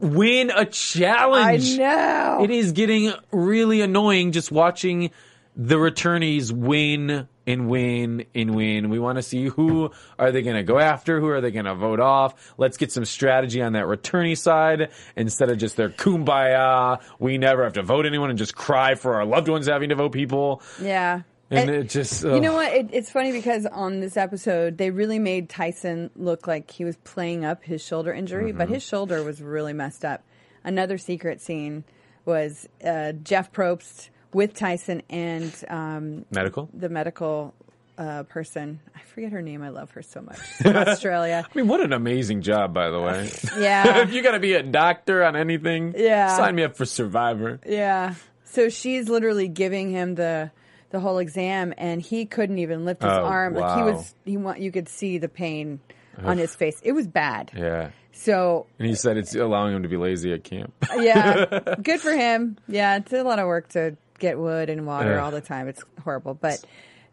win 0.00 0.50
a 0.50 0.64
challenge. 0.64 1.74
I 1.74 1.76
know. 1.76 2.44
It 2.44 2.50
is 2.50 2.72
getting 2.72 3.12
really 3.30 3.80
annoying 3.80 4.33
just 4.33 4.50
watching 4.50 5.11
the 5.56 5.76
returnees 5.76 6.52
win 6.52 7.28
and 7.46 7.68
win 7.68 8.24
and 8.34 8.54
win. 8.54 8.88
We 8.90 8.98
want 8.98 9.16
to 9.16 9.22
see 9.22 9.46
who 9.46 9.90
are 10.18 10.30
they 10.30 10.42
going 10.42 10.56
to 10.56 10.62
go 10.62 10.78
after? 10.78 11.18
Who 11.20 11.28
are 11.28 11.40
they 11.40 11.50
going 11.50 11.64
to 11.64 11.74
vote 11.74 11.98
off? 12.00 12.54
Let's 12.56 12.76
get 12.76 12.92
some 12.92 13.04
strategy 13.04 13.60
on 13.60 13.72
that 13.72 13.86
returnee 13.86 14.38
side 14.38 14.90
instead 15.16 15.50
of 15.50 15.58
just 15.58 15.76
their 15.76 15.88
kumbaya. 15.88 17.00
We 17.18 17.38
never 17.38 17.64
have 17.64 17.72
to 17.74 17.82
vote 17.82 18.06
anyone 18.06 18.30
and 18.30 18.38
just 18.38 18.54
cry 18.54 18.94
for 18.94 19.14
our 19.16 19.24
loved 19.24 19.48
ones 19.48 19.66
having 19.66 19.88
to 19.88 19.94
vote 19.96 20.12
people. 20.12 20.62
Yeah. 20.80 21.22
And, 21.50 21.68
And- 21.68 21.70
it 21.70 21.88
just 21.88 22.22
You 22.22 22.40
know 22.40 22.54
what? 22.54 22.72
It, 22.72 22.90
it's 22.92 23.10
funny 23.10 23.32
because 23.32 23.66
on 23.66 23.98
this 23.98 24.16
episode, 24.16 24.78
they 24.78 24.90
really 24.90 25.18
made 25.18 25.48
Tyson 25.48 26.10
look 26.14 26.46
like 26.46 26.70
he 26.70 26.84
was 26.84 26.96
playing 26.98 27.44
up 27.44 27.64
his 27.64 27.84
shoulder 27.84 28.12
injury, 28.12 28.52
but 28.52 28.64
Mm-hmm. 28.66 28.74
his 28.74 28.82
shoulder 28.84 29.24
was 29.24 29.42
really 29.42 29.72
messed 29.72 30.04
up. 30.04 30.22
Another 30.62 30.96
secret 30.98 31.40
scene 31.40 31.82
was 32.24 32.68
uh, 32.84 33.12
Jeff 33.12 33.50
Probst 33.50 34.10
with 34.32 34.54
Tyson 34.54 35.02
and 35.10 35.52
um, 35.68 36.24
medical. 36.30 36.68
the 36.72 36.88
medical 36.88 37.54
uh, 37.98 38.22
person. 38.24 38.80
I 38.94 39.00
forget 39.00 39.32
her 39.32 39.42
name. 39.42 39.62
I 39.62 39.68
love 39.70 39.90
her 39.92 40.02
so 40.02 40.22
much. 40.22 40.38
Australia. 40.64 41.44
I 41.50 41.56
mean, 41.58 41.68
what 41.68 41.80
an 41.80 41.92
amazing 41.92 42.42
job, 42.42 42.72
by 42.72 42.90
the 42.90 43.00
way. 43.00 43.30
Yeah. 43.58 43.98
if 44.02 44.12
you 44.12 44.22
got 44.22 44.32
to 44.32 44.40
be 44.40 44.54
a 44.54 44.62
doctor 44.62 45.22
on 45.24 45.36
anything, 45.36 45.94
Yeah. 45.96 46.34
sign 46.36 46.54
me 46.54 46.62
up 46.64 46.76
for 46.76 46.84
Survivor. 46.86 47.60
Yeah. 47.66 48.14
So 48.44 48.68
she's 48.68 49.08
literally 49.08 49.48
giving 49.48 49.90
him 49.90 50.14
the 50.14 50.50
the 50.90 50.98
whole 50.98 51.18
exam, 51.18 51.72
and 51.78 52.02
he 52.02 52.26
couldn't 52.26 52.58
even 52.58 52.84
lift 52.84 53.02
his 53.02 53.12
Oh, 53.12 53.24
arm. 53.24 53.54
Like 53.54 53.76
he 53.78 53.82
was, 53.84 54.12
he 54.24 54.36
want 54.36 54.58
you 54.58 54.72
could 54.72 54.88
see 54.88 55.18
the 55.18 55.28
pain 55.28 55.78
on 56.24 56.36
his 56.36 56.54
face. 56.56 56.80
It 56.82 56.92
was 56.92 57.06
bad. 57.06 57.52
Yeah. 57.56 57.90
So 58.12 58.66
And 58.78 58.88
he 58.88 58.96
said 58.96 59.16
it's 59.16 59.34
allowing 59.36 59.74
him 59.76 59.82
to 59.84 59.88
be 59.88 59.96
lazy 59.96 60.32
at 60.32 60.42
camp. 60.42 60.74
yeah, 60.96 61.74
good 61.80 62.00
for 62.00 62.12
him. 62.12 62.58
Yeah, 62.66 62.96
it's 62.96 63.12
a 63.12 63.22
lot 63.22 63.38
of 63.38 63.46
work 63.46 63.68
to 63.68 63.96
get 64.20 64.38
wood 64.38 64.70
and 64.70 64.87
water 64.87 65.14
Ugh. 65.14 65.24
all 65.24 65.30
the 65.33 65.40
time. 65.40 65.66
It's 65.68 65.83
horrible, 66.04 66.35
but 66.35 66.64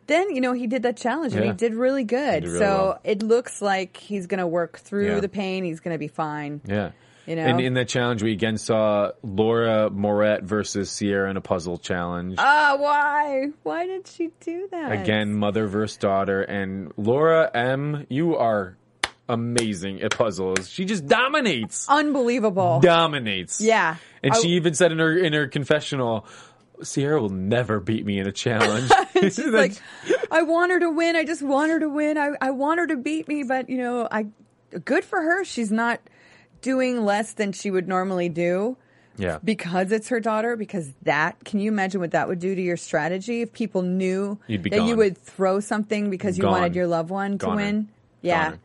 then 0.05 0.29
you 0.35 0.41
know 0.41 0.53
he 0.53 0.67
did 0.67 0.83
that 0.83 0.97
challenge 0.97 1.33
and 1.33 1.43
Yeah. 1.43 1.51
he 1.51 1.57
did 1.57 1.73
really 1.73 2.03
good. 2.03 2.43
Did 2.43 2.49
really 2.49 2.59
so 2.59 2.65
well. 2.85 3.01
it 3.03 3.23
looks 3.23 3.61
like 3.61 3.97
he's 3.97 4.27
going 4.27 4.39
to 4.39 4.47
work 4.47 4.77
through 4.77 5.15
Yeah. 5.15 5.19
the 5.19 5.29
pain. 5.29 5.63
He's 5.65 5.79
going 5.79 5.95
to 5.95 5.99
be 5.99 6.07
fine. 6.07 6.61
Yeah. 6.65 6.91
You 7.25 7.35
know? 7.35 7.41
And 7.41 7.59
in 7.59 7.73
that 7.73 7.89
challenge, 7.89 8.23
we 8.23 8.31
again 8.31 8.57
saw 8.57 9.11
Laura 9.21 9.89
Morett 9.89 10.43
versus 10.43 10.89
Ciera 10.89 11.29
in 11.29 11.35
a 11.35 11.41
puzzle 11.41 11.77
challenge. 11.77 12.35
Ah, 12.37 12.75
why? 12.79 13.47
Why 13.63 13.85
did 13.85 14.07
she 14.07 14.29
do 14.39 14.69
that? 14.71 14.93
Again, 14.93 15.33
mother 15.33 15.67
versus 15.67 15.97
daughter. 15.97 16.41
And 16.41 16.93
Laura 16.95 17.51
M., 17.53 18.05
you 18.07 18.37
are 18.37 18.77
amazing 19.27 20.01
at 20.01 20.15
puzzles. 20.17 20.69
She 20.69 20.85
just 20.85 21.05
dominates. 21.05 21.85
unbelievable. 21.89 22.79
Dominates. 22.79 23.59
Yeah. 23.59 23.97
And 24.23 24.33
I- 24.33 24.39
she 24.39 24.49
even 24.51 24.73
said 24.73 24.93
in 24.93 24.99
her 24.99 25.17
in 25.17 25.33
her 25.33 25.47
confessional, 25.47 26.25
Ciera 26.81 27.21
will 27.21 27.29
never 27.29 27.79
beat 27.79 28.05
me 28.05 28.19
in 28.19 28.27
a 28.27 28.31
challenge. 28.31 28.91
She's 29.13 29.39
like, 29.45 29.73
I 30.31 30.43
want 30.43 30.71
her 30.71 30.79
to 30.79 30.89
win. 30.89 31.15
I 31.15 31.23
just 31.23 31.41
want 31.41 31.71
her 31.71 31.79
to 31.79 31.89
win. 31.89 32.17
I, 32.17 32.31
I 32.41 32.51
want 32.51 32.79
her 32.79 32.87
to 32.87 32.97
beat 32.97 33.27
me, 33.27 33.43
but 33.43 33.69
you 33.69 33.77
know, 33.77 34.07
I 34.11 34.27
good 34.85 35.03
for 35.03 35.21
her. 35.21 35.43
She's 35.43 35.71
not 35.71 35.99
doing 36.61 37.03
less 37.03 37.33
than 37.33 37.51
she 37.51 37.71
would 37.71 37.87
normally 37.87 38.29
do 38.29 38.77
yeah. 39.17 39.39
because 39.43 39.91
it's 39.91 40.09
her 40.09 40.19
daughter. 40.19 40.55
Because 40.55 40.91
that, 41.03 41.43
can 41.43 41.59
you 41.59 41.71
imagine 41.71 42.01
what 42.01 42.11
that 42.11 42.27
would 42.27 42.39
do 42.39 42.55
to 42.55 42.61
your 42.61 42.77
strategy 42.77 43.41
if 43.41 43.53
people 43.53 43.81
knew 43.81 44.39
that 44.47 44.85
you 44.85 44.95
would 44.95 45.17
throw 45.17 45.59
something 45.59 46.09
because 46.09 46.37
you 46.37 46.43
Gone. 46.43 46.51
wanted 46.51 46.75
your 46.75 46.87
loved 46.87 47.09
one 47.09 47.33
to 47.39 47.45
Goner. 47.45 47.55
win? 47.55 47.89
Yeah. 48.21 48.45
Goner. 48.45 48.59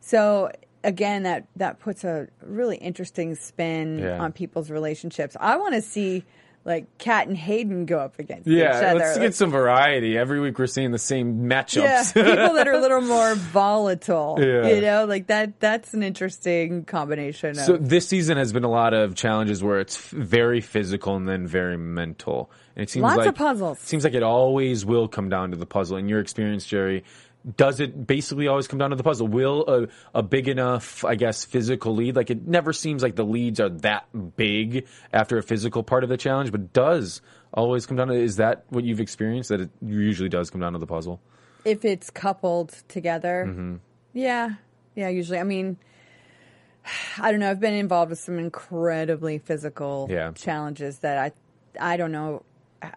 So 0.00 0.50
again, 0.84 1.24
that 1.24 1.46
that 1.56 1.80
puts 1.80 2.04
a 2.04 2.28
really 2.42 2.76
interesting 2.76 3.34
spin 3.34 3.98
Yeah. 3.98 4.18
on 4.18 4.32
people's 4.32 4.70
relationships. 4.70 5.36
I 5.40 5.56
want 5.56 5.74
to 5.74 5.82
see 5.82 6.24
like 6.66 6.98
Kat 6.98 7.28
and 7.28 7.36
Hayden 7.36 7.86
go 7.86 7.98
up 8.00 8.18
against 8.18 8.48
each 8.48 8.60
other. 8.60 8.86
Yeah, 8.86 8.92
let's 8.94 9.12
Like, 9.16 9.20
get 9.28 9.34
some 9.36 9.52
variety. 9.52 10.18
Every 10.18 10.40
week 10.40 10.58
we're 10.58 10.66
seeing 10.66 10.90
the 10.90 10.98
same 10.98 11.44
matchups. 11.48 11.76
yeah, 11.82 12.02
people 12.12 12.54
that 12.54 12.66
are 12.66 12.72
a 12.72 12.80
little 12.80 13.00
more 13.00 13.36
volatile. 13.36 14.36
Yeah. 14.40 14.66
You 14.66 14.80
know, 14.80 15.04
like 15.04 15.28
that. 15.28 15.60
That's 15.60 15.94
an 15.94 16.02
interesting 16.02 16.84
combination. 16.84 17.50
Of, 17.50 17.56
So 17.58 17.76
this 17.76 18.08
season 18.08 18.36
has 18.36 18.52
been 18.52 18.64
a 18.64 18.70
lot 18.70 18.94
of 18.94 19.14
challenges 19.14 19.62
where 19.62 19.78
it's 19.78 19.96
very 19.96 20.60
physical 20.60 21.14
and 21.14 21.28
then 21.28 21.46
very 21.46 21.78
mental. 21.78 22.50
And 22.74 22.82
it 22.82 22.90
seems 22.90 23.04
Lots 23.04 23.18
like 23.18 23.28
of 23.28 23.34
puzzles. 23.36 23.78
Seems 23.78 24.02
like 24.04 24.14
it 24.14 24.24
always 24.24 24.84
will 24.84 25.06
come 25.08 25.28
down 25.28 25.52
to 25.52 25.56
the 25.56 25.66
puzzle. 25.66 25.96
In 25.96 26.08
your 26.08 26.18
experience, 26.18 26.66
Jerri, 26.66 27.04
does 27.56 27.78
it 27.78 28.06
basically 28.06 28.48
always 28.48 28.66
come 28.66 28.78
down 28.78 28.90
to 28.90 28.96
the 28.96 29.02
puzzle? 29.04 29.28
Will 29.28 29.64
a, 29.68 29.88
a 30.18 30.22
big 30.22 30.48
enough, 30.48 31.04
I 31.04 31.14
guess, 31.14 31.44
physical 31.44 31.94
lead? 31.94 32.16
Like 32.16 32.30
it 32.30 32.46
never 32.46 32.72
seems 32.72 33.02
like 33.02 33.14
the 33.14 33.24
leads 33.24 33.60
are 33.60 33.68
that 33.68 34.06
big 34.36 34.86
after 35.12 35.38
a 35.38 35.42
physical 35.42 35.82
part 35.84 36.02
of 36.02 36.08
the 36.10 36.16
challenge, 36.16 36.50
but 36.50 36.72
does 36.72 37.20
always 37.54 37.86
come 37.86 37.96
down 37.96 38.08
to. 38.08 38.14
Is 38.14 38.36
that 38.36 38.64
what 38.70 38.82
you've 38.84 39.00
experienced? 39.00 39.50
That 39.50 39.60
it 39.60 39.70
usually 39.80 40.28
does 40.28 40.50
come 40.50 40.60
down 40.60 40.72
to 40.72 40.78
the 40.78 40.86
puzzle. 40.86 41.20
if 41.64 41.84
it's 41.84 42.10
coupled 42.10 42.70
together, 42.88 43.44
Mm-hmm. 43.48 43.76
yeah, 44.12 44.54
yeah. 44.94 45.08
Usually, 45.08 45.38
I 45.38 45.44
mean, 45.44 45.76
I 47.18 47.30
don't 47.30 47.40
know. 47.40 47.50
I've 47.50 47.60
been 47.60 47.74
involved 47.74 48.10
with 48.10 48.18
some 48.20 48.38
incredibly 48.38 49.38
physical 49.38 50.06
Yeah. 50.10 50.32
challenges 50.32 50.98
that 51.00 51.18
I, 51.80 51.92
I 51.92 51.96
don't 51.96 52.12
know. 52.12 52.42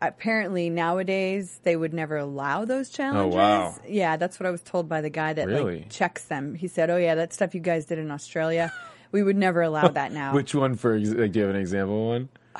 Apparently 0.02 0.70
nowadays 0.70 1.60
they 1.64 1.76
would 1.76 1.94
never 1.94 2.18
allow 2.18 2.66
those 2.66 2.90
challenges. 2.90 3.36
Oh, 3.36 3.38
wow. 3.38 3.76
Yeah, 3.88 4.18
that's 4.18 4.40
what 4.40 4.48
I 4.48 4.52
was 4.52 4.62
told 4.62 4.88
by 4.90 5.02
the 5.02 5.10
guy 5.10 5.34
that 5.34 5.48
Really? 5.48 5.80
like 5.80 5.90
checks 5.90 6.26
them. 6.26 6.56
He 6.56 6.68
said, 6.68 6.90
"Oh 6.90 6.98
yeah, 6.98 7.16
that 7.16 7.34
stuff 7.34 7.54
you 7.56 7.62
guys 7.62 7.86
did 7.86 8.00
in 8.00 8.12
Australia, 8.12 8.72
we 9.12 9.24
would 9.24 9.38
never 9.38 9.62
allow 9.62 9.88
that 10.00 10.12
now." 10.12 10.34
Which 10.34 10.54
one 10.56 10.76
for? 10.76 10.96
ex- 10.96 11.10
Like, 11.10 11.32
do 11.32 11.40
you 11.40 11.46
have 11.46 11.56
an 11.56 11.62
example 11.62 12.08
one? 12.10 12.30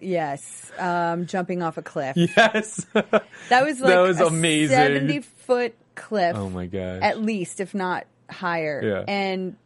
yes, 0.00 0.70
um, 0.78 1.26
jumping 1.26 1.62
off 1.62 1.76
a 1.78 1.82
cliff. 1.82 2.16
Yes. 2.36 2.86
That 2.92 3.64
was 3.64 3.80
like 3.80 3.90
That 3.92 4.00
was 4.00 4.20
a 4.20 4.26
amazing. 4.26 4.76
seventy 4.76 5.20
foot 5.20 5.74
cliff. 5.94 6.36
oh 6.36 6.48
my 6.50 6.66
gosh. 6.66 7.00
at 7.02 7.20
least, 7.20 7.60
if 7.60 7.74
not 7.74 8.06
higher. 8.30 8.80
Yeah. 8.84 9.04
And 9.08 9.56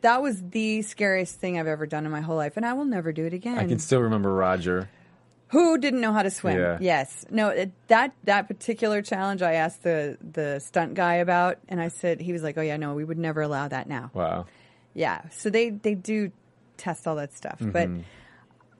that 0.00 0.22
was 0.22 0.40
the 0.50 0.82
scariest 0.82 1.38
thing 1.40 1.58
I've 1.58 1.66
ever 1.66 1.86
done 1.86 2.06
in 2.06 2.12
my 2.12 2.20
whole 2.20 2.36
life, 2.36 2.56
and 2.56 2.64
I 2.64 2.72
will 2.74 2.84
never 2.84 3.12
do 3.12 3.24
it 3.26 3.32
again. 3.34 3.58
I 3.58 3.66
can 3.66 3.78
still 3.78 4.00
remember 4.00 4.32
Roger. 4.32 4.88
Who 5.48 5.78
didn't 5.78 6.00
know 6.00 6.12
how 6.12 6.22
to 6.22 6.30
swim? 6.30 6.58
Yeah. 6.58 6.78
Yes. 6.80 7.24
No, 7.30 7.48
it, 7.50 7.70
that 7.88 8.12
that 8.24 8.48
particular 8.48 9.02
challenge 9.02 9.40
I 9.42 9.54
asked 9.54 9.82
the 9.82 10.18
the 10.20 10.58
stunt 10.58 10.94
guy 10.94 11.14
about 11.16 11.58
and 11.68 11.80
I 11.80 11.88
said 11.88 12.20
he 12.20 12.32
was 12.32 12.42
like, 12.42 12.58
"Oh 12.58 12.62
yeah, 12.62 12.76
no, 12.76 12.94
we 12.94 13.04
would 13.04 13.18
never 13.18 13.40
allow 13.42 13.68
that 13.68 13.88
now." 13.88 14.10
Wow. 14.14 14.46
Yeah. 14.94 15.22
So 15.30 15.50
they 15.50 15.70
they 15.70 15.94
do 15.94 16.32
test 16.76 17.06
all 17.06 17.16
that 17.16 17.32
stuff. 17.32 17.58
But 17.60 17.88
Mm-hmm. 17.88 18.00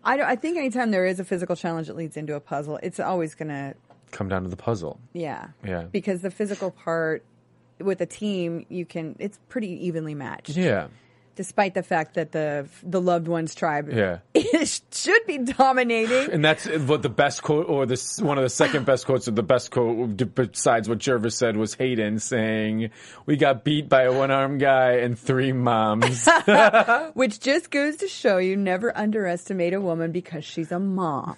I 0.06 0.16
don't 0.16 0.26
I 0.26 0.36
think 0.36 0.58
anytime 0.58 0.90
there 0.90 1.06
is 1.06 1.20
a 1.20 1.24
physical 1.24 1.54
challenge 1.56 1.86
that 1.86 1.96
leads 1.96 2.16
into 2.16 2.34
a 2.34 2.40
puzzle, 2.40 2.78
it's 2.82 2.98
always 3.00 3.34
going 3.34 3.48
to 3.48 3.74
Come 4.10 4.28
down 4.28 4.42
to 4.44 4.48
the 4.48 4.56
puzzle. 4.56 5.00
yeah. 5.12 5.48
Yeah. 5.64 5.82
Because 5.90 6.22
the 6.22 6.30
physical 6.30 6.70
part 6.70 7.24
with 7.80 8.00
a 8.00 8.06
team, 8.06 8.66
you 8.68 8.84
can 8.84 9.16
it's 9.18 9.38
pretty 9.48 9.86
evenly 9.86 10.14
matched. 10.14 10.50
Yeah. 10.56 10.88
Despite 11.36 11.74
the 11.74 11.82
fact 11.82 12.14
that 12.14 12.32
the 12.32 12.68
the 12.82 13.00
loved 13.00 13.26
ones 13.28 13.54
tribe 13.54 13.90
Yeah. 13.92 14.18
should 14.92 15.26
be 15.26 15.38
dominating. 15.38 16.30
And 16.32 16.44
that's 16.44 16.66
what 16.66 17.02
the 17.02 17.08
best 17.08 17.42
quote, 17.42 17.68
or 17.68 17.86
this 17.86 18.20
one 18.20 18.38
of 18.38 18.44
the 18.44 18.48
second 18.50 18.86
best 18.86 19.06
quotes, 19.06 19.26
or 19.26 19.32
the 19.32 19.42
best 19.42 19.70
quote 19.70 20.16
besides 20.34 20.88
what 20.88 20.98
Gervase 20.98 21.32
said 21.32 21.56
was 21.56 21.74
Hayden 21.74 22.18
saying, 22.18 22.90
"We 23.26 23.36
got 23.36 23.64
beat 23.64 23.88
by 23.88 24.02
a 24.02 24.12
one-armed 24.12 24.60
guy 24.60 24.92
and 24.98 25.18
three 25.18 25.52
moms." 25.52 26.28
Which 27.14 27.40
just 27.40 27.70
goes 27.70 27.96
to 27.96 28.08
show 28.08 28.38
you 28.38 28.56
never 28.56 28.96
underestimate 28.96 29.74
a 29.74 29.80
woman 29.80 30.12
because 30.12 30.44
she's 30.44 30.70
a 30.72 30.78
mom. 30.78 31.36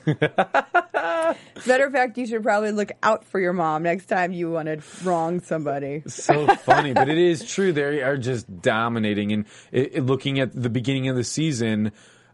Matter 1.67 1.87
of 1.87 1.93
fact, 1.93 2.19
you 2.19 2.27
should 2.27 2.43
probably 2.43 2.71
look 2.73 2.93
out 3.03 3.25
for 3.25 3.41
your 3.41 3.53
mom 3.53 3.83
next 3.83 4.07
time 4.07 4.33
you 4.33 4.51
want 4.51 4.67
to 4.69 4.81
wrong 5.09 5.41
somebody. 5.41 6.03
so 6.07 6.47
funny, 6.57 6.93
but 6.93 7.09
it 7.09 7.19
is 7.19 7.45
true. 7.45 7.73
They 7.73 8.03
are 8.03 8.17
just 8.17 8.61
dominating. 8.63 9.33
And 9.33 9.45
it- 9.73 9.86
looking 9.95 10.41
at 10.41 10.53
the 10.53 10.71
beginning 10.71 11.09
of 11.09 11.17
the 11.17 11.25
season, 11.25 11.93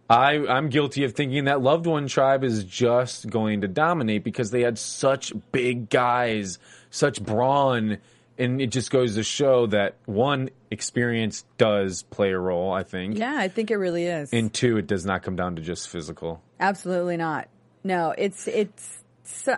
I, 0.09 0.47
I'm 0.47 0.69
guilty 0.69 1.05
of 1.05 1.15
thinking 1.15 1.45
that 1.45 1.62
loved 1.62 1.87
one 1.87 2.07
tribe 2.07 2.45
is 2.45 2.65
just 2.65 3.31
going 3.31 3.62
to 3.62 3.69
dominate 3.69 4.25
because 4.25 4.51
they 4.51 4.62
had 4.62 4.79
such 4.79 5.33
big 5.53 5.88
guys, 5.88 6.59
such 6.91 7.23
brawn. 7.23 7.99
And 8.38 8.61
it 8.61 8.69
just 8.69 8.91
goes 8.91 9.15
to 9.15 9.23
show 9.23 9.67
that 9.67 9.97
one, 10.07 10.51
experience 10.71 11.45
does 11.59 12.03
play 12.05 12.33
a 12.33 12.38
role, 12.38 12.73
I 12.73 12.83
think. 12.83 13.19
Yeah, 13.19 13.37
I 13.37 13.49
think 13.49 13.71
it 13.71 13.77
really 13.77 14.07
is. 14.07 14.33
And 14.33 14.53
two, 14.53 14.79
it 14.79 14.87
does 14.87 15.05
not 15.05 15.23
come 15.23 15.37
down 15.37 15.57
to 15.57 15.62
just 15.62 15.88
physical. 15.88 16.43
Absolutely 16.59 17.17
not. 17.17 17.49
No, 17.85 18.15
it's 18.17 18.49
it's 18.49 19.03
so, 19.25 19.57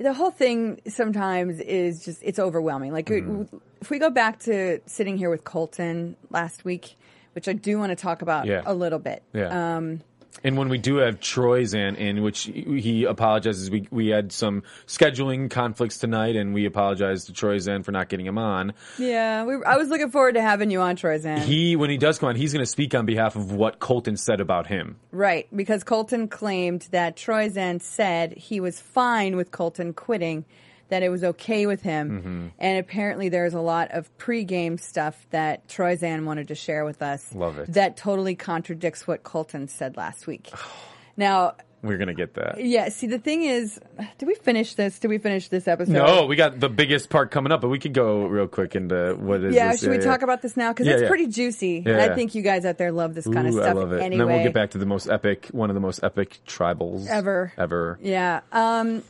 the 0.00 0.12
whole 0.14 0.30
thing 0.30 0.80
sometimes 0.88 1.60
is 1.60 2.04
just 2.04 2.22
it's 2.22 2.38
overwhelming. 2.38 2.92
Like 2.92 3.06
Mm-hmm. 3.06 3.56
if 3.80 3.90
we 3.90 3.98
go 3.98 4.10
back 4.10 4.38
to 4.40 4.80
sitting 4.86 5.16
here 5.18 5.30
with 5.30 5.44
Colton 5.44 6.16
last 6.30 6.64
week, 6.64 6.96
which 7.34 7.48
I 7.48 7.52
do 7.52 7.78
want 7.78 7.90
to 7.90 7.96
talk 7.96 8.22
about 8.22 8.46
Yeah. 8.46 8.62
a 8.66 8.74
little 8.74 8.98
bit. 8.98 9.22
Yeah. 9.32 9.76
Um, 9.76 10.00
And 10.42 10.56
when 10.56 10.68
we 10.68 10.78
do 10.78 10.96
have 10.96 11.20
Troyzan 11.20 11.96
in, 11.96 12.22
which 12.22 12.44
he 12.44 13.04
apologizes, 13.04 13.70
we 13.70 13.86
we 13.90 14.08
had 14.08 14.32
some 14.32 14.62
scheduling 14.86 15.50
conflicts 15.50 15.98
tonight, 15.98 16.36
and 16.36 16.54
we 16.54 16.66
apologize 16.66 17.24
to 17.26 17.32
Troyzan 17.32 17.84
for 17.84 17.92
not 17.92 18.08
getting 18.08 18.26
him 18.26 18.38
on. 18.38 18.72
yeah, 18.98 19.44
we, 19.44 19.54
I 19.64 19.76
was 19.76 19.88
looking 19.88 20.10
forward 20.10 20.34
to 20.34 20.42
having 20.42 20.70
you 20.70 20.80
on, 20.80 20.96
Troyzan. 20.96 21.38
He, 21.40 21.76
when 21.76 21.90
he 21.90 21.98
does 21.98 22.18
come 22.18 22.28
on, 22.30 22.36
he's 22.36 22.52
going 22.52 22.64
to 22.64 22.70
speak 22.70 22.94
on 22.94 23.06
behalf 23.06 23.36
of 23.36 23.52
what 23.52 23.80
Colton 23.80 24.16
said 24.16 24.40
about 24.40 24.66
him. 24.66 24.96
Right, 25.12 25.46
because 25.54 25.84
Colton 25.84 26.28
claimed 26.28 26.88
that 26.90 27.16
Troyzan 27.16 27.80
said 27.80 28.32
he 28.32 28.60
was 28.60 28.80
fine 28.80 29.36
with 29.36 29.50
Colton 29.50 29.92
quitting, 29.92 30.44
that 30.90 31.02
it 31.02 31.08
was 31.08 31.24
okay 31.24 31.66
with 31.66 31.82
him, 31.82 32.10
Mm-hmm. 32.10 32.46
and 32.58 32.78
apparently 32.78 33.28
there's 33.28 33.54
a 33.54 33.60
lot 33.60 33.90
of 33.92 34.10
pregame 34.18 34.78
stuff 34.80 35.26
that 35.30 35.66
Troyzan 35.68 36.24
wanted 36.24 36.48
to 36.48 36.54
share 36.54 36.84
with 36.84 37.02
us. 37.02 37.34
Love 37.34 37.58
it. 37.58 37.72
That 37.72 37.96
totally 37.96 38.34
contradicts 38.34 39.06
what 39.06 39.22
Colton 39.22 39.68
said 39.68 39.96
last 39.96 40.26
week. 40.26 40.50
now, 41.16 41.54
We're 41.82 41.96
going 41.96 42.08
to 42.08 42.14
get 42.14 42.34
that. 42.34 42.62
yeah, 42.64 42.88
see, 42.90 43.06
the 43.06 43.18
thing 43.18 43.42
is, 43.44 43.80
did 44.18 44.26
we 44.26 44.34
finish 44.34 44.74
this? 44.74 44.98
Did 44.98 45.08
we 45.08 45.16
finish 45.18 45.48
this 45.48 45.66
episode? 45.66 45.92
No, 45.92 46.26
we 46.26 46.36
got 46.36 46.60
the 46.60 46.68
biggest 46.68 47.08
part 47.08 47.30
coming 47.30 47.52
up, 47.52 47.60
but 47.62 47.68
we 47.68 47.78
could 47.78 47.94
go 47.94 48.26
real 48.26 48.46
quick 48.48 48.76
into 48.76 49.14
what 49.18 49.42
is 49.42 49.54
Yeah, 49.54 49.70
this? 49.72 49.80
should 49.80 49.90
we 49.90 49.98
talk 49.98 50.20
about 50.22 50.42
this 50.42 50.56
now? 50.56 50.72
Because 50.72 50.86
Yeah, 50.88 50.94
it's 50.98 51.08
pretty 51.08 51.28
juicy. 51.28 51.78
And 51.86 52.00
I 52.00 52.14
think 52.14 52.34
you 52.34 52.42
guys 52.42 52.64
out 52.66 52.76
there 52.78 52.92
love 52.92 53.14
this 53.14 53.26
kind 53.26 53.46
of 53.48 53.54
stuff 53.54 53.66
I 53.66 53.72
love 53.72 53.92
it. 53.92 54.02
anyway. 54.02 54.04
And 54.12 54.20
then 54.20 54.26
we'll 54.36 54.44
get 54.44 54.52
back 54.54 54.70
to 54.72 54.78
the 54.78 54.86
most 54.86 55.08
epic, 55.08 55.46
one 55.52 55.70
of 55.70 55.74
the 55.74 55.80
most 55.80 56.02
epic 56.04 56.40
tribals 56.46 57.06
Ever. 57.08 57.52
Ever. 57.56 57.98
Yeah. 58.02 58.40
Um, 58.52 59.02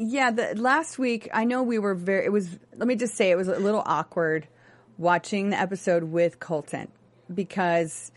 yeah. 0.00 0.30
The 0.30 0.54
last 0.56 0.98
week, 0.98 1.28
I 1.32 1.44
know 1.44 1.62
we 1.62 1.78
were 1.78 1.94
very. 1.94 2.24
It 2.24 2.32
was. 2.32 2.48
Let 2.74 2.88
me 2.88 2.96
just 2.96 3.14
say, 3.14 3.30
it 3.30 3.36
was 3.36 3.48
a 3.48 3.58
little 3.58 3.82
awkward 3.84 4.48
watching 4.96 5.50
the 5.50 5.58
episode 5.60 6.04
with 6.04 6.40
Colton 6.40 6.88
because 7.32 8.10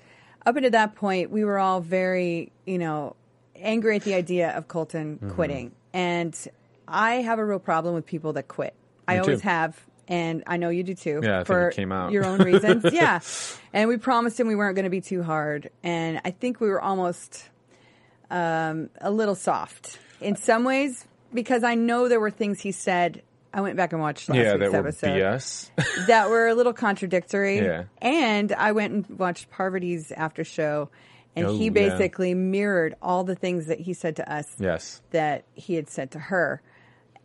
up 0.46 0.56
until 0.56 0.72
that 0.72 0.96
point, 0.96 1.30
we 1.30 1.44
were 1.44 1.60
all 1.60 1.82
very, 1.82 2.52
you 2.66 2.78
know, 2.78 3.16
angry 3.56 3.98
at 3.98 4.04
the 4.04 4.14
idea 4.14 4.56
of 4.56 4.68
Colton 4.68 5.18
Mm-hmm. 5.18 5.32
quitting, 5.32 5.72
and 5.94 6.48
I 6.88 7.16
have 7.16 7.40
a 7.40 7.46
real 7.46 7.60
problem 7.60 7.96
with 7.96 8.06
people 8.06 8.34
that 8.34 8.48
quit. 8.48 8.74
I 9.08 9.20
always 9.20 9.42
too. 9.42 9.48
have. 9.48 9.80
And 10.06 10.44
I 10.48 10.58
know 10.58 10.68
you 10.68 10.84
do 10.84 10.96
too. 10.96 11.22
Yeah, 11.24 11.40
I 11.40 11.44
for 11.46 11.70
it 11.70 11.76
came 11.76 11.94
out. 11.94 12.12
your 12.12 12.26
own 12.26 12.40
reasons. 12.42 12.84
yeah. 12.92 13.22
And 13.72 13.88
we 13.88 13.96
promised 13.96 14.38
him 14.38 14.48
we 14.48 14.56
weren't 14.56 14.76
going 14.76 14.84
to 14.84 14.90
be 14.90 15.00
too 15.00 15.24
hard. 15.24 15.70
And 15.82 16.20
I 16.26 16.32
think 16.32 16.60
we 16.60 16.68
were 16.68 16.82
almost 16.82 17.50
um, 18.30 18.90
a 19.00 19.10
little 19.10 19.34
soft 19.36 20.00
in 20.20 20.36
some 20.36 20.66
ways 20.66 21.06
because 21.34 21.64
I 21.64 21.76
know 21.76 22.08
there 22.08 22.20
were 22.20 22.32
things 22.32 22.60
he 22.62 22.72
said 22.72 23.22
I 23.54 23.62
went 23.62 23.78
back 23.78 23.94
and 23.94 24.02
watched 24.02 24.30
last 24.30 24.38
yeah, 24.38 24.56
week's 24.56 24.72
that 24.72 24.82
were 24.82 24.88
episode 24.88 25.08
BS. 25.22 25.70
that 26.08 26.30
were 26.30 26.48
a 26.48 26.56
little 26.56 26.74
contradictory. 26.74 27.58
Yeah. 27.58 27.84
And 28.02 28.52
I 28.52 28.72
went 28.72 28.94
and 28.94 29.20
watched 29.20 29.52
Parvati's 29.52 30.12
after 30.12 30.44
show, 30.44 30.90
and 31.36 31.46
Oh, 31.48 31.56
he 31.58 31.66
yeah. 31.66 31.70
basically 31.70 32.34
mirrored 32.34 32.96
all 33.02 33.24
the 33.24 33.36
things 33.36 33.68
that 33.68 33.80
he 33.80 33.94
said 33.94 34.16
to 34.16 34.32
us 34.32 34.48
yes. 34.60 35.02
that 35.12 35.46
he 35.54 35.76
had 35.76 35.88
said 35.90 36.12
to 36.12 36.20
her. 36.20 36.62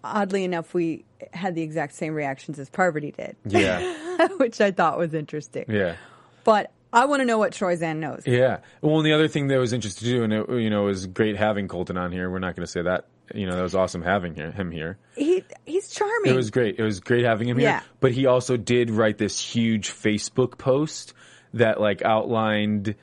Oddly 0.05 0.45
enough, 0.45 0.75
we 0.75 1.05
had 1.33 1.55
the 1.55 1.63
exact 1.63 1.95
same 1.95 2.15
reactions 2.15 2.59
as 2.59 2.69
Parvati 2.71 3.11
did, 3.13 3.35
Yeah. 3.47 4.29
which 4.37 4.61
I 4.61 4.71
thought 4.71 4.99
was 4.99 5.15
interesting. 5.15 5.65
Yeah. 5.69 5.97
But 6.45 6.71
I 6.93 7.07
want 7.07 7.21
to 7.21 7.25
know 7.27 7.39
what 7.39 7.53
Troyzan 7.53 7.97
knows. 7.97 8.23
Yeah. 8.27 8.59
Well, 8.81 8.99
and 8.99 9.07
the 9.07 9.13
other 9.13 9.29
thing 9.29 9.49
that 9.49 9.59
was 9.59 9.73
interesting 9.73 10.09
too, 10.09 10.23
and 10.25 10.33
it, 10.33 10.49
you 10.51 10.71
know, 10.71 10.83
it 10.85 10.91
was 10.91 11.07
great 11.07 11.37
having 11.37 11.69
Colton 11.69 11.97
on 11.99 12.13
here. 12.13 12.31
We're 12.31 12.39
not 12.39 12.55
going 12.55 12.65
to 12.67 12.71
say 12.71 12.83
that. 12.83 13.07
You 13.35 13.47
know, 13.47 13.57
that 13.57 13.63
was 13.63 13.75
awesome 13.75 14.03
having 14.03 14.35
him 14.35 14.71
here. 14.71 14.99
He 15.17 15.45
he's 15.67 15.91
charming. 15.91 16.33
It 16.33 16.37
was 16.37 16.51
great. 16.51 16.79
It 16.79 16.83
was 16.83 17.01
great 17.01 17.25
having 17.25 17.49
him 17.49 17.59
here. 17.59 17.69
Yeah. 17.69 17.83
But 18.01 18.13
he 18.13 18.27
also 18.27 18.57
did 18.57 18.91
write 18.91 19.19
this 19.19 19.39
huge 19.41 19.91
Facebook 19.91 20.59
post 20.59 21.15
that 21.55 21.81
like 21.81 22.03
outlined 22.03 22.95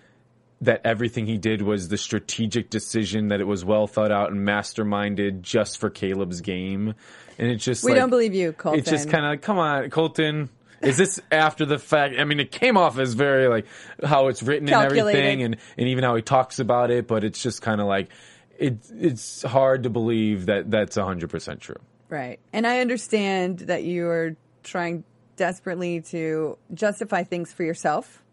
that 0.61 0.82
everything 0.84 1.26
he 1.26 1.38
did 1.38 1.61
was 1.61 1.89
the 1.89 1.97
strategic 1.97 2.69
decision 2.69 3.30
that 3.30 3.41
it 3.41 3.45
was 3.45 3.63
well 3.65 3.88
thought 3.88 4.11
out 4.11 4.32
and 4.32 4.47
masterminded 4.47 5.41
just 5.41 5.80
for 5.80 5.89
Caleb's 5.89 6.41
game. 6.41 6.95
And 7.38 7.51
it's 7.51 7.63
just 7.63 7.84
We 7.84 7.91
like, 7.91 7.99
don't 7.99 8.09
believe 8.09 8.34
you, 8.34 8.53
Colton. 8.53 8.80
It's 8.80 8.89
just 8.89 9.09
kind 9.09 9.26
of 9.26 9.32
like, 9.32 9.41
come 9.41 9.57
on, 9.59 9.89
Colton. 9.89 10.49
Is 10.82 10.97
this 10.97 11.19
after 11.32 11.65
the 11.65 11.78
fact? 11.78 12.15
I 12.17 12.23
mean, 12.23 12.39
it 12.39 12.51
came 12.51 12.78
off 12.78 12.97
as 12.97 13.13
very 13.13 13.47
like 13.47 13.65
how 14.03 14.28
it's 14.28 14.41
written 14.41 14.69
and 14.69 14.86
everything, 14.86 15.43
and, 15.43 15.57
and 15.78 15.88
even 15.88 16.03
how 16.03 16.15
he 16.15 16.21
talks 16.21 16.59
about 16.59 16.91
it. 16.91 17.07
But 17.07 17.23
it's 17.23 17.41
just 17.41 17.61
kind 17.61 17.82
of 17.82 17.88
like 17.88 18.09
it. 18.58 18.78
It's 18.97 19.41
hard 19.43 19.84
to 19.84 19.89
believe 19.89 20.45
that 20.47 20.70
that's 20.72 20.95
hundred 20.95 21.30
percent 21.30 21.62
true. 21.62 21.80
Right. 22.10 22.39
And 22.53 22.66
I 22.68 22.80
understand 22.80 23.60
that 23.60 23.84
you 23.84 24.08
are 24.08 24.36
trying 24.64 25.03
desperately 25.36 26.01
to 26.01 26.58
justify 26.74 27.24
things 27.24 27.51
for 27.51 27.64
yourself, 27.64 28.24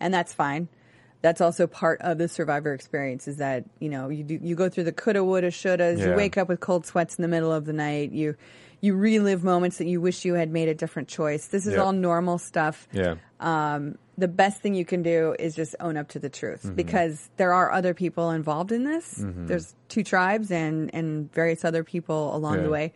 and 0.00 0.12
that's 0.14 0.32
fine. 0.32 0.68
That's 1.22 1.40
also 1.40 1.66
part 1.66 2.00
of 2.02 2.18
the 2.18 2.28
survivor 2.28 2.72
experience 2.72 3.26
is 3.26 3.38
that, 3.38 3.64
you 3.80 3.88
know, 3.88 4.10
you 4.10 4.22
do, 4.22 4.38
you 4.40 4.54
go 4.54 4.68
through 4.68 4.84
the 4.84 4.92
coulda, 4.92 5.24
woulda, 5.24 5.48
shouldas, 5.48 5.98
you 5.98 6.14
wake 6.14 6.36
up 6.36 6.48
with 6.48 6.60
cold 6.60 6.86
sweats 6.86 7.16
in 7.16 7.22
the 7.22 7.28
middle 7.28 7.52
of 7.52 7.64
the 7.64 7.72
night, 7.72 8.12
you 8.12 8.36
you 8.80 8.94
relive 8.94 9.42
moments 9.42 9.78
that 9.78 9.86
you 9.86 10.00
wish 10.00 10.24
you 10.24 10.34
had 10.34 10.50
made 10.50 10.68
a 10.68 10.74
different 10.74 11.08
choice. 11.08 11.46
This 11.48 11.66
is 11.66 11.72
Yeah. 11.74 11.80
all 11.80 11.92
normal 11.92 12.38
stuff. 12.38 12.86
Yeah. 12.92 13.14
Um, 13.40 13.96
the 14.18 14.28
best 14.28 14.60
thing 14.62 14.74
you 14.74 14.84
can 14.84 15.02
do 15.02 15.34
is 15.38 15.54
just 15.54 15.74
own 15.80 15.96
up 15.96 16.08
to 16.08 16.18
the 16.18 16.28
truth 16.30 16.62
Mm-hmm. 16.62 16.74
because 16.74 17.28
there 17.36 17.52
are 17.52 17.70
other 17.72 17.92
people 17.94 18.30
involved 18.30 18.72
in 18.72 18.84
this. 18.84 19.14
There's 19.18 19.74
two 19.88 20.02
tribes 20.02 20.50
and, 20.50 20.94
and 20.94 21.30
various 21.32 21.64
other 21.64 21.84
people 21.84 22.34
along 22.34 22.56
Yeah. 22.56 22.62
the 22.62 22.70
way. 22.70 22.92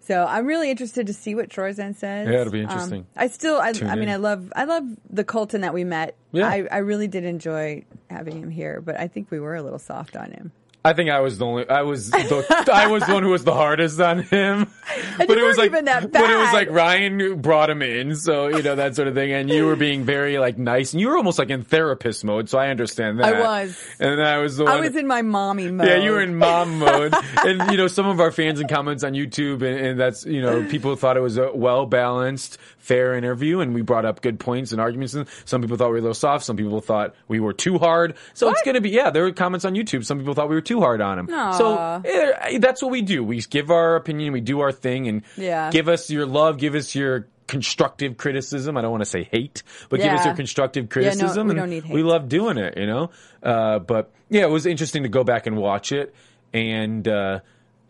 So 0.00 0.24
I'm 0.24 0.46
really 0.46 0.70
interested 0.70 1.08
to 1.08 1.12
see 1.12 1.34
what 1.34 1.50
Troyzan 1.50 1.94
says. 1.96 2.28
Yeah, 2.28 2.40
it'll 2.40 2.52
be 2.52 2.60
Um, 2.60 2.70
interesting. 2.70 3.06
I 3.16 3.26
still, 3.26 3.56
I, 3.60 3.70
I 3.82 3.94
mean, 3.96 4.04
in. 4.04 4.08
I 4.10 4.16
love, 4.16 4.52
I 4.56 4.64
love 4.64 4.84
the 5.10 5.24
Colton 5.24 5.60
that 5.62 5.74
we 5.74 5.84
met. 5.84 6.16
Yeah. 6.32 6.46
I, 6.48 6.66
I 6.70 6.78
really 6.78 7.08
did 7.08 7.24
enjoy 7.24 7.84
having 8.08 8.40
him 8.40 8.48
here, 8.48 8.80
but 8.80 8.98
I 8.98 9.08
think 9.08 9.30
we 9.30 9.38
were 9.40 9.54
a 9.56 9.62
little 9.62 9.78
soft 9.80 10.16
on 10.16 10.30
him. 10.30 10.52
I 10.88 10.94
think 10.94 11.10
I 11.10 11.20
was 11.20 11.36
the 11.36 11.44
only. 11.44 11.68
I 11.68 11.82
was 11.82 12.10
the. 12.10 12.66
I 12.72 12.86
was 12.86 13.04
the 13.04 13.12
one 13.12 13.22
who 13.22 13.28
was 13.28 13.44
the 13.44 13.52
hardest 13.52 14.00
on 14.00 14.22
him. 14.22 14.70
but 15.18 15.28
you 15.28 15.38
it 15.38 15.46
was 15.46 15.58
like. 15.58 15.66
even 15.66 15.84
that 15.84 16.10
But 16.10 16.30
it 16.30 16.36
was 16.38 16.50
like 16.54 16.70
Ryan 16.70 17.42
brought 17.42 17.68
him 17.68 17.82
in, 17.82 18.16
so 18.16 18.48
you 18.48 18.62
know 18.62 18.74
that 18.74 18.96
sort 18.96 19.06
of 19.06 19.14
thing. 19.14 19.30
And 19.30 19.50
you 19.50 19.66
were 19.66 19.76
being 19.76 20.04
very 20.04 20.38
like 20.38 20.56
nice, 20.56 20.94
and 20.94 21.00
you 21.00 21.08
were 21.08 21.18
almost 21.18 21.38
like 21.38 21.50
in 21.50 21.62
therapist 21.62 22.24
mode. 22.24 22.48
So 22.48 22.58
I 22.58 22.68
understand 22.68 23.20
that. 23.20 23.34
I 23.34 23.40
was. 23.40 23.86
and 24.00 24.22
I 24.22 24.38
was 24.38 24.56
the 24.56 24.64
one. 24.64 24.72
I 24.72 24.80
was 24.80 24.96
in 24.96 25.06
my 25.06 25.20
mommy 25.20 25.70
mode. 25.70 25.88
Yeah, 25.88 25.96
you 25.96 26.12
were 26.12 26.22
in 26.22 26.36
mom 26.36 26.78
mode, 26.78 27.12
and 27.44 27.70
you 27.70 27.76
know 27.76 27.86
some 27.86 28.06
of 28.06 28.18
our 28.18 28.30
fans 28.30 28.58
and 28.58 28.68
comments 28.70 29.04
on 29.04 29.12
YouTube, 29.12 29.56
and, 29.56 29.78
and 29.78 30.00
that's 30.00 30.24
you 30.24 30.40
know 30.40 30.66
people 30.70 30.96
thought 30.96 31.18
it 31.18 31.22
was 31.22 31.38
uh, 31.38 31.52
a 31.52 31.56
well 31.56 31.84
balanced, 31.84 32.56
fair 32.78 33.14
interview, 33.14 33.60
and 33.60 33.74
we 33.74 33.82
brought 33.82 34.04
up 34.04 34.22
good 34.22 34.40
points 34.40 34.72
and 34.72 34.80
arguments. 34.80 35.14
And 35.14 35.26
some 35.44 35.60
people 35.60 35.76
thought 35.76 35.88
we 35.88 35.92
were 35.92 35.98
a 35.98 36.02
little 36.02 36.14
soft, 36.14 36.44
some 36.44 36.56
people 36.56 36.80
thought 36.80 37.14
we 37.28 37.40
were 37.40 37.52
too 37.52 37.78
hard. 37.78 38.16
So 38.34 38.50
it's 38.50 38.62
gonna 38.62 38.80
be 38.80 38.90
yeah. 38.90 39.10
There 39.10 39.22
were 39.24 39.32
comments 39.32 39.64
on 39.64 39.74
YouTube. 39.74 40.04
Some 40.04 40.18
people 40.18 40.34
thought 40.34 40.48
we 40.48 40.54
were 40.54 40.60
too 40.60 40.80
hard 40.80 41.00
on 41.00 41.18
him. 41.18 41.28
Aw. 41.30 41.52
So 41.52 42.02
eh, 42.04 42.58
that's 42.58 42.80
what 42.82 42.90
we 42.90 43.02
do. 43.02 43.22
We 43.22 43.40
give 43.42 43.70
our 43.70 43.96
opinion, 43.96 44.32
we 44.32 44.40
do 44.40 44.60
our 44.60 44.72
thing, 44.72 45.08
and 45.08 45.22
Yeah. 45.36 45.70
give 45.70 45.88
us 45.88 46.10
your 46.10 46.26
love, 46.26 46.58
give 46.58 46.74
us 46.74 46.94
your 46.94 47.26
constructive 47.46 48.16
criticism. 48.18 48.76
I 48.76 48.82
don't 48.82 48.90
want 48.90 49.02
to 49.02 49.08
say 49.10 49.24
hate, 49.24 49.62
but 49.88 50.00
give 50.00 50.12
us 50.12 50.24
your 50.24 50.34
constructive 50.34 50.84
no, 50.84 50.88
criticism. 50.88 51.48
we 51.48 51.54
don't 51.54 51.70
need 51.70 51.84
hate. 51.84 51.94
We 51.94 52.02
love 52.02 52.28
doing 52.28 52.58
it, 52.58 52.76
you 52.76 52.86
know. 52.86 53.10
Uh, 53.42 53.78
but 53.78 54.10
yeah, 54.28 54.42
it 54.42 54.50
was 54.50 54.66
interesting 54.66 55.02
to 55.04 55.08
go 55.08 55.24
back 55.24 55.46
and 55.46 55.56
watch 55.56 55.90
it, 55.90 56.14
and 56.52 57.06
uh, 57.08 57.40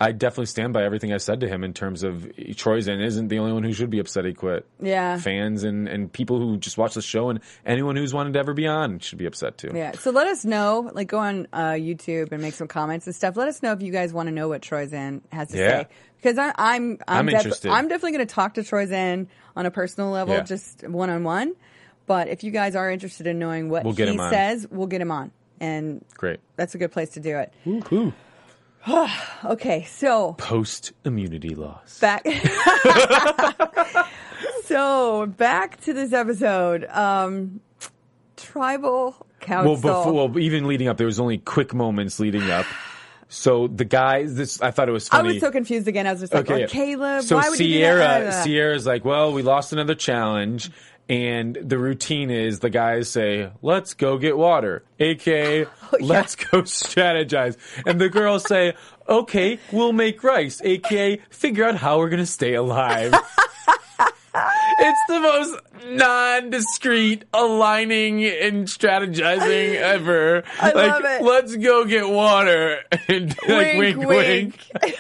I 0.01 0.13
definitely 0.13 0.47
stand 0.47 0.73
by 0.73 0.85
everything 0.85 1.13
I 1.13 1.17
said 1.17 1.41
to 1.41 1.49
him 1.49 1.65
in 1.65 1.75
terms 1.75 2.05
of 2.05 2.31
Troyzan 2.39 3.05
isn't 3.05 3.29
the 3.29 3.41
only 3.41 3.53
one 3.53 3.65
who 3.65 3.73
should 3.73 3.91
be 3.91 3.99
upset 3.99 4.25
he 4.25 4.33
quit. 4.33 4.65
Yeah. 4.81 5.19
fans 5.19 5.65
and 5.65 5.89
and 5.89 6.13
people 6.13 6.39
who 6.39 6.57
just 6.57 6.79
watch 6.79 6.95
the 6.95 7.03
show 7.03 7.31
and 7.31 7.41
anyone 7.67 7.97
who's 7.97 8.15
wanted 8.15 8.35
to 8.35 8.39
ever 8.39 8.55
be 8.55 8.67
on 8.69 9.01
should 9.01 9.19
be 9.19 9.27
upset 9.27 9.59
too. 9.59 9.73
Yeah. 9.75 9.93
So 9.93 10.13
let 10.13 10.29
us 10.29 10.45
know. 10.45 10.89
Like, 10.95 11.09
go 11.09 11.19
on 11.19 11.49
uh, 11.53 11.71
YouTube 11.73 12.31
and 12.31 12.41
make 12.41 12.55
some 12.55 12.69
comments 12.69 13.07
and 13.07 13.15
stuff. 13.17 13.37
Let 13.37 13.49
us 13.49 13.61
know 13.63 13.73
if 13.73 13.83
you 13.83 13.91
guys 13.91 14.13
want 14.13 14.29
to 14.29 14.33
know 14.33 14.47
what 14.49 14.63
Troyzan 14.63 15.23
has 15.33 15.49
to 15.49 15.59
Yeah. 15.59 15.69
say. 15.83 15.89
Because 16.23 16.39
I, 16.39 16.49
I'm, 16.49 16.55
I'm, 16.57 16.99
I'm 17.09 17.27
def- 17.27 17.35
interested. 17.37 17.71
I'm 17.73 17.89
definitely 17.89 18.13
going 18.19 18.27
to 18.27 18.35
talk 18.35 18.55
to 18.55 18.61
Troyzan 18.63 19.27
on 19.57 19.67
a 19.67 19.71
personal 19.71 20.11
level, 20.11 20.35
Yeah. 20.35 20.43
just 20.43 20.87
one 20.89 21.11
on 21.11 21.25
one. 21.25 21.55
But 22.07 22.29
if 22.29 22.43
you 22.45 22.51
guys 22.53 22.75
are 22.77 22.91
interested 22.91 23.27
in 23.27 23.39
knowing 23.39 23.69
what 23.69 23.85
We'll 23.85 23.95
he 23.95 24.17
says, 24.17 24.67
we'll 24.71 24.87
get 24.87 25.01
him 25.01 25.11
on, 25.11 25.31
and 25.61 26.05
Great. 26.15 26.41
that's 26.57 26.75
a 26.75 26.79
good 26.79 26.91
place 26.93 27.11
to 27.11 27.21
do 27.21 27.37
it. 27.39 27.53
Woohoo. 27.67 28.13
Okay, 29.45 29.85
so 29.85 30.33
Post 30.35 30.93
immunity 31.05 31.55
loss. 31.55 31.99
back. 32.01 32.27
so 34.65 35.27
back 35.27 35.81
to 35.83 35.93
this 35.93 36.13
episode. 36.13 36.85
Um, 36.87 37.61
tribal 38.37 39.27
council. 39.41 39.73
Well, 39.73 39.81
before 39.81 40.29
well, 40.29 40.39
even 40.39 40.67
leading 40.67 40.89
up, 40.89 40.97
there 40.97 41.07
was 41.07 41.21
only 41.21 41.39
quick 41.39 41.75
moments 41.75 42.21
leading 42.21 42.51
up. 42.51 42.67
So 43.31 43.67
the 43.67 43.85
guy, 43.85 44.25
this 44.25 44.63
I 44.63 44.71
thought 44.71 44.89
it 44.89 44.93
was 44.93 45.07
I 45.13 45.21
was 45.21 45.39
so 45.39 45.51
confused 45.51 45.87
again. 45.87 46.07
I 46.07 46.13
was 46.13 46.21
just 46.21 46.33
like, 46.33 46.51
Okay, 46.51 46.65
oh. 46.65 46.67
Caleb, 46.67 47.25
So 47.25 47.37
why 47.37 47.51
would 47.51 47.59
Ciera, 47.59 47.67
you 47.67 47.81
do 47.83 47.99
that? 47.99 48.47
Ciera's 48.47 48.87
like, 48.87 49.05
well, 49.05 49.35
we 49.35 49.43
lost 49.43 49.71
another 49.75 49.95
challenge, 49.95 50.71
and 51.09 51.57
the 51.63 51.79
routine 51.79 52.31
is 52.31 52.61
the 52.61 52.71
guys 52.71 53.09
say, 53.11 53.51
"Let's 53.63 53.95
go 53.95 54.19
get 54.19 54.37
water," 54.37 54.85
aka, 55.01 55.65
Oh, 55.93 55.97
"Let's 56.01 56.35
go 56.37 56.63
strategize," 56.63 57.57
and 57.87 58.01
the 58.01 58.09
girls 58.09 58.45
say, 58.47 58.75
"Okay, 59.09 59.59
we'll 59.73 59.93
make 59.93 60.23
rice," 60.23 60.61
aka, 60.63 61.21
figure 61.31 61.65
out 61.65 61.77
how 61.77 61.99
we're 61.99 62.11
gonna 62.11 62.27
stay 62.27 62.55
alive. 62.55 63.15
It's 64.81 65.01
the 65.09 65.19
most 65.21 65.61
non-discreet 65.87 67.25
aligning 67.35 68.25
and 68.25 68.67
strategizing 68.69 69.75
ever. 69.81 70.45
I 70.61 70.67
like, 70.67 70.75
love 70.75 71.03
it. 71.05 71.23
let's 71.23 71.57
go 71.57 71.85
get 71.85 72.09
water. 72.09 72.79
And 73.09 73.31
like, 73.49 73.77
Wink, 73.77 73.97
wink, 73.97 74.09
wink. 74.09 74.69
wink. 74.83 74.97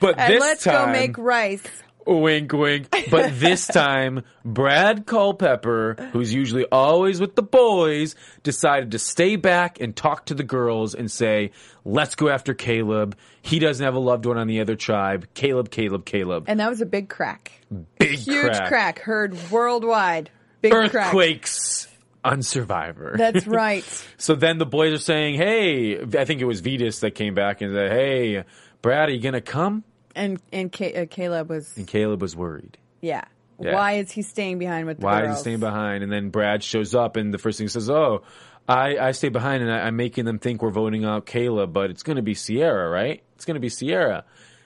But 0.00 0.18
and 0.18 0.34
this 0.34 0.40
let's 0.40 0.64
time, 0.64 0.86
go 0.86 0.92
make 0.92 1.16
rice. 1.16 1.62
Wink, 2.10 2.52
wink. 2.52 2.88
But 3.08 3.38
this 3.38 3.66
time, 3.68 4.24
Brad 4.44 5.06
Culpepper, 5.06 5.94
who's 6.12 6.34
usually 6.34 6.66
always 6.72 7.20
with 7.20 7.36
the 7.36 7.42
boys, 7.42 8.16
decided 8.42 8.90
to 8.90 8.98
stay 8.98 9.36
back 9.36 9.80
and 9.80 9.94
talk 9.94 10.26
to 10.26 10.34
the 10.34 10.42
girls 10.42 10.96
and 10.96 11.08
say, 11.08 11.52
let's 11.84 12.16
go 12.16 12.28
after 12.28 12.52
Caleb. 12.52 13.16
He 13.42 13.60
doesn't 13.60 13.84
have 13.84 13.94
a 13.94 14.00
loved 14.00 14.26
one 14.26 14.38
on 14.38 14.48
the 14.48 14.60
other 14.60 14.74
tribe. 14.74 15.28
Caleb, 15.34 15.70
Caleb, 15.70 16.04
Caleb. 16.04 16.46
And 16.48 16.58
that 16.58 16.68
was 16.68 16.80
a 16.80 16.86
big 16.86 17.08
crack. 17.08 17.52
Big 17.98 18.18
Huge 18.18 18.58
crack. 18.66 18.98
heard 18.98 19.36
worldwide. 19.52 20.30
Big 20.62 20.72
crack. 20.72 20.94
Earthquakes 20.94 21.86
on 22.24 22.42
Survivor. 22.42 23.14
That's 23.16 23.46
right. 23.46 23.84
so 24.18 24.34
then 24.34 24.58
the 24.58 24.66
boys 24.66 24.92
are 24.92 24.98
saying, 24.98 25.36
hey, 25.36 26.00
I 26.00 26.24
think 26.24 26.40
it 26.40 26.44
was 26.44 26.60
Vytas 26.60 27.00
that 27.00 27.14
came 27.14 27.34
back 27.34 27.60
and 27.60 27.72
said, 27.72 27.92
hey, 27.92 28.44
Brad, 28.82 29.08
are 29.08 29.12
you 29.12 29.20
going 29.20 29.34
to 29.34 29.40
come? 29.40 29.84
And 30.14 30.40
and 30.52 30.72
Ca- 30.72 30.94
uh, 31.02 31.06
Caleb 31.06 31.48
was 31.50 31.76
And 31.76 31.86
Caleb 31.86 32.20
was 32.22 32.34
worried. 32.36 32.78
yeah. 33.00 33.24
Yeah. 33.62 33.74
Why 33.74 33.92
is 33.96 34.10
he 34.10 34.22
staying 34.22 34.58
behind 34.58 34.86
with 34.86 35.00
the 35.00 35.04
Why 35.04 35.20
is 35.20 35.26
girls? 35.26 35.36
he 35.38 35.40
staying 35.42 35.60
behind? 35.60 36.02
And 36.02 36.10
then 36.10 36.30
Brad 36.30 36.62
shows 36.64 36.94
up, 36.94 37.16
and 37.16 37.32
the 37.34 37.36
first 37.36 37.58
thing 37.58 37.66
he 37.66 37.68
says, 37.68 37.90
"Oh, 37.90 38.22
I, 38.66 38.96
I 38.96 39.10
stay 39.12 39.28
behind, 39.28 39.62
and 39.62 39.70
I, 39.70 39.80
I'm 39.80 39.96
making 39.96 40.24
them 40.24 40.38
think 40.38 40.62
we're 40.62 40.70
voting 40.70 41.04
out 41.04 41.26
Caleb, 41.26 41.70
but 41.70 41.90
it's 41.90 42.02
going 42.02 42.16
to 42.16 42.22
be 42.22 42.34
Ciera, 42.34 42.90
right? 42.90 43.22
It's 43.34 43.44
going 43.44 43.56
to 43.56 43.60
be 43.60 43.68
Ciera." 43.68 44.22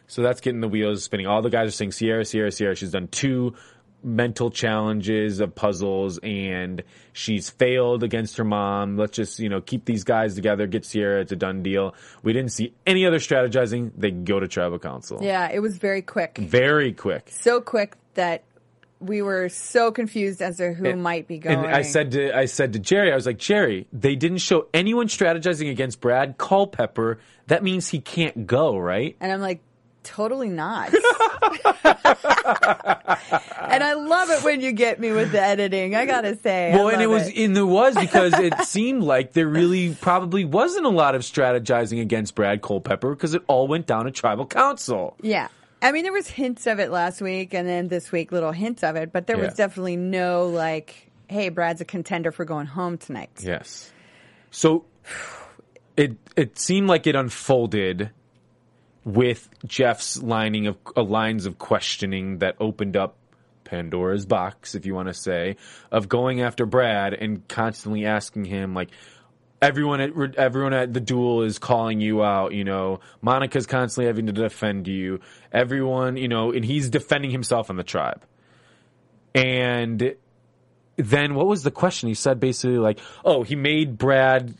So 0.07 0.23
that's 0.23 0.41
getting 0.41 0.61
the 0.61 0.69
wheels 0.69 1.03
spinning. 1.03 1.27
All 1.27 1.43
the 1.43 1.51
guys 1.51 1.67
are 1.67 1.71
saying 1.73 1.91
Ciera, 1.91 2.21
Ciera, 2.21 2.49
Ciera. 2.49 2.77
She's 2.77 2.93
done 2.93 3.09
two 3.09 3.55
mental 4.05 4.51
challenges 4.51 5.41
of 5.41 5.55
puzzles, 5.55 6.19
and 6.19 6.83
she's 7.13 7.51
failed 7.51 8.03
against 8.03 8.37
her 8.37 8.45
mom. 8.45 8.97
Let's 8.97 9.17
just 9.17 9.39
you 9.39 9.49
know 9.49 9.61
keep 9.61 9.85
these 9.85 10.05
guys 10.05 10.35
together, 10.35 10.67
get 10.67 10.83
Ciera. 10.83 11.23
It's 11.23 11.33
a 11.33 11.37
done 11.37 11.63
deal. 11.63 11.95
We 12.23 12.33
didn't 12.33 12.53
see 12.53 12.75
any 12.87 13.07
other 13.07 13.19
strategizing. 13.19 13.93
They 13.97 14.11
go 14.11 14.41
to 14.41 14.49
tribal 14.49 14.79
council. 14.79 15.19
Yeah, 15.23 15.51
it 15.51 15.61
was 15.61 15.79
very 15.79 16.03
quick. 16.03 16.39
very 16.39 16.93
quick. 16.93 17.29
So 17.31 17.61
quick 17.61 17.97
that 18.15 18.45
we 19.01 19.23
were 19.23 19.49
so 19.49 19.93
confused 19.93 20.41
as 20.41 20.57
to 20.59 20.73
who 20.73 20.95
might 20.97 21.29
be 21.29 21.39
going. 21.39 21.59
And 21.59 21.67
I 21.67 21.83
said 21.83 22.13
to 22.13 22.37
I 22.37 22.47
said 22.47 22.73
to 22.73 22.81
Jerri, 22.81 23.13
I 23.13 23.15
was 23.15 23.27
like, 23.27 23.39
Jerri, 23.39 23.87
they 23.93 24.17
didn't 24.17 24.39
show 24.39 24.69
anyone 24.73 25.09
strategizing 25.09 25.71
against 25.71 26.01
Brad 26.01 26.39
Culpepper. 26.39 27.19
That 27.49 27.63
means 27.63 27.89
he 27.89 28.01
can't 28.01 28.47
go, 28.47 28.77
right? 28.79 29.17
and 29.21 29.33
I'm 29.33 29.41
like, 29.41 29.61
totally 30.05 30.49
not. 30.49 30.93
and 30.95 31.03
I 33.83 33.95
love 33.95 34.31
it 34.31 34.45
when 34.45 34.61
you 34.61 34.73
get 34.73 35.01
me 35.01 35.13
with 35.13 35.33
the 35.33 35.41
editing. 35.41 35.95
I 35.95 36.07
gotta 36.07 36.37
say. 36.37 36.73
Well, 36.75 36.89
and 36.89 37.03
it 37.03 37.09
was, 37.09 37.31
and 37.35 37.57
there 37.57 37.67
was 37.67 37.97
because 37.97 38.39
it 38.39 38.55
seemed 38.65 39.03
like 39.03 39.33
there 39.33 39.49
really 39.49 39.95
probably 39.95 40.45
wasn't 40.45 40.87
a 40.87 40.91
lot 40.91 41.15
of 41.15 41.23
strategizing 41.23 42.01
against 42.01 42.35
Brad 42.35 42.63
Culpepper 42.63 43.15
because 43.15 43.35
it 43.35 43.43
all 43.47 43.67
went 43.67 43.87
down 43.87 44.05
to 44.05 44.11
tribal 44.11 44.47
council. 44.47 45.17
Yeah. 45.21 45.49
I 45.83 45.93
mean, 45.93 46.05
there 46.05 46.13
was 46.13 46.29
hints 46.29 46.67
of 46.67 46.79
it 46.79 46.91
last 46.91 47.21
week, 47.21 47.53
and 47.53 47.69
then 47.69 47.89
this 47.89 48.11
week, 48.11 48.33
little 48.33 48.53
hints 48.53 48.83
of 48.83 48.97
it, 48.97 49.13
but 49.13 49.27
there 49.27 49.37
was 49.37 49.55
definitely 49.55 49.97
no 49.97 50.47
like, 50.47 51.11
"Hey, 51.29 51.51
Brad's 51.51 51.83
a 51.83 51.85
contender 51.85 52.33
for 52.33 52.47
going 52.47 52.67
home 52.67 52.97
tonight." 52.97 53.31
Yes. 53.43 53.93
So 54.51 54.87
it 55.97 56.17
it 56.37 56.59
seemed 56.59 56.89
like 56.89 57.07
it 57.07 57.15
unfolded 57.15 58.11
with 59.05 59.49
Jeff's 59.67 60.23
lining 60.23 60.67
of 60.67 60.77
uh, 60.97 61.03
lines 61.03 61.47
of 61.47 61.59
questioning 61.59 62.39
that 62.39 62.57
opened 62.61 62.97
up 62.97 63.17
Pandora's 63.65 64.27
box, 64.27 64.75
if 64.75 64.87
you 64.87 64.95
want 64.95 65.09
to 65.09 65.15
say, 65.15 65.57
of 65.91 66.09
going 66.09 66.41
after 66.41 66.67
Brad 66.67 67.15
and 67.15 67.47
constantly 67.49 68.07
asking 68.07 68.45
him 68.45 68.75
like. 68.75 68.91
Everyone 69.63 69.99
at 70.03 70.11
everyone 70.37 70.75
at 70.75 70.93
the 70.93 71.01
duel 71.01 71.41
is 71.41 71.59
calling 71.59 71.99
you 71.99 72.23
out. 72.23 72.53
You 72.53 72.65
know, 72.65 73.01
Monica's 73.23 73.65
constantly 73.65 74.09
having 74.09 74.27
to 74.27 74.33
defend 74.33 74.87
you. 74.87 75.21
Everyone, 75.53 76.19
you 76.19 76.29
know, 76.29 76.53
and 76.53 76.63
he's 76.63 76.91
defending 76.91 77.31
himself 77.31 77.71
and 77.71 77.79
the 77.79 77.85
tribe. 77.85 78.27
And 79.35 80.17
then 80.97 81.35
what 81.35 81.47
was 81.47 81.63
the 81.63 81.71
question? 81.71 82.09
He 82.09 82.15
said 82.15 82.41
basically 82.41 82.79
like, 82.79 83.01
oh, 83.25 83.43
he 83.43 83.57
made 83.57 83.99
Brad 83.99 84.55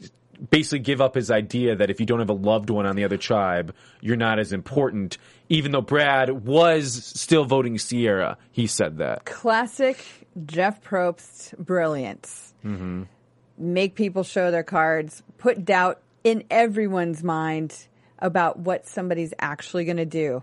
basically 0.51 0.81
give 0.81 1.01
up 1.01 1.15
his 1.15 1.31
idea 1.31 1.77
that 1.77 1.91
if 1.91 2.01
you 2.01 2.07
don't 2.07 2.19
have 2.19 2.31
a 2.31 2.35
loved 2.35 2.71
one 2.71 2.87
on 2.87 2.97
the 2.97 3.05
other 3.05 3.17
tribe, 3.17 3.75
you're 4.01 4.17
not 4.17 4.39
as 4.39 4.53
important. 4.53 5.19
Even 5.49 5.73
though 5.73 5.81
Brad 5.81 6.31
was 6.31 7.05
still 7.05 7.45
voting 7.45 7.77
Ciera, 7.77 8.37
he 8.53 8.67
said 8.67 8.99
that. 8.99 9.25
Classic 9.25 9.99
Jeff 10.47 10.83
Probst 10.83 11.57
brilliance. 11.59 12.55
Mm-hmm. 12.65 13.05
Make 13.57 13.95
people 13.95 14.25
show 14.25 14.51
their 14.51 14.65
cards, 14.65 15.23
put 15.39 15.65
doubt 15.65 16.01
in 16.25 16.45
everyone's 16.51 17.23
mind 17.23 17.87
about 18.19 18.59
what 18.59 18.87
somebody's 18.87 19.35
actually 19.39 19.85
going 19.85 19.99
to 19.99 20.07
do. 20.07 20.43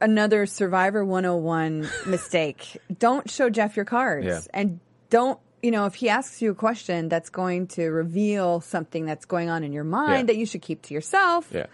Another 0.00 0.46
Survivor 0.46 1.04
101 1.04 1.88
mistake. 2.06 2.80
Don't 2.98 3.28
show 3.28 3.50
Jeff 3.50 3.76
your 3.76 3.84
cards. 3.84 4.26
Yeah. 4.26 4.40
And 4.54 4.80
don't, 5.10 5.38
you 5.62 5.70
know, 5.70 5.86
if 5.86 5.94
he 5.96 6.08
asks 6.08 6.40
you 6.42 6.50
a 6.50 6.54
question 6.54 7.08
that's 7.08 7.30
going 7.30 7.66
to 7.68 7.86
reveal 7.88 8.60
something 8.60 9.04
that's 9.06 9.24
going 9.24 9.48
on 9.50 9.64
in 9.64 9.72
your 9.72 9.84
mind 9.84 10.12
Yeah. 10.12 10.22
that 10.24 10.36
you 10.36 10.46
should 10.46 10.62
keep 10.62 10.82
to 10.82 10.94
yourself, 10.94 11.48
Yeah. 11.52 11.66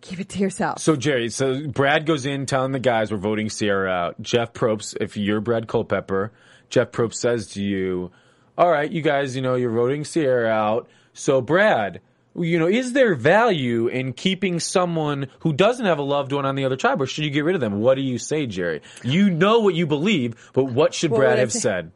keep 0.00 0.20
it 0.20 0.28
to 0.30 0.38
yourself. 0.38 0.78
So 0.80 0.96
Jerri, 0.96 1.30
so 1.32 1.66
Brad 1.68 2.06
goes 2.06 2.26
in 2.26 2.46
telling 2.46 2.72
the 2.72 2.78
guys 2.78 3.10
we're 3.12 3.18
voting 3.18 3.48
Ciera 3.48 3.90
out. 3.90 4.20
Jeff 4.22 4.52
Probst, 4.52 4.96
if 5.00 5.16
you're 5.16 5.40
Brad 5.40 5.66
Culpepper, 5.68 6.32
Jeff 6.70 6.90
Probst 6.92 7.14
says 7.14 7.46
to 7.48 7.62
you, 7.62 8.10
"All 8.56 8.70
right, 8.70 8.90
you 8.90 9.02
guys, 9.02 9.36
you 9.36 9.42
know 9.42 9.54
you're 9.54 9.70
voting 9.72 10.02
Ciera 10.02 10.48
out. 10.48 10.88
So 11.12 11.40
Brad, 11.40 12.00
you 12.36 12.58
know, 12.58 12.66
is 12.66 12.92
there 12.94 13.14
value 13.14 13.86
in 13.86 14.12
keeping 14.12 14.58
someone 14.58 15.28
who 15.40 15.52
doesn't 15.52 15.86
have 15.86 15.98
a 15.98 16.02
loved 16.02 16.32
one 16.32 16.44
on 16.44 16.56
the 16.56 16.64
other 16.64 16.76
tribe, 16.76 17.00
or 17.00 17.06
should 17.06 17.24
you 17.24 17.30
get 17.30 17.44
rid 17.44 17.54
of 17.54 17.60
them? 17.60 17.80
What 17.80 17.94
do 17.94 18.00
you 18.02 18.18
say, 18.18 18.46
Jerri? 18.46 18.80
You 19.04 19.30
know 19.30 19.60
what 19.60 19.74
you 19.74 19.86
believe, 19.86 20.34
but 20.52 20.64
what 20.64 20.94
should 20.94 21.12
Brad 21.12 21.38
have 21.38 21.52
said? 21.52 21.92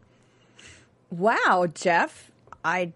Wow, 1.10 1.66
Jeff, 1.72 2.30
I 2.64 2.92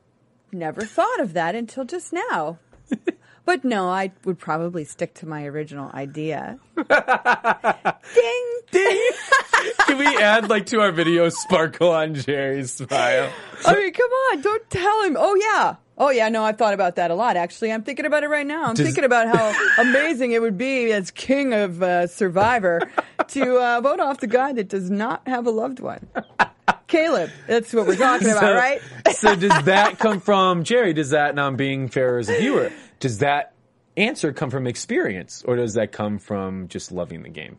never 0.53 0.83
thought 0.83 1.21
of 1.21 1.33
that 1.33 1.55
until 1.55 1.85
just 1.85 2.13
now. 2.13 2.59
but 3.45 3.65
no, 3.65 3.89
I 3.89 4.13
would 4.25 4.39
probably 4.39 4.85
stick 4.85 5.15
to 5.15 5.27
my 5.27 5.45
original 5.45 5.91
idea. 5.95 6.59
Ding! 6.77 8.61
Ding! 8.71 9.11
Can 9.87 9.99
we 9.99 10.07
add 10.07 10.51
like 10.51 10.67
to 10.67 10.81
our 10.81 10.93
video 10.93 11.29
sparkle 11.29 11.91
on 11.91 12.15
Jerri's 12.15 12.73
smile? 12.75 13.31
I 13.67 13.75
mean, 13.75 13.93
come 13.93 14.11
on, 14.11 14.41
don't 14.43 14.71
tell 14.71 15.03
him. 15.05 15.17
Oh, 15.19 15.35
yeah. 15.37 15.77
Oh, 15.99 16.11
yeah, 16.11 16.29
no, 16.31 16.43
I've 16.43 16.59
thought 16.59 16.75
about 16.75 16.97
that 16.97 17.11
a 17.11 17.15
lot, 17.15 17.37
actually. 17.37 17.71
I'm 17.71 17.83
thinking 17.83 18.07
about 18.07 18.25
it 18.25 18.29
right 18.29 18.47
now. 18.47 18.65
I'm 18.65 18.75
Does- 18.75 18.87
thinking 18.87 19.05
about 19.05 19.29
how 19.29 19.53
amazing 19.83 20.33
it 20.33 20.41
would 20.43 20.59
be 20.59 20.91
as 20.93 21.11
king 21.11 21.53
of 21.53 21.83
uh, 21.83 22.07
Survivor 22.07 22.81
to 23.29 23.59
uh, 23.59 23.81
vote 23.81 24.01
off 24.01 24.19
the 24.19 24.27
guy 24.27 24.53
that 24.53 24.69
does 24.69 24.91
not 24.91 25.27
have 25.29 25.47
a 25.47 25.51
loved 25.51 25.81
one. 25.81 26.09
Caleb, 26.93 27.31
that's 27.47 27.73
what 27.73 27.87
we're 27.87 27.97
talking 27.97 28.29
about, 28.29 28.41
So- 28.43 28.55
right? 28.55 28.81
so 29.13 29.35
does 29.35 29.65
that 29.65 29.99
come 29.99 30.21
from 30.21 30.63
Jerri? 30.63 30.95
Does 30.95 31.11
that, 31.11 31.35
now 31.35 31.47
I'm 31.47 31.57
being 31.57 31.89
fair 31.89 32.19
as 32.19 32.29
a 32.29 32.39
viewer, 32.39 32.71
does 33.01 33.19
that 33.19 33.55
answer 33.97 34.33
come 34.33 34.51
from 34.51 34.67
experience 34.67 35.43
or 35.47 35.57
does 35.57 35.73
that 35.75 35.91
come 35.91 36.19
from 36.19 36.69
just 36.69 36.93
loving 36.93 37.23
the 37.23 37.29
game? 37.31 37.57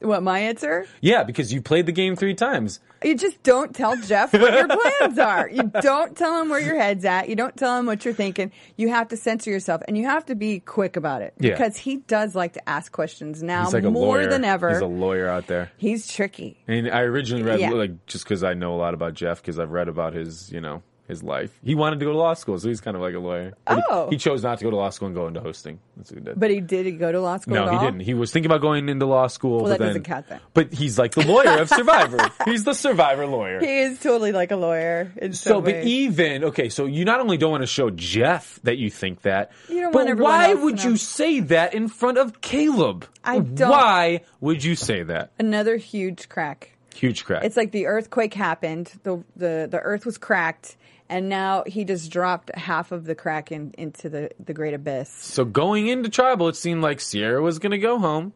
What, 0.00 0.22
my 0.22 0.38
answer? 0.40 0.86
Yeah, 1.00 1.24
because 1.24 1.52
you 1.52 1.60
played 1.62 1.86
the 1.86 1.92
game 1.92 2.16
three 2.16 2.34
times. 2.34 2.80
You 3.04 3.16
just 3.16 3.42
don't 3.42 3.74
tell 3.74 3.96
Jeff 3.96 4.32
what 4.32 4.52
your 4.52 4.66
plans 4.66 5.18
are. 5.20 5.48
You 5.48 5.64
don't 5.80 6.16
tell 6.16 6.40
him 6.40 6.48
where 6.48 6.60
your 6.60 6.76
head's 6.76 7.04
at. 7.04 7.28
You 7.28 7.36
don't 7.36 7.56
tell 7.56 7.78
him 7.78 7.86
what 7.86 8.04
you're 8.04 8.14
thinking. 8.14 8.50
You 8.76 8.88
have 8.88 9.08
to 9.08 9.16
censor 9.16 9.50
yourself 9.50 9.82
and 9.86 9.96
you 9.96 10.04
have 10.06 10.26
to 10.26 10.34
be 10.34 10.60
quick 10.60 10.96
about 10.96 11.22
it. 11.22 11.34
Yeah. 11.38 11.50
Because 11.52 11.76
he 11.76 11.98
does 11.98 12.34
like 12.34 12.54
to 12.54 12.68
ask 12.68 12.90
questions 12.90 13.42
now 13.42 13.70
like 13.70 13.84
more 13.84 14.26
than 14.26 14.44
ever. 14.44 14.70
He's 14.70 14.80
a 14.80 14.86
lawyer 14.86 15.28
out 15.28 15.46
there. 15.46 15.70
He's 15.76 16.12
tricky. 16.12 16.58
And 16.66 16.90
I 16.90 17.02
originally 17.02 17.44
read 17.44 17.60
Yeah. 17.60 17.70
like 17.70 18.06
just 18.06 18.24
because 18.24 18.42
I 18.42 18.54
know 18.54 18.74
a 18.74 18.78
lot 18.78 18.94
about 18.94 19.14
Jeff 19.14 19.40
because 19.40 19.58
I've 19.60 19.70
read 19.70 19.88
about 19.88 20.14
his 20.14 20.50
you 20.50 20.60
know 20.60 20.82
his 21.08 21.22
life. 21.22 21.50
He 21.64 21.74
wanted 21.74 21.98
to 22.00 22.04
go 22.04 22.12
to 22.12 22.18
law 22.18 22.34
school, 22.34 22.58
so 22.58 22.68
he's 22.68 22.80
kind 22.80 22.94
of 22.96 23.02
like 23.02 23.14
a 23.14 23.18
lawyer. 23.18 23.54
But 23.64 23.76
he- 23.76 23.82
Oh. 23.90 24.08
he, 24.10 24.16
chose 24.18 24.42
not 24.42 24.58
to 24.58 24.64
go 24.64 24.70
to 24.70 24.76
law 24.76 24.90
school 24.90 25.06
and 25.06 25.14
go 25.14 25.26
into 25.26 25.40
hosting. 25.40 25.80
That's 25.96 26.10
what 26.12 26.18
he 26.18 26.24
did. 26.24 26.38
But 26.38 26.50
he 26.50 26.60
did 26.60 26.84
he 26.86 26.92
go 26.92 27.10
to 27.10 27.20
law 27.20 27.38
school 27.38 27.54
no, 27.54 27.68
he 27.70 27.76
all? 27.76 27.84
didn't. 27.84 28.00
He 28.00 28.12
was 28.14 28.30
thinking 28.30 28.50
about 28.50 28.60
going 28.60 28.88
into 28.88 29.06
law 29.06 29.26
school. 29.26 29.56
Well, 29.56 29.64
but 29.64 29.68
that 29.70 29.78
then, 29.78 29.86
doesn't 29.88 30.02
count 30.04 30.28
then. 30.28 30.40
But 30.54 30.72
he's 30.72 30.98
like 30.98 31.12
the 31.14 31.26
lawyer 31.26 31.58
of 31.60 31.68
Survivor. 31.80 32.30
he's 32.44 32.64
the 32.64 32.74
Survivor 32.74 33.26
lawyer. 33.26 33.58
He 33.60 33.78
is 33.78 33.98
totally 34.00 34.32
like 34.32 34.50
a 34.50 34.56
lawyer. 34.56 35.10
In 35.16 35.32
So, 35.32 35.60
but 35.62 35.84
even 35.84 36.44
okay, 36.44 36.68
so 36.68 36.84
you 36.86 37.04
not 37.04 37.20
only 37.20 37.36
don't 37.38 37.50
want 37.50 37.62
to 37.62 37.66
show 37.66 37.90
Jeff 37.90 38.60
that 38.64 38.76
you 38.78 38.90
think 38.90 39.22
that, 39.22 39.50
You 39.68 39.90
but 39.90 40.18
why 40.18 40.52
would 40.54 40.82
you 40.84 40.96
say 40.98 41.40
that 41.40 41.72
in 41.74 41.88
front 41.88 42.18
of 42.18 42.40
Caleb? 42.42 43.06
I 43.24 43.38
don't- 43.38 43.70
Why 43.70 44.20
would 44.40 44.62
you 44.62 44.74
say 44.74 45.02
that? 45.04 45.32
another 45.38 45.76
huge 45.78 46.28
crack. 46.28 46.72
Huge 46.94 47.24
crack. 47.24 47.44
It's 47.44 47.56
like 47.56 47.70
the 47.70 47.86
earthquake 47.86 48.34
happened. 48.34 48.90
The 49.04 49.22
the 49.36 49.68
the 49.70 49.78
earth 49.78 50.04
was 50.04 50.18
cracked, 50.18 50.76
and 51.08 51.28
now 51.28 51.64
he 51.66 51.84
just 51.84 52.10
dropped 52.10 52.54
half 52.56 52.92
of 52.92 53.04
the 53.04 53.14
crack 53.14 53.50
in, 53.52 53.72
into 53.78 54.08
the 54.08 54.30
the 54.44 54.52
great 54.54 54.74
abyss. 54.74 55.08
so 55.10 55.44
going 55.44 55.86
into 55.88 56.08
tribal, 56.08 56.48
it 56.48 56.56
seemed 56.56 56.82
like 56.82 56.98
Ciera 56.98 57.42
was 57.42 57.58
going 57.58 57.72
to 57.72 57.78
go 57.78 57.98
home, 57.98 58.32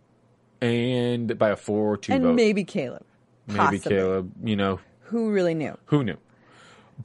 and 0.60 1.38
by 1.38 1.50
a 1.50 1.56
four 1.56 1.92
or 1.92 1.96
two 1.96 2.12
And 2.12 2.24
vote, 2.24 2.34
maybe 2.34 2.64
Caleb. 2.64 3.04
maybe 3.46 3.58
Possibly. 3.58 3.96
Caleb. 3.96 4.32
You 4.44 4.56
know 4.56 4.80
Who 5.04 5.30
really 5.30 5.54
knew? 5.54 5.76
who 5.86 6.04
knew, 6.04 6.16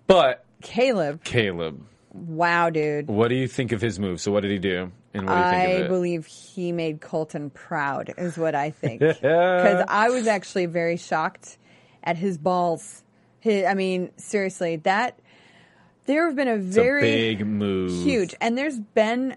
but 0.08 0.44
Caleb. 0.62 1.24
Caleb. 1.24 1.84
Wow, 2.14 2.70
dude. 2.72 3.08
What 3.08 3.28
do 3.28 3.36
you 3.36 3.48
think 3.48 3.72
of 3.72 3.80
his 3.82 4.00
move? 4.00 4.20
So 4.22 4.32
what 4.32 4.42
did 4.42 4.52
he 4.52 4.58
do, 4.58 4.92
and 5.14 5.28
what 5.28 5.34
do 5.34 5.40
you 5.40 5.44
think 5.52 5.56
I 5.70 5.72
of 5.74 5.86
it? 5.86 5.88
believe 5.90 6.26
he 6.26 6.72
made 6.72 7.00
Colton 7.02 7.50
proud, 7.52 8.12
is 8.18 8.38
what 8.38 8.56
I 8.56 8.72
think. 8.72 9.02
Because 9.22 9.86
I 9.88 10.10
was 10.10 10.26
actually 10.28 10.66
very 10.66 10.98
shocked 10.98 11.58
at 12.04 12.18
his 12.18 12.38
balls. 12.40 13.04
His, 13.40 13.66
I 13.66 13.76
mean, 13.76 14.10
seriously, 14.18 14.78
that 14.78 15.20
there 16.08 16.26
have 16.26 16.36
been 16.36 16.48
a 16.48 16.56
it's 16.56 16.76
a 16.76 16.82
very 16.82 17.02
big 17.02 17.46
move. 17.46 18.04
huge, 18.04 18.34
and 18.42 18.58
there's 18.58 18.80
been. 18.80 19.36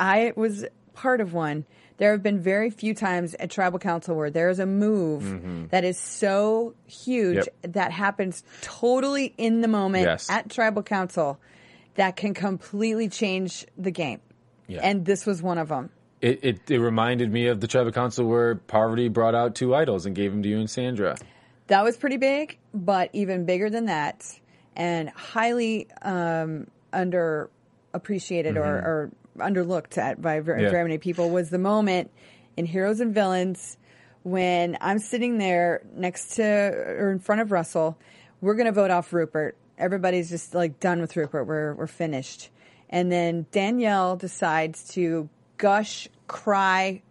I 0.00 0.32
was 0.36 0.64
part 0.94 1.20
of 1.20 1.32
one. 1.32 1.64
There 1.98 2.12
have 2.12 2.22
been 2.22 2.40
very 2.40 2.70
few 2.70 2.94
times 2.94 3.34
at 3.34 3.50
tribal 3.50 3.78
council 3.80 4.14
where 4.16 4.30
there 4.30 4.50
is 4.50 4.60
a 4.60 4.66
move 4.66 5.70
that 5.70 5.84
is 5.84 5.98
so 5.98 6.74
huge 6.86 7.38
Mm-hmm. 7.38 7.48
Yep. 7.64 7.72
that 7.74 7.90
happens 7.92 8.44
totally 8.60 9.34
in 9.36 9.62
the 9.62 9.68
moment 9.68 10.04
Yes. 10.04 10.30
at 10.30 10.48
tribal 10.48 10.82
council 10.84 11.40
that 11.96 12.14
can 12.14 12.34
completely 12.34 13.08
change 13.08 13.66
the 13.76 13.90
game. 13.90 14.20
Yeah. 14.68 14.80
And 14.84 15.04
this 15.04 15.26
was 15.26 15.42
one 15.42 15.58
of 15.58 15.68
them. 15.70 15.90
It, 16.20 16.38
it 16.44 16.70
it 16.70 16.78
reminded 16.78 17.32
me 17.32 17.46
of 17.48 17.60
the 17.60 17.66
tribal 17.66 17.90
council 17.90 18.26
where 18.26 18.54
Parvati 18.54 19.08
brought 19.08 19.34
out 19.34 19.56
two 19.56 19.74
idols 19.74 20.06
and 20.06 20.14
gave 20.14 20.30
them 20.30 20.42
to 20.44 20.48
you 20.48 20.58
and 20.60 20.70
Sandra. 20.70 21.16
That 21.66 21.82
was 21.82 21.96
pretty 21.96 22.16
big, 22.16 22.58
but 22.72 23.10
even 23.12 23.44
bigger 23.44 23.70
than 23.70 23.86
that, 23.86 24.24
and 24.78 25.10
highly 25.10 25.88
um, 26.02 26.68
underappreciated 26.94 28.56
or, 28.56 28.64
or 28.64 29.10
underlooked 29.38 29.98
at 29.98 30.20
by 30.22 30.40
very, 30.40 30.62
Yeah. 30.62 30.70
very 30.70 30.84
many 30.84 30.98
people 30.98 31.30
was 31.30 31.50
the 31.50 31.58
moment 31.58 32.10
in 32.56 32.64
Heroes 32.64 33.00
and 33.00 33.14
Villains 33.14 33.76
when 34.22 34.78
I'm 34.80 34.98
sitting 34.98 35.38
there 35.38 35.82
next 35.94 36.36
to 36.36 36.42
or 36.44 37.10
in 37.10 37.18
front 37.18 37.40
of 37.40 37.52
Russell. 37.52 37.98
We're 38.40 38.54
going 38.54 38.66
to 38.66 38.72
vote 38.72 38.90
off 38.90 39.12
Rupert. 39.12 39.56
Everybody's 39.76 40.28
just 40.30 40.54
like 40.54 40.80
done 40.80 41.00
with 41.00 41.16
Rupert. 41.16 41.46
We're 41.46 41.74
we're 41.74 41.86
finished. 41.86 42.50
And 42.90 43.12
then 43.12 43.46
Danielle 43.52 44.16
decides 44.16 44.88
to 44.94 45.28
gush, 45.56 46.08
cry, 46.26 47.02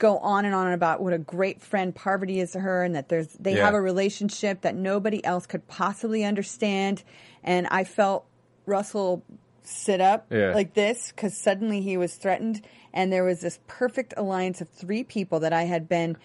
go 0.00 0.18
on 0.18 0.44
and 0.44 0.54
on 0.54 0.72
about 0.72 1.00
what 1.00 1.12
a 1.12 1.18
great 1.18 1.60
friend 1.62 1.94
Parvati 1.94 2.40
is 2.40 2.50
to 2.52 2.60
her 2.60 2.82
and 2.82 2.96
that 2.96 3.08
there's 3.08 3.28
they 3.34 3.54
Yeah. 3.54 3.66
have 3.66 3.74
a 3.74 3.80
relationship 3.80 4.62
that 4.62 4.74
nobody 4.74 5.24
else 5.24 5.46
could 5.46 5.68
possibly 5.68 6.24
understand 6.24 7.04
and 7.44 7.68
I 7.70 7.84
felt 7.84 8.24
Russell 8.66 9.22
sit 9.62 10.00
up 10.00 10.26
Yeah. 10.30 10.52
like 10.54 10.74
this 10.74 11.12
because 11.14 11.36
suddenly 11.36 11.80
he 11.82 11.96
was 11.96 12.16
threatened, 12.16 12.62
and 12.92 13.12
there 13.12 13.22
was 13.24 13.40
this 13.40 13.60
perfect 13.68 14.12
alliance 14.16 14.60
of 14.60 14.68
three 14.68 15.04
people 15.04 15.38
that 15.40 15.52
I 15.52 15.62
had 15.64 15.88
been 15.88 16.16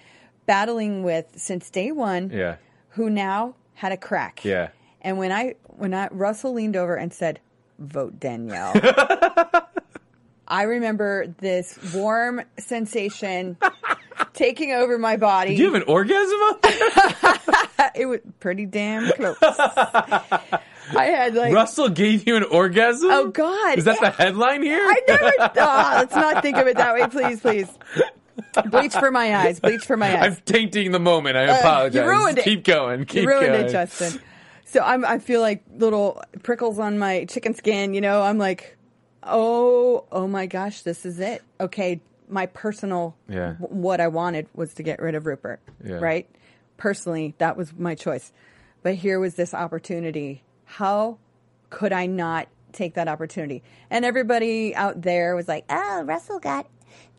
battling 0.47 1.03
with 1.03 1.26
since 1.36 1.69
day 1.69 1.91
one. 1.91 2.32
Yeah. 2.34 2.55
who 2.89 3.09
now 3.09 3.55
had 3.76 3.91
a 3.91 3.97
crack. 3.97 4.43
Yeah. 4.45 4.69
And 5.01 5.17
when 5.17 5.32
I 5.32 5.55
when 5.67 5.93
I 5.93 6.07
Russell 6.11 6.53
leaned 6.53 6.76
over 6.78 6.95
and 6.95 7.13
said, 7.13 7.39
"Vote 7.78 8.19
Danielle," 8.21 8.73
I 10.48 10.64
remember 10.64 11.28
this 11.39 11.78
warm 11.93 12.41
sensation 12.58 13.58
taking 14.34 14.72
over 14.74 14.98
my 14.98 15.18
body. 15.18 15.56
Do 15.56 15.62
you 15.64 15.74
have 15.74 15.82
an 15.82 15.88
orgasm? 15.88 16.39
it 17.96 18.06
was 18.08 18.20
pretty 18.39 18.66
damn 18.66 19.12
close. 19.14 19.38
I 19.41 21.06
had 21.06 21.34
like 21.34 21.54
Russell 21.54 21.89
gave 21.89 22.28
you 22.28 22.36
an 22.36 22.43
orgasm? 22.43 23.10
Oh, 23.12 23.28
God. 23.30 23.78
Is 23.80 23.86
that 23.86 24.00
the 24.00 24.12
headline 24.12 24.62
here? 24.62 24.82
I 24.84 25.02
never. 25.08 25.32
Oh, 25.39 25.93
let's 25.98 26.16
not 26.16 26.43
think 26.43 26.58
of 26.58 26.68
it 26.68 26.78
that 26.78 26.93
way, 26.93 27.08
please, 27.08 27.39
please. 27.39 27.68
Bleach 28.70 28.93
for 28.93 29.10
my 29.12 29.36
eyes. 29.36 29.60
Bleach 29.60 29.84
for 29.86 29.98
my 29.98 30.08
eyes. 30.22 30.36
I'm 30.38 30.43
tainting 30.46 30.91
the 30.91 31.00
moment. 31.00 31.38
I 31.38 31.48
Uh, 31.48 31.60
apologize. 31.60 31.96
you 31.96 32.08
ruined 32.08 32.38
it. 32.38 32.43
Keep 32.43 32.66
going. 32.66 33.06
Keep 33.06 33.24
you 33.24 33.30
ruined 33.30 33.48
going. 33.48 33.66
it, 33.66 33.72
Justin. 33.72 34.22
So 34.66 34.82
I'm. 34.82 35.06
I 35.06 35.20
feel 35.20 35.41
like 35.41 35.64
little 35.76 36.22
prickles 36.43 36.78
on 36.78 37.00
my 37.00 37.26
chicken 37.26 37.56
skin. 37.56 37.93
You 37.93 38.02
know, 38.02 38.22
I'm 38.22 38.38
like, 38.38 38.74
oh, 39.26 40.05
oh 40.11 40.28
my 40.28 40.45
gosh, 40.45 40.82
this 40.82 41.05
is 41.05 41.19
it. 41.19 41.41
Okay, 41.59 41.99
my 42.30 42.45
personal. 42.47 43.15
Yeah. 43.28 43.53
w- 43.59 43.82
What 43.82 43.99
I 44.01 44.07
wanted 44.07 44.47
was 44.53 44.73
to 44.76 44.84
get 44.84 45.01
rid 45.01 45.15
of 45.15 45.26
Rupert. 45.26 45.59
Yeah. 45.84 45.95
Right. 45.95 46.30
Personally, 46.78 47.36
that 47.38 47.57
was 47.57 47.73
my 47.78 47.95
choice. 47.95 48.32
But 48.84 48.95
here 48.95 49.19
was 49.19 49.36
this 49.36 49.53
opportunity. 49.53 50.43
How 50.65 51.17
could 51.69 51.93
I 51.93 52.05
not 52.05 52.47
take 52.71 52.95
that 52.95 53.07
opportunity? 53.07 53.63
And 53.89 54.05
everybody 54.05 54.76
out 54.76 55.01
there 55.01 55.36
was 55.36 55.47
like, 55.47 55.65
Oh, 55.69 56.03
Russell 56.03 56.39
got 56.39 56.67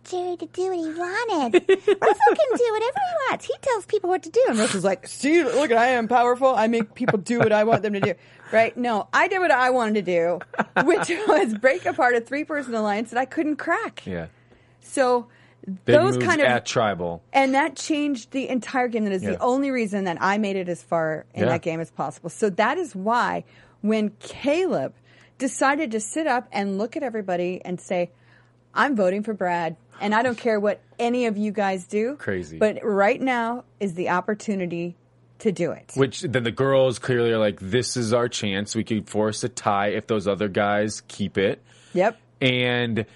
Jerri 0.06 0.38
to 0.38 0.46
do 0.46 0.62
what 0.68 0.76
he 0.78 0.84
wanted. 0.98 1.54
Russell 1.54 1.88
can 1.88 2.56
do 2.56 2.72
whatever 2.72 2.98
he 2.98 3.30
wants. 3.30 3.44
He 3.46 3.54
tells 3.62 3.86
people 3.86 4.10
what 4.10 4.22
to 4.24 4.30
do. 4.30 4.44
And 4.48 4.58
Russell's 4.58 4.84
like, 4.84 5.06
see, 5.06 5.42
look, 5.44 5.72
I 5.72 5.88
am 5.88 6.08
powerful. 6.08 6.54
I 6.54 6.66
make 6.68 6.94
people 6.94 7.18
do 7.18 7.38
what 7.38 7.52
I 7.52 7.64
want 7.64 7.82
them 7.82 7.92
to 7.94 8.00
do. 8.00 8.14
Right? 8.52 8.76
No, 8.76 9.08
I 9.12 9.28
did 9.28 9.40
what 9.40 9.50
I 9.50 9.70
wanted 9.70 9.94
to 9.94 10.02
do, 10.02 10.38
which 10.84 11.08
was 11.28 11.54
break 11.54 11.84
apart 11.86 12.14
a 12.14 12.20
three 12.20 12.44
person 12.44 12.74
alliance 12.74 13.10
that 13.10 13.18
I 13.18 13.24
couldn't 13.24 13.56
crack. 13.56 14.06
Yeah. 14.06 14.26
So 14.80 15.26
Big 15.66 15.96
those 15.96 16.16
kind 16.16 16.40
of 16.40 16.46
at 16.46 16.64
tribal. 16.64 17.22
and 17.32 17.54
that 17.56 17.74
changed 17.74 18.30
the 18.30 18.48
entire 18.48 18.86
game. 18.86 19.02
That 19.04 19.12
is 19.12 19.24
Yeah. 19.24 19.30
the 19.32 19.38
only 19.40 19.72
reason 19.72 20.04
that 20.04 20.18
I 20.20 20.38
made 20.38 20.54
it 20.54 20.68
as 20.68 20.80
far 20.82 21.26
in 21.34 21.42
Yeah. 21.42 21.48
that 21.50 21.62
game 21.62 21.80
as 21.80 21.90
possible. 21.90 22.30
So 22.30 22.48
that 22.50 22.78
is 22.78 22.94
why 22.94 23.44
when 23.80 24.10
Caleb 24.20 24.94
decided 25.38 25.90
to 25.90 25.98
sit 26.00 26.26
up 26.28 26.46
and 26.52 26.78
look 26.78 26.96
at 26.96 27.02
everybody 27.02 27.60
and 27.64 27.80
say, 27.80 28.10
I'm 28.76 28.94
voting 28.94 29.22
for 29.22 29.34
Brad, 29.34 29.76
and 30.00 30.14
I 30.14 30.22
don't 30.22 30.38
care 30.38 30.60
what 30.60 30.80
any 30.98 31.26
of 31.26 31.36
you 31.36 31.50
guys 31.50 31.86
do. 31.86 32.16
Crazy. 32.16 32.58
But 32.58 32.78
right 32.82 33.20
now 33.20 33.64
is 33.80 33.94
the 33.94 34.10
opportunity 34.10 34.96
to 35.40 35.52
do 35.52 35.72
it. 35.72 35.92
Which 35.94 36.22
then 36.22 36.44
the 36.44 36.50
girls 36.50 36.98
clearly 36.98 37.30
are 37.32 37.38
like, 37.38 37.58
this 37.60 37.96
is 37.96 38.12
our 38.12 38.28
chance. 38.28 38.74
We 38.74 38.84
could 38.84 39.08
force 39.08 39.42
a 39.44 39.48
tie 39.48 39.88
if 39.88 40.06
those 40.06 40.26
other 40.26 40.48
guys 40.48 41.02
keep 41.08 41.38
it. 41.38 41.62
Yep. 41.92 42.18
And 42.40 43.06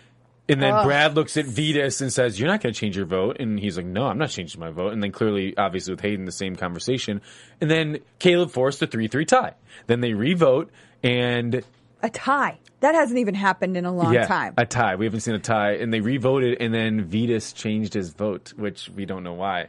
and 0.49 0.61
then 0.61 0.75
Ugh. 0.75 0.85
Brad 0.85 1.15
looks 1.15 1.37
at 1.37 1.45
Vytas 1.45 2.01
and 2.01 2.13
says, 2.13 2.41
"You're 2.41 2.49
not 2.49 2.61
going 2.61 2.75
to 2.75 2.81
change 2.81 2.97
your 2.97 3.07
vote." 3.07 3.37
And 3.39 3.61
he's 3.61 3.77
like, 3.77 3.87
"No, 3.87 4.07
I'm 4.07 4.19
not 4.19 4.31
changing 4.31 4.61
my 4.61 4.71
vote." 4.71 4.93
And 4.93 5.01
then 5.01 5.13
clearly, 5.13 5.57
obviously, 5.57 5.93
with 5.93 6.01
Hayden, 6.01 6.25
the 6.25 6.33
same 6.33 6.57
conversation. 6.57 7.21
And 7.61 7.71
then 7.71 8.01
Caleb 8.19 8.51
forced 8.51 8.83
a 8.83 8.89
three-three 8.89 9.27
tie. 9.27 9.55
Then 9.87 10.01
they 10.01 10.13
re-vote, 10.13 10.73
and 11.05 11.63
A 12.03 12.11
tie. 12.11 12.59
That 12.81 12.95
hasn't 12.95 13.19
even 13.19 13.35
happened 13.35 13.77
in 13.77 13.85
a 13.85 13.93
long 13.93 14.15
yeah, 14.15 14.27
time. 14.27 14.55
a 14.57 14.65
tie. 14.65 14.97
We 14.97 15.05
haven't 15.05 15.21
seen 15.21 15.35
a 15.35 15.39
tie, 15.39 15.73
and 15.73 15.93
they 15.93 16.01
re-voted, 16.01 16.57
and 16.61 16.73
then 16.73 17.05
Vytas 17.07 17.55
changed 17.55 17.93
his 17.93 18.11
vote, 18.11 18.55
which 18.57 18.89
we 18.89 19.05
don't 19.05 19.23
know 19.23 19.35
why. 19.35 19.67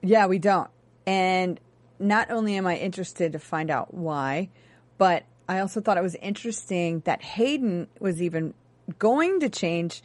Yeah, 0.00 0.26
we 0.26 0.38
don't. 0.38 0.70
And 1.06 1.58
not 1.98 2.30
only 2.30 2.56
am 2.56 2.66
I 2.66 2.76
interested 2.76 3.32
to 3.32 3.38
find 3.40 3.70
out 3.70 3.92
why, 3.92 4.50
but 4.98 5.24
I 5.48 5.58
also 5.60 5.80
thought 5.80 5.96
it 5.98 6.02
was 6.02 6.14
interesting 6.16 7.00
that 7.06 7.22
Hayden 7.22 7.88
was 7.98 8.22
even 8.22 8.54
going 8.98 9.40
to 9.40 9.48
change. 9.48 10.00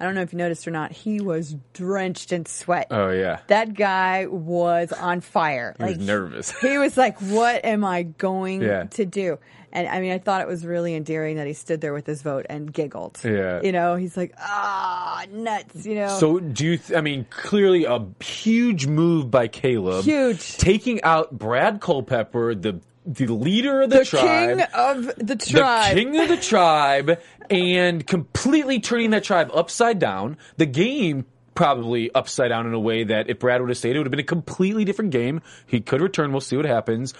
I 0.00 0.04
don't 0.06 0.14
know 0.14 0.22
if 0.22 0.32
you 0.32 0.38
noticed 0.38 0.66
or 0.66 0.70
not, 0.70 0.92
he 0.92 1.20
was 1.20 1.54
drenched 1.74 2.32
in 2.32 2.46
sweat. 2.46 2.86
Oh 2.90 3.10
yeah, 3.10 3.40
That 3.48 3.74
guy 3.74 4.24
was 4.26 4.92
on 4.92 5.20
fire. 5.20 5.76
he 5.78 5.84
was 5.84 5.98
nervous. 5.98 6.50
He 6.60 6.78
was 6.78 6.96
like, 6.96 7.18
"What 7.20 7.62
am 7.66 7.84
I 7.84 8.04
going 8.04 8.62
Yeah. 8.62 8.84
to 8.84 9.04
do?" 9.04 9.38
And 9.72 9.88
I 9.88 10.00
mean, 10.00 10.12
I 10.12 10.18
thought 10.18 10.40
it 10.40 10.48
was 10.48 10.66
really 10.66 10.94
endearing 10.94 11.36
that 11.36 11.46
he 11.46 11.52
stood 11.52 11.80
there 11.80 11.92
with 11.92 12.06
his 12.06 12.22
vote 12.22 12.46
and 12.48 12.72
giggled. 12.72 13.20
Yeah. 13.24 13.62
you 13.62 13.72
know, 13.72 13.94
he's 13.96 14.16
like, 14.16 14.34
"Ah, 14.38 15.24
nuts!" 15.30 15.86
You 15.86 15.94
know. 15.94 16.18
So 16.18 16.40
do 16.40 16.64
you? 16.64 16.76
Th- 16.78 16.98
I 16.98 17.00
mean, 17.00 17.26
clearly 17.30 17.84
a 17.84 18.04
huge 18.22 18.86
move 18.86 19.30
by 19.30 19.48
Caleb. 19.48 20.04
Huge. 20.04 20.56
taking 20.56 21.02
out 21.02 21.36
Brad 21.36 21.80
Culpepper, 21.80 22.54
the 22.54 22.80
the 23.06 23.26
leader 23.26 23.82
of 23.82 23.90
the, 23.90 23.98
the 23.98 24.04
tribe, 24.04 24.58
king 24.58 24.66
of 24.74 25.06
the 25.06 25.12
tribe, 25.14 25.26
the 25.26 25.36
tribe. 25.36 25.94
king 25.96 26.20
of 26.20 26.28
the 26.28 26.36
tribe, 26.36 27.20
and 27.48 28.06
completely 28.06 28.80
turning 28.80 29.10
that 29.10 29.24
tribe 29.24 29.50
upside 29.54 29.98
down. 29.98 30.36
The 30.56 30.66
game 30.66 31.24
probably 31.54 32.12
upside 32.14 32.50
down 32.50 32.66
in 32.66 32.74
a 32.74 32.78
way 32.80 33.04
that 33.04 33.28
if 33.28 33.38
Brad 33.38 33.60
would 33.60 33.70
have 33.70 33.78
stayed, 33.78 33.94
it 33.96 33.98
would 33.98 34.06
have 34.06 34.10
been 34.12 34.20
a 34.20 34.24
completely 34.24 34.84
different 34.84 35.10
game. 35.10 35.42
He 35.66 35.80
could 35.80 36.00
return. 36.00 36.32
We'll 36.32 36.40
see 36.40 36.56
what 36.56 36.66
happens. 36.66 37.14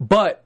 But 0.00 0.43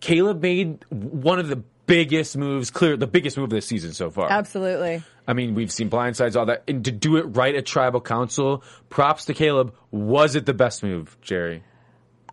Caleb 0.00 0.42
made 0.42 0.84
one 0.90 1.38
of 1.38 1.48
the 1.48 1.56
biggest 1.86 2.36
moves, 2.36 2.70
clear 2.70 2.96
the 2.96 3.06
biggest 3.06 3.36
move 3.36 3.44
of 3.44 3.50
this 3.50 3.66
season 3.66 3.92
so 3.92 4.10
far. 4.10 4.30
Absolutely. 4.30 5.02
I 5.28 5.32
mean, 5.32 5.54
we've 5.54 5.72
seen 5.72 5.88
blindsides, 5.90 6.36
all 6.36 6.46
that, 6.46 6.64
and 6.68 6.84
to 6.84 6.92
do 6.92 7.16
it 7.16 7.22
right 7.22 7.54
at 7.54 7.66
tribal 7.66 8.00
council. 8.00 8.62
Props 8.90 9.24
to 9.26 9.34
Caleb. 9.34 9.74
Was 9.90 10.36
it 10.36 10.46
the 10.46 10.54
best 10.54 10.82
move, 10.82 11.16
Jerri? 11.22 11.62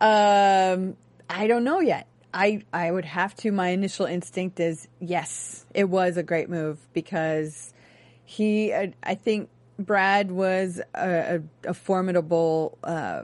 Um, 0.02 0.96
I 1.30 1.48
don't 1.48 1.64
know 1.64 1.80
yet. 1.80 2.08
I 2.34 2.64
I 2.74 2.92
would 2.92 3.06
have 3.06 3.36
to. 3.38 3.52
My 3.52 3.70
initial 3.70 4.06
instinct 4.06 4.60
is 4.60 4.88
yes, 5.00 5.66
it 5.74 5.86
was 5.86 6.18
a 6.18 6.24
great 6.24 6.50
move 6.50 6.80
because 6.94 7.74
he. 8.26 8.74
I 8.74 8.94
I 9.04 9.16
think 9.16 9.50
Brad 9.80 10.32
was 10.32 10.82
a, 10.96 11.42
a, 11.66 11.70
a 11.70 11.74
formidable 11.74 12.78
uh, 12.84 13.24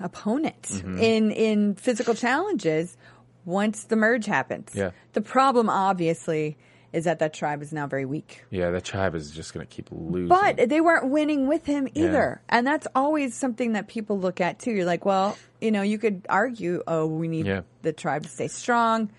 opponent 0.00 0.62
Mm-hmm. 0.62 0.98
in 0.98 1.30
in 1.30 1.74
physical 1.76 2.14
challenges 2.14 2.96
once 3.44 3.84
the 3.84 3.96
merge 3.96 4.26
happens. 4.26 4.70
Yeah. 4.74 4.90
The 5.12 5.20
problem, 5.20 5.68
obviously, 5.70 6.56
is 6.92 7.04
that 7.04 7.20
that 7.20 7.32
tribe 7.32 7.62
is 7.62 7.72
now 7.72 7.86
very 7.86 8.04
weak. 8.04 8.44
Yeah, 8.50 8.70
that 8.70 8.84
tribe 8.84 9.14
is 9.14 9.30
just 9.30 9.54
going 9.54 9.64
to 9.66 9.72
keep 9.72 9.88
losing. 9.92 10.28
But 10.28 10.68
they 10.68 10.80
weren't 10.80 11.08
winning 11.10 11.46
with 11.46 11.64
him 11.64 11.88
either. 11.94 12.40
And 12.48 12.66
that's 12.66 12.86
always 12.94 13.34
something 13.36 13.74
that 13.74 13.86
people 13.88 14.18
look 14.18 14.40
at 14.40 14.58
too. 14.58 14.72
You're 14.72 14.84
like, 14.86 15.04
well, 15.04 15.36
you 15.60 15.70
know, 15.70 15.82
you 15.82 15.98
could 15.98 16.26
argue, 16.28 16.82
oh, 16.88 17.06
we 17.06 17.28
need 17.28 17.46
Yeah. 17.46 17.60
the 17.82 17.92
tribe 17.92 18.24
to 18.24 18.28
stay 18.28 18.48
strong. 18.48 19.10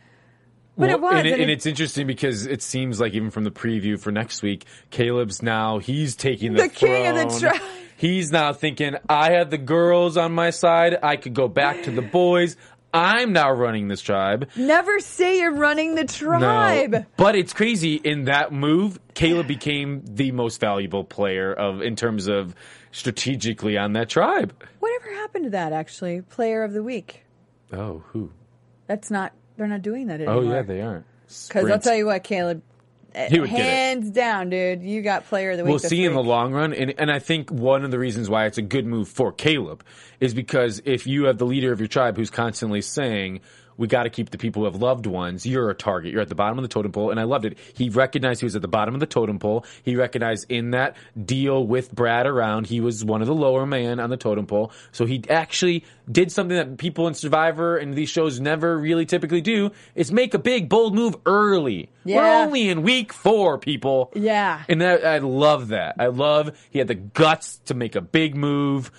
But 0.77 0.87
Well, 0.87 0.95
it 0.97 1.01
was. 1.01 1.13
and, 1.15 1.27
it- 1.27 1.33
and 1.33 1.41
and 1.43 1.51
it's 1.51 1.65
interesting 1.65 2.07
because 2.07 2.45
it 2.45 2.61
seems 2.61 2.99
like 2.99 3.13
even 3.13 3.29
from 3.29 3.43
the 3.43 3.51
preview 3.51 3.99
for 3.99 4.11
next 4.11 4.41
week, 4.41 4.65
Caleb's 4.89 5.41
now 5.41 5.79
he's 5.79 6.15
taking 6.15 6.53
the, 6.53 6.63
The 6.63 6.69
king 6.69 7.07
of 7.07 7.15
the 7.15 7.39
tribe. 7.39 7.61
He's 7.97 8.31
now 8.31 8.51
thinking, 8.51 8.95
I 9.07 9.31
had 9.31 9.51
the 9.51 9.59
girls 9.59 10.17
on 10.17 10.31
my 10.31 10.49
side. 10.49 10.97
I 11.03 11.17
could 11.17 11.35
go 11.35 11.47
back 11.47 11.83
to 11.83 11.91
the 11.91 12.01
boys. 12.01 12.57
I'm 12.93 13.33
now 13.33 13.51
running 13.51 13.87
this 13.87 14.01
tribe. 14.01 14.49
never 14.55 14.99
say 14.99 15.39
you're 15.39 15.53
running 15.53 15.95
the 15.95 16.05
tribe. 16.05 16.91
No. 16.91 17.05
But 17.17 17.35
it's 17.35 17.53
crazy 17.53 17.95
in 17.95 18.25
that 18.25 18.51
move, 18.51 18.99
Caleb 19.13 19.47
became 19.47 20.03
the 20.05 20.31
most 20.31 20.59
valuable 20.59 21.03
player 21.03 21.53
of 21.53 21.81
in 21.81 21.95
terms 21.95 22.27
of 22.27 22.55
strategically 22.91 23.77
on 23.77 23.93
that 23.93 24.09
tribe. 24.09 24.53
Whatever 24.79 25.13
happened 25.13 25.45
to 25.45 25.49
that, 25.51 25.73
actually? 25.73 26.21
Player 26.21 26.63
of 26.63 26.73
the 26.73 26.83
week. 26.83 27.23
Oh, 27.71 28.03
who? 28.07 28.31
That's 28.87 29.09
not, 29.09 29.31
they're 29.55 29.67
not 29.67 29.81
doing 29.81 30.07
that 30.07 30.15
anymore. 30.15 30.35
Oh 30.35 30.41
yeah, 30.41 30.61
they 30.61 30.81
aren't. 30.81 31.05
Because 31.47 31.69
I'll 31.69 31.79
tell 31.79 31.95
you 31.95 32.07
what, 32.07 32.23
Caleb, 32.23 32.61
Uh, 33.15 33.25
he 33.29 33.39
would 33.39 33.49
get 33.49 33.59
it. 33.59 33.65
hands 33.65 34.09
down, 34.11 34.49
dude, 34.49 34.83
you 34.83 35.01
got 35.01 35.25
player 35.25 35.51
of 35.51 35.57
the 35.57 35.63
week. 35.63 35.69
We'll 35.69 35.79
see 35.79 36.05
in 36.05 36.13
the 36.13 36.23
long 36.23 36.53
run, 36.53 36.73
and 36.73 36.93
and 36.97 37.11
I 37.11 37.19
think 37.19 37.51
one 37.51 37.83
of 37.83 37.91
the 37.91 37.99
reasons 37.99 38.29
why 38.29 38.45
it's 38.45 38.57
a 38.57 38.61
good 38.61 38.85
move 38.85 39.09
for 39.09 39.31
Caleb 39.31 39.83
is 40.19 40.33
because 40.33 40.81
if 40.85 41.05
you 41.07 41.25
have 41.25 41.37
the 41.37 41.45
leader 41.45 41.71
of 41.73 41.79
your 41.79 41.87
tribe 41.87 42.17
who's 42.17 42.29
constantly 42.29 42.81
saying. 42.81 43.41
We 43.81 43.87
got 43.87 44.03
to 44.03 44.11
keep 44.11 44.29
the 44.29 44.37
people 44.37 44.61
who 44.61 44.65
have 44.65 44.79
loved 44.79 45.07
ones. 45.07 45.43
You're 45.43 45.71
a 45.71 45.73
target. 45.73 46.11
You're 46.11 46.21
at 46.21 46.29
the 46.29 46.35
bottom 46.35 46.59
of 46.59 46.61
the 46.61 46.67
totem 46.67 46.91
pole. 46.91 47.09
And 47.09 47.19
I 47.19 47.23
loved 47.23 47.45
it. 47.45 47.57
He 47.73 47.89
recognized 47.89 48.39
he 48.39 48.45
was 48.45 48.55
at 48.55 48.61
the 48.61 48.67
bottom 48.67 48.93
of 48.93 48.99
the 48.99 49.07
totem 49.07 49.39
pole. 49.39 49.65
He 49.81 49.95
recognized 49.95 50.45
in 50.49 50.69
that 50.71 50.95
deal 51.25 51.65
with 51.65 51.91
Brad 51.91 52.27
around, 52.27 52.67
he 52.67 52.79
was 52.79 53.03
one 53.03 53.21
of 53.21 53.27
the 53.27 53.33
lower 53.33 53.65
man 53.65 53.99
on 53.99 54.11
the 54.11 54.17
totem 54.17 54.45
pole. 54.45 54.71
So 54.91 55.07
he 55.07 55.23
actually 55.31 55.83
did 56.11 56.31
something 56.31 56.55
that 56.55 56.77
people 56.77 57.07
in 57.07 57.15
Survivor 57.15 57.75
and 57.75 57.95
these 57.95 58.09
shows 58.09 58.39
never 58.39 58.77
really 58.77 59.07
typically 59.07 59.41
do 59.41 59.71
is 59.95 60.11
make 60.11 60.35
a 60.35 60.39
big, 60.39 60.69
bold 60.69 60.93
move 60.93 61.15
early. 61.25 61.89
We're 62.05 62.21
only 62.21 62.69
in 62.69 62.83
week 62.83 63.11
four, 63.11 63.57
people. 63.57 64.11
Yeah. 64.13 64.61
And 64.69 64.81
that, 64.81 65.03
I 65.03 65.17
love 65.17 65.69
that. 65.69 65.95
I 65.97 66.05
love 66.05 66.55
he 66.69 66.77
had 66.77 66.87
the 66.87 66.93
guts 66.93 67.57
to 67.65 67.73
make 67.73 67.95
a 67.95 68.01
big 68.01 68.35
move. 68.35 68.91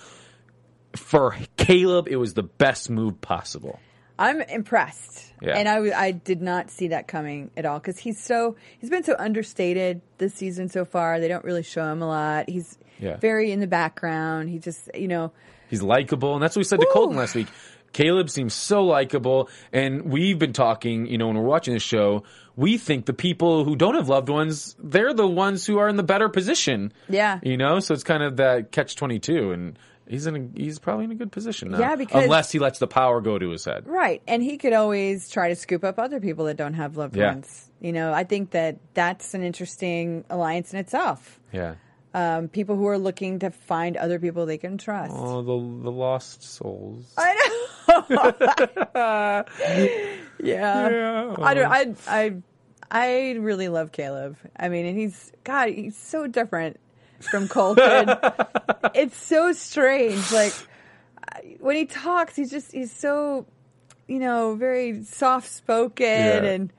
For 0.93 1.37
Caleb, 1.55 2.09
it 2.09 2.17
was 2.17 2.33
the 2.33 2.43
best 2.43 2.89
move 2.89 3.21
possible. 3.21 3.79
I'm 4.19 4.41
impressed, 4.41 5.33
Yeah. 5.41 5.57
and 5.57 5.67
I 5.67 6.11
did 6.11 6.41
not 6.41 6.69
see 6.69 6.89
that 6.89 7.07
coming 7.07 7.49
at 7.57 7.65
all 7.65 7.79
because 7.79 7.97
he's 7.97 8.19
so 8.19 8.55
he's 8.79 8.89
been 8.89 9.03
so 9.03 9.15
understated 9.17 10.01
this 10.19 10.33
season 10.33 10.69
so 10.69 10.85
far. 10.85 11.19
They 11.19 11.27
don't 11.27 11.43
really 11.43 11.63
show 11.63 11.91
him 11.91 12.01
a 12.01 12.07
lot. 12.07 12.49
He's 12.49 12.77
Yeah. 12.99 13.17
very 13.17 13.51
in 13.51 13.59
the 13.59 13.67
background. 13.67 14.49
He 14.49 14.59
just 14.59 14.89
you 14.95 15.07
know 15.07 15.31
He's 15.69 15.81
likable, 15.81 16.35
and 16.35 16.43
that's 16.43 16.55
what 16.55 16.59
we 16.59 16.65
said 16.65 16.79
to 16.81 16.87
Colton 16.91 17.17
last 17.17 17.33
week. 17.33 17.47
Caleb 17.93 18.29
seems 18.29 18.53
so 18.53 18.83
likable, 18.85 19.49
and 19.71 20.03
we've 20.11 20.37
been 20.37 20.53
talking. 20.53 21.07
You 21.07 21.17
know, 21.17 21.27
when 21.27 21.35
we're 21.37 21.43
watching 21.43 21.73
this 21.73 21.83
show, 21.83 22.23
we 22.55 22.77
think 22.77 23.05
the 23.05 23.13
people 23.13 23.63
who 23.65 23.75
don't 23.75 23.95
have 23.95 24.09
loved 24.09 24.29
ones, 24.29 24.75
they're 24.79 25.13
the 25.13 25.27
ones 25.27 25.65
who 25.65 25.77
are 25.79 25.87
in 25.89 25.95
the 25.95 26.03
better 26.03 26.29
position. 26.29 26.91
Yeah. 27.09 27.39
you 27.43 27.57
know, 27.57 27.79
so 27.79 27.93
it's 27.95 28.03
kind 28.03 28.21
of 28.23 28.37
that 28.37 28.71
catch 28.71 28.95
twenty 28.95 29.17
two, 29.19 29.51
and 29.51 29.77
he's 30.07 30.27
in. 30.27 30.35
A, 30.35 30.47
he's 30.59 30.77
probably 30.79 31.05
in 31.05 31.11
a 31.11 31.15
good 31.15 31.31
position 31.31 31.71
now. 31.71 31.79
Yeah, 31.79 31.95
because- 31.95 32.23
unless 32.23 32.51
he 32.51 32.59
lets 32.59 32.77
the 32.79 32.87
power 32.87 33.21
go 33.21 33.37
to 33.39 33.49
his 33.49 33.65
head. 33.65 33.87
right, 33.87 34.21
and 34.27 34.43
he 34.43 34.57
could 34.57 34.73
always 34.73 35.29
try 35.29 35.49
to 35.49 35.55
scoop 35.55 35.83
up 35.83 35.97
other 35.99 36.19
people 36.19 36.45
that 36.45 36.57
don't 36.57 36.73
have 36.75 36.97
loved 36.97 37.15
Yeah. 37.15 37.33
ones. 37.33 37.69
You 37.79 37.91
know, 37.93 38.13
I 38.13 38.23
think 38.23 38.51
that 38.51 38.77
that's 38.93 39.33
an 39.33 39.43
interesting 39.43 40.23
alliance 40.29 40.73
in 40.73 40.79
itself. 40.79 41.39
Yeah. 41.51 41.75
Um, 42.15 42.47
people 42.47 42.75
who 42.75 42.85
are 42.87 42.99
looking 42.99 43.39
to 43.39 43.49
find 43.49 43.97
other 43.97 44.19
people 44.19 44.45
they 44.45 44.59
can 44.59 44.77
trust. 44.77 45.15
Oh, 45.17 45.41
the 45.41 45.57
the 45.83 45.91
lost 45.91 46.43
souls. 46.43 47.11
I 47.17 47.33
know. 47.33 47.49
yeah. 50.43 51.35
I 51.41 51.53
don't. 51.53 51.71
I. 51.71 51.95
I. 52.07 52.33
I 52.91 53.31
really 53.39 53.69
love 53.69 53.91
Caleb. 53.91 54.37
I 54.55 54.69
mean, 54.69 54.85
and 54.85 54.97
he's 54.97 55.31
God. 55.43 55.69
He's 55.69 55.97
so 55.97 56.27
different 56.27 56.79
from 57.27 57.47
Colton. 57.47 58.09
it's 58.95 59.17
so 59.17 59.51
strange. 59.53 60.31
Like 60.31 60.53
when 61.59 61.75
he 61.75 61.85
talks, 61.85 62.35
he's 62.35 62.51
just 62.51 62.71
he's 62.71 62.91
so, 62.91 63.45
you 64.07 64.19
know, 64.19 64.55
very 64.55 65.03
soft 65.03 65.49
spoken 65.49 66.05
Yeah. 66.05 66.43
and 66.43 66.73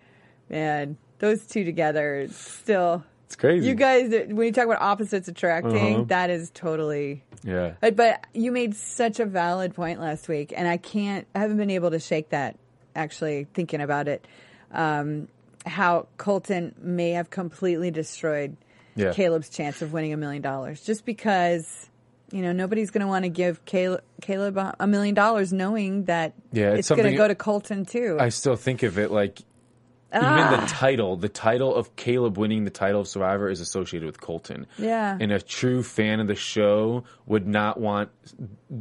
man, 0.50 0.96
those 1.18 1.46
two 1.46 1.64
together 1.64 2.16
it's 2.16 2.36
still. 2.36 3.04
It's 3.26 3.36
crazy. 3.36 3.66
You 3.66 3.74
guys, 3.74 4.10
when 4.10 4.46
you 4.46 4.52
talk 4.52 4.66
about 4.66 4.82
opposites 4.82 5.28
attracting, 5.28 5.94
Uh-huh. 5.94 6.04
that 6.08 6.28
is 6.30 6.50
totally 6.50 7.24
Yeah. 7.42 7.72
but, 7.80 7.96
but 7.96 8.24
you 8.34 8.52
made 8.52 8.76
such 8.76 9.18
a 9.18 9.24
valid 9.24 9.74
point 9.74 9.98
last 9.98 10.28
week, 10.28 10.52
and 10.54 10.68
I 10.68 10.76
can't, 10.76 11.26
I 11.34 11.38
haven't 11.40 11.56
been 11.56 11.70
able 11.70 11.90
to 11.92 11.98
shake 11.98 12.28
that. 12.30 12.56
Actually, 12.94 13.48
thinking 13.54 13.80
about 13.80 14.06
it, 14.06 14.24
um, 14.70 15.26
how 15.66 16.06
Colton 16.16 16.74
may 16.78 17.10
have 17.12 17.28
completely 17.30 17.90
destroyed 17.90 18.56
Yeah. 18.96 19.12
Caleb's 19.12 19.48
chance 19.48 19.82
of 19.82 19.92
winning 19.92 20.12
a 20.12 20.16
million 20.16 20.42
dollars, 20.42 20.80
just 20.82 21.04
because 21.04 21.88
you 22.32 22.42
know 22.42 22.52
nobody's 22.52 22.90
going 22.90 23.02
to 23.02 23.06
want 23.08 23.24
to 23.24 23.28
give 23.28 23.64
Caleb, 23.64 24.02
Caleb 24.20 24.56
a 24.56 24.74
a 24.80 24.86
million 24.86 25.14
dollars, 25.14 25.52
knowing 25.52 26.04
that 26.04 26.34
Yeah, 26.52 26.70
it's 26.70 26.90
it's 26.90 27.00
going 27.00 27.10
to 27.10 27.16
go 27.16 27.28
to 27.28 27.34
Colton 27.34 27.84
too. 27.84 28.16
I 28.20 28.28
still 28.30 28.56
think 28.56 28.82
of 28.82 28.98
it 28.98 29.10
like 29.10 29.40
Ah. 30.16 30.46
even 30.46 30.60
the 30.60 30.66
title, 30.68 31.16
the 31.16 31.28
title 31.28 31.74
of 31.74 31.96
Caleb 31.96 32.38
winning 32.38 32.62
the 32.62 32.70
title 32.70 33.00
of 33.00 33.08
Survivor 33.08 33.50
is 33.50 33.58
associated 33.60 34.06
with 34.06 34.20
Colton. 34.20 34.68
Yeah. 34.78 35.18
And 35.20 35.32
a 35.32 35.40
true 35.40 35.82
fan 35.82 36.20
of 36.20 36.28
the 36.28 36.36
show 36.36 37.02
would 37.26 37.48
not 37.48 37.80
want. 37.80 38.10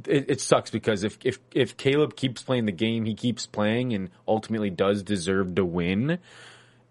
It, 0.08 0.30
it 0.30 0.42
sucks 0.42 0.70
because 0.70 1.04
if 1.04 1.18
if 1.24 1.40
if 1.56 1.76
Caleb 1.76 2.16
keeps 2.16 2.44
playing 2.44 2.66
the 2.68 2.72
game 2.72 3.06
he 3.06 3.16
keeps 3.16 3.48
playing 3.48 3.94
and 3.94 4.12
ultimately 4.28 4.70
does 4.70 5.02
deserve 5.02 5.56
to 5.56 5.66
win, 5.66 6.20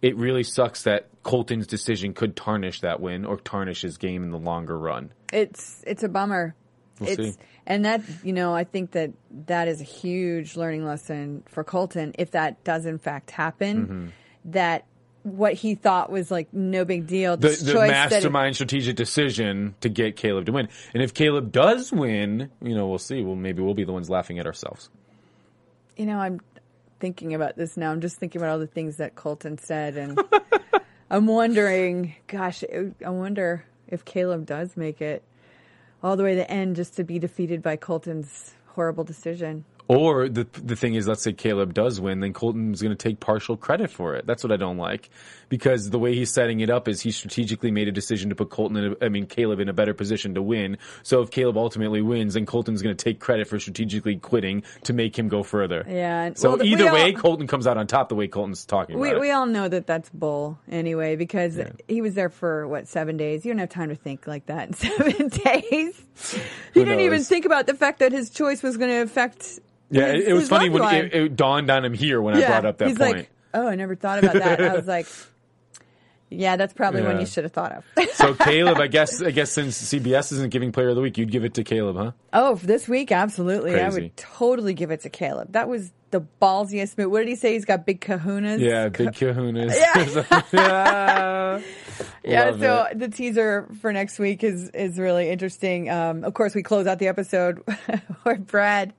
it 0.03 0.17
really 0.17 0.43
sucks 0.43 0.83
that 0.83 1.09
Colton's 1.23 1.67
decision 1.67 2.13
could 2.13 2.37
tarnish 2.37 2.81
that 2.81 3.01
win 3.01 3.25
or 3.25 3.39
tarnish 3.39 3.83
his 3.83 3.97
game 3.97 4.23
in 4.25 4.31
the 4.31 4.39
longer 4.39 4.79
run. 4.79 5.13
it's 5.33 5.83
it's 5.87 6.03
a 6.03 6.09
bummer. 6.09 6.55
We'll 7.01 7.11
it's 7.11 7.37
see. 7.37 7.43
and 7.67 7.85
that 7.87 8.03
you 8.23 8.33
know 8.33 8.55
I 8.55 8.65
think 8.65 8.91
that 8.93 9.13
that 9.47 9.69
is 9.69 9.81
a 9.81 9.85
huge 9.85 10.57
learning 10.57 10.85
lesson 10.85 11.43
for 11.49 11.65
Colton 11.65 12.13
if 12.19 12.33
that 12.33 12.63
does 12.65 12.85
in 12.85 12.99
fact 12.99 13.31
happen. 13.31 13.87
Mm-hmm. 13.87 14.07
That 14.47 14.87
what 15.23 15.55
he 15.55 15.77
thought 15.77 16.11
was 16.11 16.33
like 16.33 16.53
no 16.53 16.85
big 16.85 17.07
deal. 17.07 17.37
the, 17.37 17.49
this 17.49 17.61
the 17.61 17.73
choice 17.73 17.91
that 17.91 18.11
it- 18.11 18.15
mastermind 18.17 18.57
strategic 18.57 18.97
decision 18.97 19.77
to 19.81 19.89
get 19.89 20.17
Caleb 20.17 20.47
to 20.47 20.53
win. 20.53 20.69
And 20.93 21.03
if 21.03 21.15
Caleb 21.15 21.53
does 21.53 21.93
win, 21.93 22.51
you 22.61 22.75
know, 22.75 22.89
we'll 22.89 22.99
see. 22.99 23.23
Well, 23.23 23.37
maybe 23.37 23.63
we'll 23.63 23.75
be 23.75 23.85
the 23.85 23.93
ones 23.93 24.11
laughing 24.11 24.41
at 24.41 24.47
ourselves. 24.47 24.91
you 25.97 26.07
know 26.07 26.19
I'm 26.19 26.41
thinking 27.03 27.35
about 27.35 27.57
this 27.57 27.77
now. 27.77 27.91
I'm 27.91 28.01
just 28.01 28.17
thinking 28.17 28.41
about 28.41 28.53
all 28.53 28.59
the 28.61 28.67
things 28.69 28.99
that 28.99 29.17
Colton 29.17 29.59
said, 29.59 29.97
and 29.97 30.19
I'm 31.11 31.27
wondering, 31.27 32.15
gosh, 32.29 32.63
I 33.05 33.11
wonder 33.11 33.65
if 33.89 34.05
Caleb 34.05 34.47
does 34.47 34.77
make 34.77 35.03
it 35.03 35.25
all 36.01 36.17
the 36.17 36.23
way 36.23 36.31
to 36.31 36.37
the 36.37 36.51
end 36.51 36.77
just 36.77 36.95
to 36.97 37.05
be 37.05 37.19
defeated 37.19 37.61
by 37.61 37.75
Colton's 37.75 38.55
horrible 38.69 39.03
decision. 39.03 39.65
Or 39.97 40.29
the 40.29 40.47
the 40.53 40.77
thing 40.77 40.95
is, 40.95 41.07
let's 41.07 41.23
say 41.23 41.33
Caleb 41.33 41.75
does 41.75 42.01
win, 42.01 42.21
then 42.21 42.33
Colton's 42.33 42.81
going 42.81 42.97
to 42.97 43.09
take 43.09 43.21
partial 43.21 43.57
credit 43.57 43.91
for 43.91 44.15
it. 44.15 44.27
That's 44.27 44.43
what 44.43 44.53
I 44.53 44.57
don't 44.57 44.79
like, 44.79 45.11
because 45.49 45.91
the 45.91 45.99
way 45.99 46.15
he's 46.15 46.31
setting 46.31 46.61
it 46.61 46.71
up 46.71 46.89
is 46.89 47.01
he 47.01 47.11
strategically 47.11 47.71
made 47.71 47.89
a 47.89 47.93
decision 47.93 48.31
to 48.31 48.35
put 48.35 48.51
Colton, 48.51 48.77
in 48.79 48.93
a, 49.01 49.05
I 49.05 49.09
mean 49.09 49.27
Caleb, 49.27 49.61
in 49.61 49.69
a 49.69 49.73
better 49.73 49.93
position 49.95 50.35
to 50.35 50.43
win. 50.43 50.79
So 51.03 51.21
if 51.23 51.31
Caleb 51.31 51.57
ultimately 51.59 52.01
wins, 52.01 52.35
then 52.35 52.47
Colton's 52.47 52.81
going 52.81 52.97
to 52.97 53.05
take 53.05 53.21
credit 53.21 53.49
for 53.49 53.59
strategically 53.59 54.17
quitting 54.17 54.63
to 54.85 54.93
make 54.93 55.19
him 55.19 55.29
go 55.29 55.43
further. 55.43 55.85
Yeah, 55.89 56.33
So 56.35 56.51
well, 56.51 56.59
we 56.59 56.69
either 56.69 56.89
all- 56.89 56.95
way, 56.95 57.13
Colton 57.13 57.47
comes 57.47 57.67
out 57.67 57.77
on 57.77 57.87
top. 57.87 58.09
The 58.09 58.15
way 58.15 58.29
Colton's 58.29 58.65
talking 58.65 58.99
We 58.99 59.11
about 59.11 59.21
we 59.21 59.31
all 59.31 59.47
know 59.47 59.69
that 59.69 59.87
that's 59.87 60.09
bull 60.11 60.59
anyway 60.71 61.17
because 61.17 61.61
he 61.89 62.01
was 62.01 62.15
there 62.15 62.31
for 62.31 62.67
what 62.67 62.89
seven 62.89 63.17
days. 63.17 63.45
You 63.45 63.53
don't 63.53 63.59
have 63.59 63.69
time 63.69 63.91
to 63.91 63.95
think 63.97 64.27
like 64.27 64.47
that 64.47 64.69
in 64.69 64.75
seven 64.75 65.29
days. 65.29 66.03
He 66.73 66.81
Who 66.81 66.85
didn't 66.85 67.01
even 67.01 67.23
think 67.23 67.45
about 67.45 67.67
the 67.67 67.75
fact 67.75 67.99
that 67.99 68.13
his 68.13 68.31
choice 68.31 68.63
was 68.63 68.77
going 68.77 68.91
to 68.91 69.03
affect. 69.03 69.59
Yeah, 69.93 70.07
it, 70.07 70.29
it 70.29 70.33
was 70.33 70.49
funny 70.49 70.71
when 70.71 70.83
it, 70.95 71.15
it 71.15 71.37
dawned 71.37 71.71
on 71.71 71.85
him 71.85 71.95
here 71.95 72.21
when 72.21 72.35
I 72.35 72.47
brought 72.47 72.65
up 72.65 72.79
that 72.79 72.89
he's 72.89 72.99
point. 72.99 73.17
like, 73.17 73.31
"Oh, 73.53 73.69
I 73.69 73.75
never 73.75 73.95
thought 73.95 74.25
about 74.25 74.35
that." 74.35 74.61
And 74.61 74.71
I 74.71 74.75
was 74.75 74.87
like, 74.87 75.07
"Yeah, 76.31 76.57
that's 76.57 76.73
probably 76.73 77.03
one 77.03 77.21
you 77.21 77.27
should 77.27 77.45
have 77.45 77.53
thought 77.53 77.73
of." 77.73 77.85
so 78.15 78.35
Caleb, 78.35 78.79
I 78.79 78.87
guess, 78.87 79.23
I 79.23 79.31
guess 79.31 79.53
since 79.53 79.81
CBS 79.81 80.33
isn't 80.33 80.51
giving 80.51 80.73
Player 80.73 80.89
of 80.89 80.97
the 80.97 81.03
Week, 81.03 81.19
you'd 81.19 81.31
give 81.31 81.45
it 81.45 81.55
to 81.55 81.65
Caleb, 81.65 81.97
huh? 81.97 82.13
oh, 82.33 82.57
for 82.57 82.67
this 82.67 82.89
week, 82.89 83.13
absolutely, 83.13 83.79
I 83.79 83.91
would 83.91 84.17
totally 84.17 84.73
give 84.73 84.91
it 84.91 85.01
to 85.03 85.11
Caleb. 85.11 85.53
That 85.53 85.69
was 85.69 85.93
the 86.11 86.25
ballsiest 86.41 86.97
move. 86.97 87.11
What 87.11 87.21
did 87.21 87.29
he 87.29 87.37
say? 87.37 87.55
He's 87.55 87.65
got 87.65 87.85
big 87.85 88.01
kahunas. 88.01 88.61
Yeah, 88.61 88.89
big 88.89 89.09
kahunas. 89.09 89.75
Yeah. 89.75 90.49
yeah. 90.53 91.61
Yeah, 92.25 92.57
so 92.57 92.87
it. 92.91 92.99
the 92.99 93.09
teaser 93.09 93.69
for 93.81 93.93
next 93.93 94.19
week 94.19 94.45
is 94.45 94.69
is 94.71 94.99
really 94.99 95.29
interesting. 95.29 95.91
Um, 95.91 96.23
of 96.25 96.35
course, 96.35 96.55
we 96.55 96.63
close 96.63 96.87
out 96.87 96.99
the 96.99 97.09
episode 97.09 97.63
where 98.23 98.39
Brad 98.39 98.95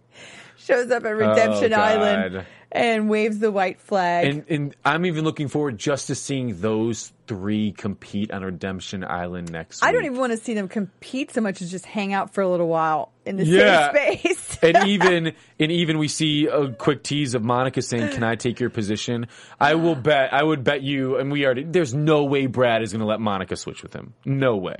shows 0.63 0.89
up 0.91 1.05
at 1.05 1.09
Redemption 1.15 1.73
Oh, 1.73 1.77
Island 1.81 2.45
and 2.71 3.09
waves 3.09 3.37
the 3.39 3.51
white 3.51 3.79
flag. 3.79 4.25
And, 4.27 4.45
and 4.49 4.75
I'm 4.83 5.05
even 5.05 5.23
looking 5.23 5.47
forward 5.47 5.77
just 5.77 6.07
to 6.07 6.15
seeing 6.15 6.59
those 6.59 7.11
three 7.27 7.71
compete 7.71 8.31
on 8.31 8.43
Redemption 8.43 9.03
Island 9.03 9.51
next 9.51 9.81
week. 9.81 9.87
I 9.89 9.91
don't 9.91 10.05
even 10.05 10.17
want 10.17 10.31
to 10.31 10.37
see 10.37 10.53
them 10.55 10.67
compete 10.67 11.31
so 11.31 11.41
much 11.41 11.61
as 11.61 11.69
just 11.69 11.85
hang 11.85 12.13
out 12.13 12.33
for 12.33 12.41
a 12.41 12.49
little 12.49 12.67
while 12.67 13.11
in 13.25 13.37
the 13.37 13.45
Yeah. 13.45 13.93
same 13.93 14.17
space. 14.17 14.57
and 14.63 14.77
even 14.87 15.33
and 15.59 15.71
even 15.71 15.99
we 15.99 16.07
see 16.07 16.47
a 16.47 16.71
quick 16.73 17.03
tease 17.03 17.35
of 17.35 17.43
Monica 17.43 17.81
saying, 17.81 18.09
"Can 18.09 18.23
I 18.23 18.35
take 18.35 18.59
your 18.59 18.69
position?" 18.71 19.27
I 19.59 19.75
will 19.75 19.95
bet. 20.11 20.33
I 20.33 20.43
would 20.43 20.63
bet 20.63 20.81
you, 20.81 21.17
and 21.17 21.31
we 21.31 21.45
already. 21.45 21.63
There's 21.63 21.93
no 21.93 22.23
way 22.25 22.47
Brad 22.47 22.81
is 22.81 22.91
going 22.91 23.01
to 23.01 23.05
let 23.05 23.19
Monica 23.19 23.55
switch 23.55 23.83
with 23.83 23.93
him. 23.93 24.13
No 24.25 24.57
way. 24.57 24.77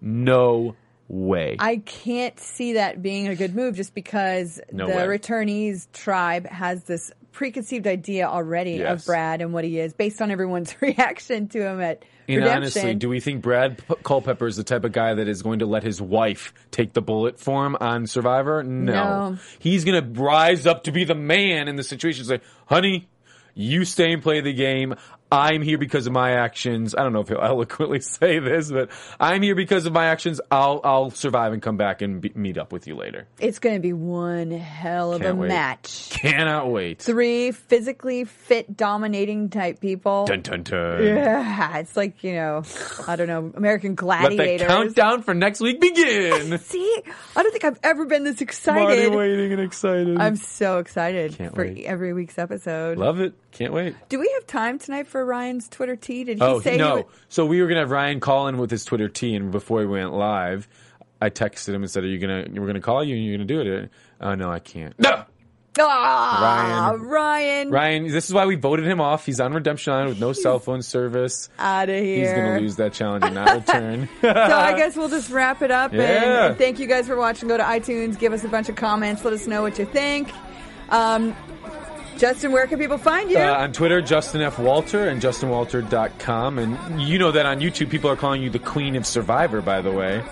No 0.00 0.74
way. 1.08 1.56
I 1.58 1.76
can't 1.78 2.38
see 2.40 2.74
that 2.74 3.02
being 3.02 3.28
a 3.28 3.36
good 3.36 3.54
move 3.54 3.76
just 3.76 3.94
because 3.94 4.60
No 4.72 4.86
the 4.88 4.94
way. 4.94 5.06
returnees 5.06 5.86
tribe 5.92 6.46
has 6.46 6.84
this 6.84 7.12
preconceived 7.32 7.86
idea 7.86 8.26
already 8.26 8.72
Yes. 8.74 9.00
of 9.00 9.06
Brad 9.06 9.40
and 9.40 9.52
what 9.52 9.64
he 9.64 9.78
is 9.78 9.92
based 9.92 10.22
on 10.22 10.30
everyone's 10.30 10.74
reaction 10.80 11.48
to 11.48 11.60
him 11.66 11.80
at 11.80 12.04
And 12.28 12.36
Redemption. 12.38 12.56
honestly, 12.56 12.94
do 12.94 13.08
we 13.08 13.18
think 13.20 13.42
Brad 13.42 13.78
P- 13.86 13.94
Culpepper 14.04 14.46
is 14.46 14.56
the 14.56 14.62
type 14.64 14.84
of 14.84 14.92
guy 14.92 15.14
that 15.14 15.26
is 15.28 15.42
going 15.42 15.58
to 15.58 15.66
let 15.66 15.82
his 15.82 16.00
wife 16.00 16.54
take 16.70 16.92
the 16.92 17.02
bullet 17.02 17.38
for 17.40 17.66
him 17.66 17.76
on 17.80 18.06
Survivor? 18.06 18.62
No. 18.62 18.92
No. 19.32 19.38
He's 19.58 19.84
going 19.84 20.00
to 20.14 20.20
rise 20.22 20.64
up 20.66 20.84
to 20.84 20.92
be 20.92 21.04
the 21.04 21.16
man 21.16 21.66
in 21.68 21.74
the 21.76 21.82
situation. 21.82 22.24
Say, 22.24 22.40
honey, 22.66 23.08
you 23.52 23.84
stay 23.84 24.12
and 24.12 24.22
play 24.22 24.40
the 24.40 24.52
game. 24.52 24.94
I'm 25.34 25.62
here 25.62 25.78
because 25.78 26.06
of 26.06 26.12
my 26.12 26.32
actions. 26.32 26.94
I 26.94 27.02
don't 27.02 27.12
know 27.12 27.20
if 27.20 27.28
he'll 27.28 27.38
eloquently 27.42 28.00
say 28.00 28.38
this, 28.38 28.70
but 28.70 28.90
I'm 29.18 29.42
here 29.42 29.56
because 29.56 29.84
of 29.84 29.92
my 29.92 30.06
actions. 30.06 30.40
I'll 30.50 30.80
I'll 30.84 31.10
survive 31.10 31.52
and 31.52 31.60
come 31.60 31.76
back 31.76 32.02
and 32.02 32.20
be, 32.20 32.30
meet 32.34 32.56
up 32.56 32.72
with 32.72 32.86
you 32.86 32.94
later. 32.94 33.26
It's 33.40 33.58
going 33.58 33.74
to 33.74 33.80
be 33.80 33.92
one 33.92 34.52
hell 34.52 35.12
of 35.12 35.22
Can't 35.22 35.32
a 35.32 35.40
wait. 35.40 35.48
match. 35.48 36.10
Cannot 36.10 36.70
wait. 36.70 37.02
Three 37.02 37.50
physically 37.50 38.24
fit, 38.24 38.76
dominating 38.76 39.50
type 39.50 39.80
people. 39.80 40.24
Dun, 40.26 40.42
dun, 40.42 40.62
dun. 40.62 41.02
Yeah, 41.02 41.78
it's 41.78 41.96
like 41.96 42.22
you 42.22 42.34
know, 42.34 42.62
I 43.08 43.16
don't 43.16 43.26
know, 43.26 43.52
American 43.56 43.96
Gladiators. 43.96 44.38
Let 44.38 44.58
the 44.58 44.64
countdown 44.66 45.22
for 45.22 45.34
next 45.34 45.60
week 45.60 45.80
begin. 45.80 46.58
See, 46.58 47.02
I 47.34 47.42
don't 47.42 47.50
think 47.50 47.64
I've 47.64 47.80
ever 47.82 48.06
been 48.06 48.22
this 48.22 48.40
excited. 48.40 49.12
waiting 49.12 49.52
and 49.52 49.60
excited. 49.60 50.16
I'm 50.18 50.36
so 50.36 50.78
excited 50.78 51.36
Can't 51.36 51.54
for 51.54 51.64
wait. 51.64 51.84
every 51.84 52.12
week's 52.12 52.38
episode. 52.38 52.98
Love 52.98 53.20
it. 53.20 53.34
Can't 53.52 53.72
wait. 53.72 53.94
Do 54.08 54.18
we 54.18 54.30
have 54.34 54.46
time 54.46 54.78
tonight 54.78 55.06
for 55.06 55.23
Ryan's 55.24 55.68
Twitter 55.68 55.96
tea? 55.96 56.24
Did 56.24 56.38
he 56.38 56.42
Oh 56.44 56.60
say 56.60 56.72
he 56.72 56.78
no! 56.78 56.96
would- 56.96 57.06
So 57.28 57.46
we 57.46 57.60
were 57.60 57.68
gonna 57.68 57.80
have 57.80 57.90
Ryan 57.90 58.20
call 58.20 58.48
in 58.48 58.58
with 58.58 58.70
his 58.70 58.84
Twitter 58.84 59.08
T, 59.08 59.34
and 59.34 59.50
before 59.50 59.78
we 59.80 59.86
went 59.86 60.12
live, 60.12 60.68
I 61.20 61.30
texted 61.30 61.68
him 61.74 61.82
and 61.82 61.90
said, 61.90 62.04
"Are 62.04 62.06
you 62.08 62.18
gonna? 62.18 62.46
We're 62.52 62.66
gonna 62.66 62.80
call 62.80 63.02
you, 63.04 63.16
and 63.16 63.24
you're 63.24 63.36
gonna 63.36 63.46
do 63.46 63.60
it." 63.60 63.90
Oh 64.20 64.34
no, 64.34 64.50
I 64.50 64.58
can't. 64.58 64.98
No. 65.00 65.24
Ah, 65.76 66.90
Ryan. 66.94 67.02
Ryan, 67.02 67.70
Ryan, 67.70 68.06
this 68.12 68.28
is 68.28 68.32
why 68.32 68.46
we 68.46 68.54
voted 68.54 68.86
him 68.86 69.00
off. 69.00 69.26
He's 69.26 69.40
on 69.40 69.52
Redemption 69.52 69.92
Island 69.92 70.10
with 70.10 70.20
no 70.20 70.32
cell 70.32 70.60
phone 70.60 70.82
service. 70.82 71.48
out 71.58 71.88
of 71.88 71.96
here. 71.96 72.20
He's 72.20 72.32
going 72.32 72.54
to 72.54 72.60
lose 72.60 72.76
that 72.76 72.92
challenge 72.92 73.24
and 73.24 73.34
not 73.34 73.56
return. 73.66 74.08
so 74.20 74.28
I 74.30 74.76
guess 74.76 74.94
we'll 74.96 75.08
just 75.08 75.30
wrap 75.32 75.62
it 75.62 75.72
up. 75.72 75.92
And, 75.92 76.00
and 76.00 76.56
thank 76.58 76.78
you 76.78 76.86
guys 76.86 77.08
for 77.08 77.16
watching. 77.16 77.48
Go 77.48 77.56
to 77.56 77.64
iTunes, 77.64 78.16
give 78.18 78.32
us 78.32 78.44
a 78.44 78.48
bunch 78.48 78.68
of 78.68 78.76
comments, 78.76 79.24
let 79.24 79.34
us 79.34 79.48
know 79.48 79.62
what 79.62 79.76
you 79.80 79.84
think. 79.84 80.30
Um, 80.90 81.34
Justin, 82.24 82.52
where 82.52 82.66
can 82.66 82.78
people 82.78 82.96
find 82.96 83.30
you? 83.30 83.36
Uh, 83.36 83.52
on 83.52 83.72
Twitter, 83.74 84.00
Justin 84.00 84.40
F. 84.40 84.58
Walter 84.58 85.08
and 85.10 85.20
JustinWalter.com. 85.20 86.58
And 86.58 87.02
you 87.02 87.18
know 87.18 87.30
that 87.30 87.44
on 87.44 87.60
YouTube, 87.60 87.90
people 87.90 88.08
are 88.08 88.16
calling 88.16 88.42
you 88.42 88.48
the 88.48 88.58
Queen 88.58 88.96
of 88.96 89.04
Survivor, 89.04 89.60
by 89.60 89.82
the 89.82 89.92
way. 89.92 90.22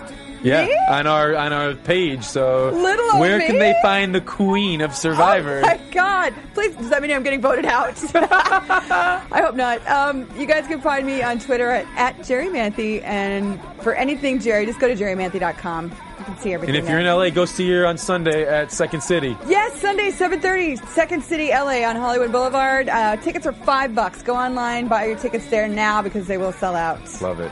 Yeah, 0.43 0.65
Me? 0.65 0.77
on 0.89 1.07
our 1.07 1.35
on 1.35 1.53
our 1.53 1.73
page. 1.73 2.23
So 2.23 2.69
Little 2.71 3.11
old 3.11 3.19
where 3.21 3.39
me? 3.39 3.47
can 3.47 3.59
they 3.59 3.75
find 3.81 4.13
the 4.13 4.21
Queen 4.21 4.81
of 4.81 4.93
Survivor? 4.93 5.59
Oh 5.63 5.67
my 5.67 5.79
God! 5.91 6.33
Please, 6.53 6.75
does 6.75 6.89
that 6.89 7.01
mean 7.01 7.11
I'm 7.11 7.23
getting 7.23 7.41
voted 7.41 7.65
out? 7.65 7.95
I 8.15 9.41
hope 9.41 9.55
not. 9.55 9.85
Um, 9.87 10.27
you 10.37 10.45
guys 10.45 10.67
can 10.67 10.81
find 10.81 11.05
me 11.05 11.21
on 11.23 11.39
Twitter 11.39 11.69
at, 11.69 11.85
at 11.95 12.17
Jerri 12.19 12.51
Manthey, 12.51 13.01
and 13.03 13.59
for 13.81 13.93
anything 13.95 14.39
Jerri, 14.39 14.65
just 14.65 14.79
go 14.79 14.87
to 14.87 14.95
jerrimanthey.com. 14.95 15.91
You 16.19 16.25
can 16.25 16.37
see 16.37 16.53
everything. 16.53 16.75
and 16.75 16.83
if 16.85 16.89
you're 16.89 16.99
in. 16.99 17.05
LA, 17.07 17.29
go 17.29 17.43
see 17.45 17.69
her 17.71 17.85
on 17.85 17.97
Sunday 17.97 18.45
at 18.45 18.71
Second 18.71 19.01
City. 19.01 19.35
Yes, 19.47 19.79
Sunday, 19.81 20.09
7.30, 20.09 20.85
Second 20.87 21.21
City, 21.23 21.49
LA 21.49 21.83
on 21.83 21.97
Hollywood 21.97 22.31
Boulevard. 22.31 22.87
Uh, 22.87 23.17
tickets 23.17 23.45
are 23.45 23.51
five 23.51 23.93
bucks. 23.93 24.21
Go 24.21 24.33
online, 24.35 24.87
buy 24.87 25.05
your 25.05 25.17
tickets 25.17 25.45
there 25.47 25.67
now 25.67 26.01
because 26.01 26.27
they 26.27 26.37
will 26.37 26.53
sell 26.53 26.75
out. 26.75 26.99
Love 27.21 27.41
it. 27.41 27.51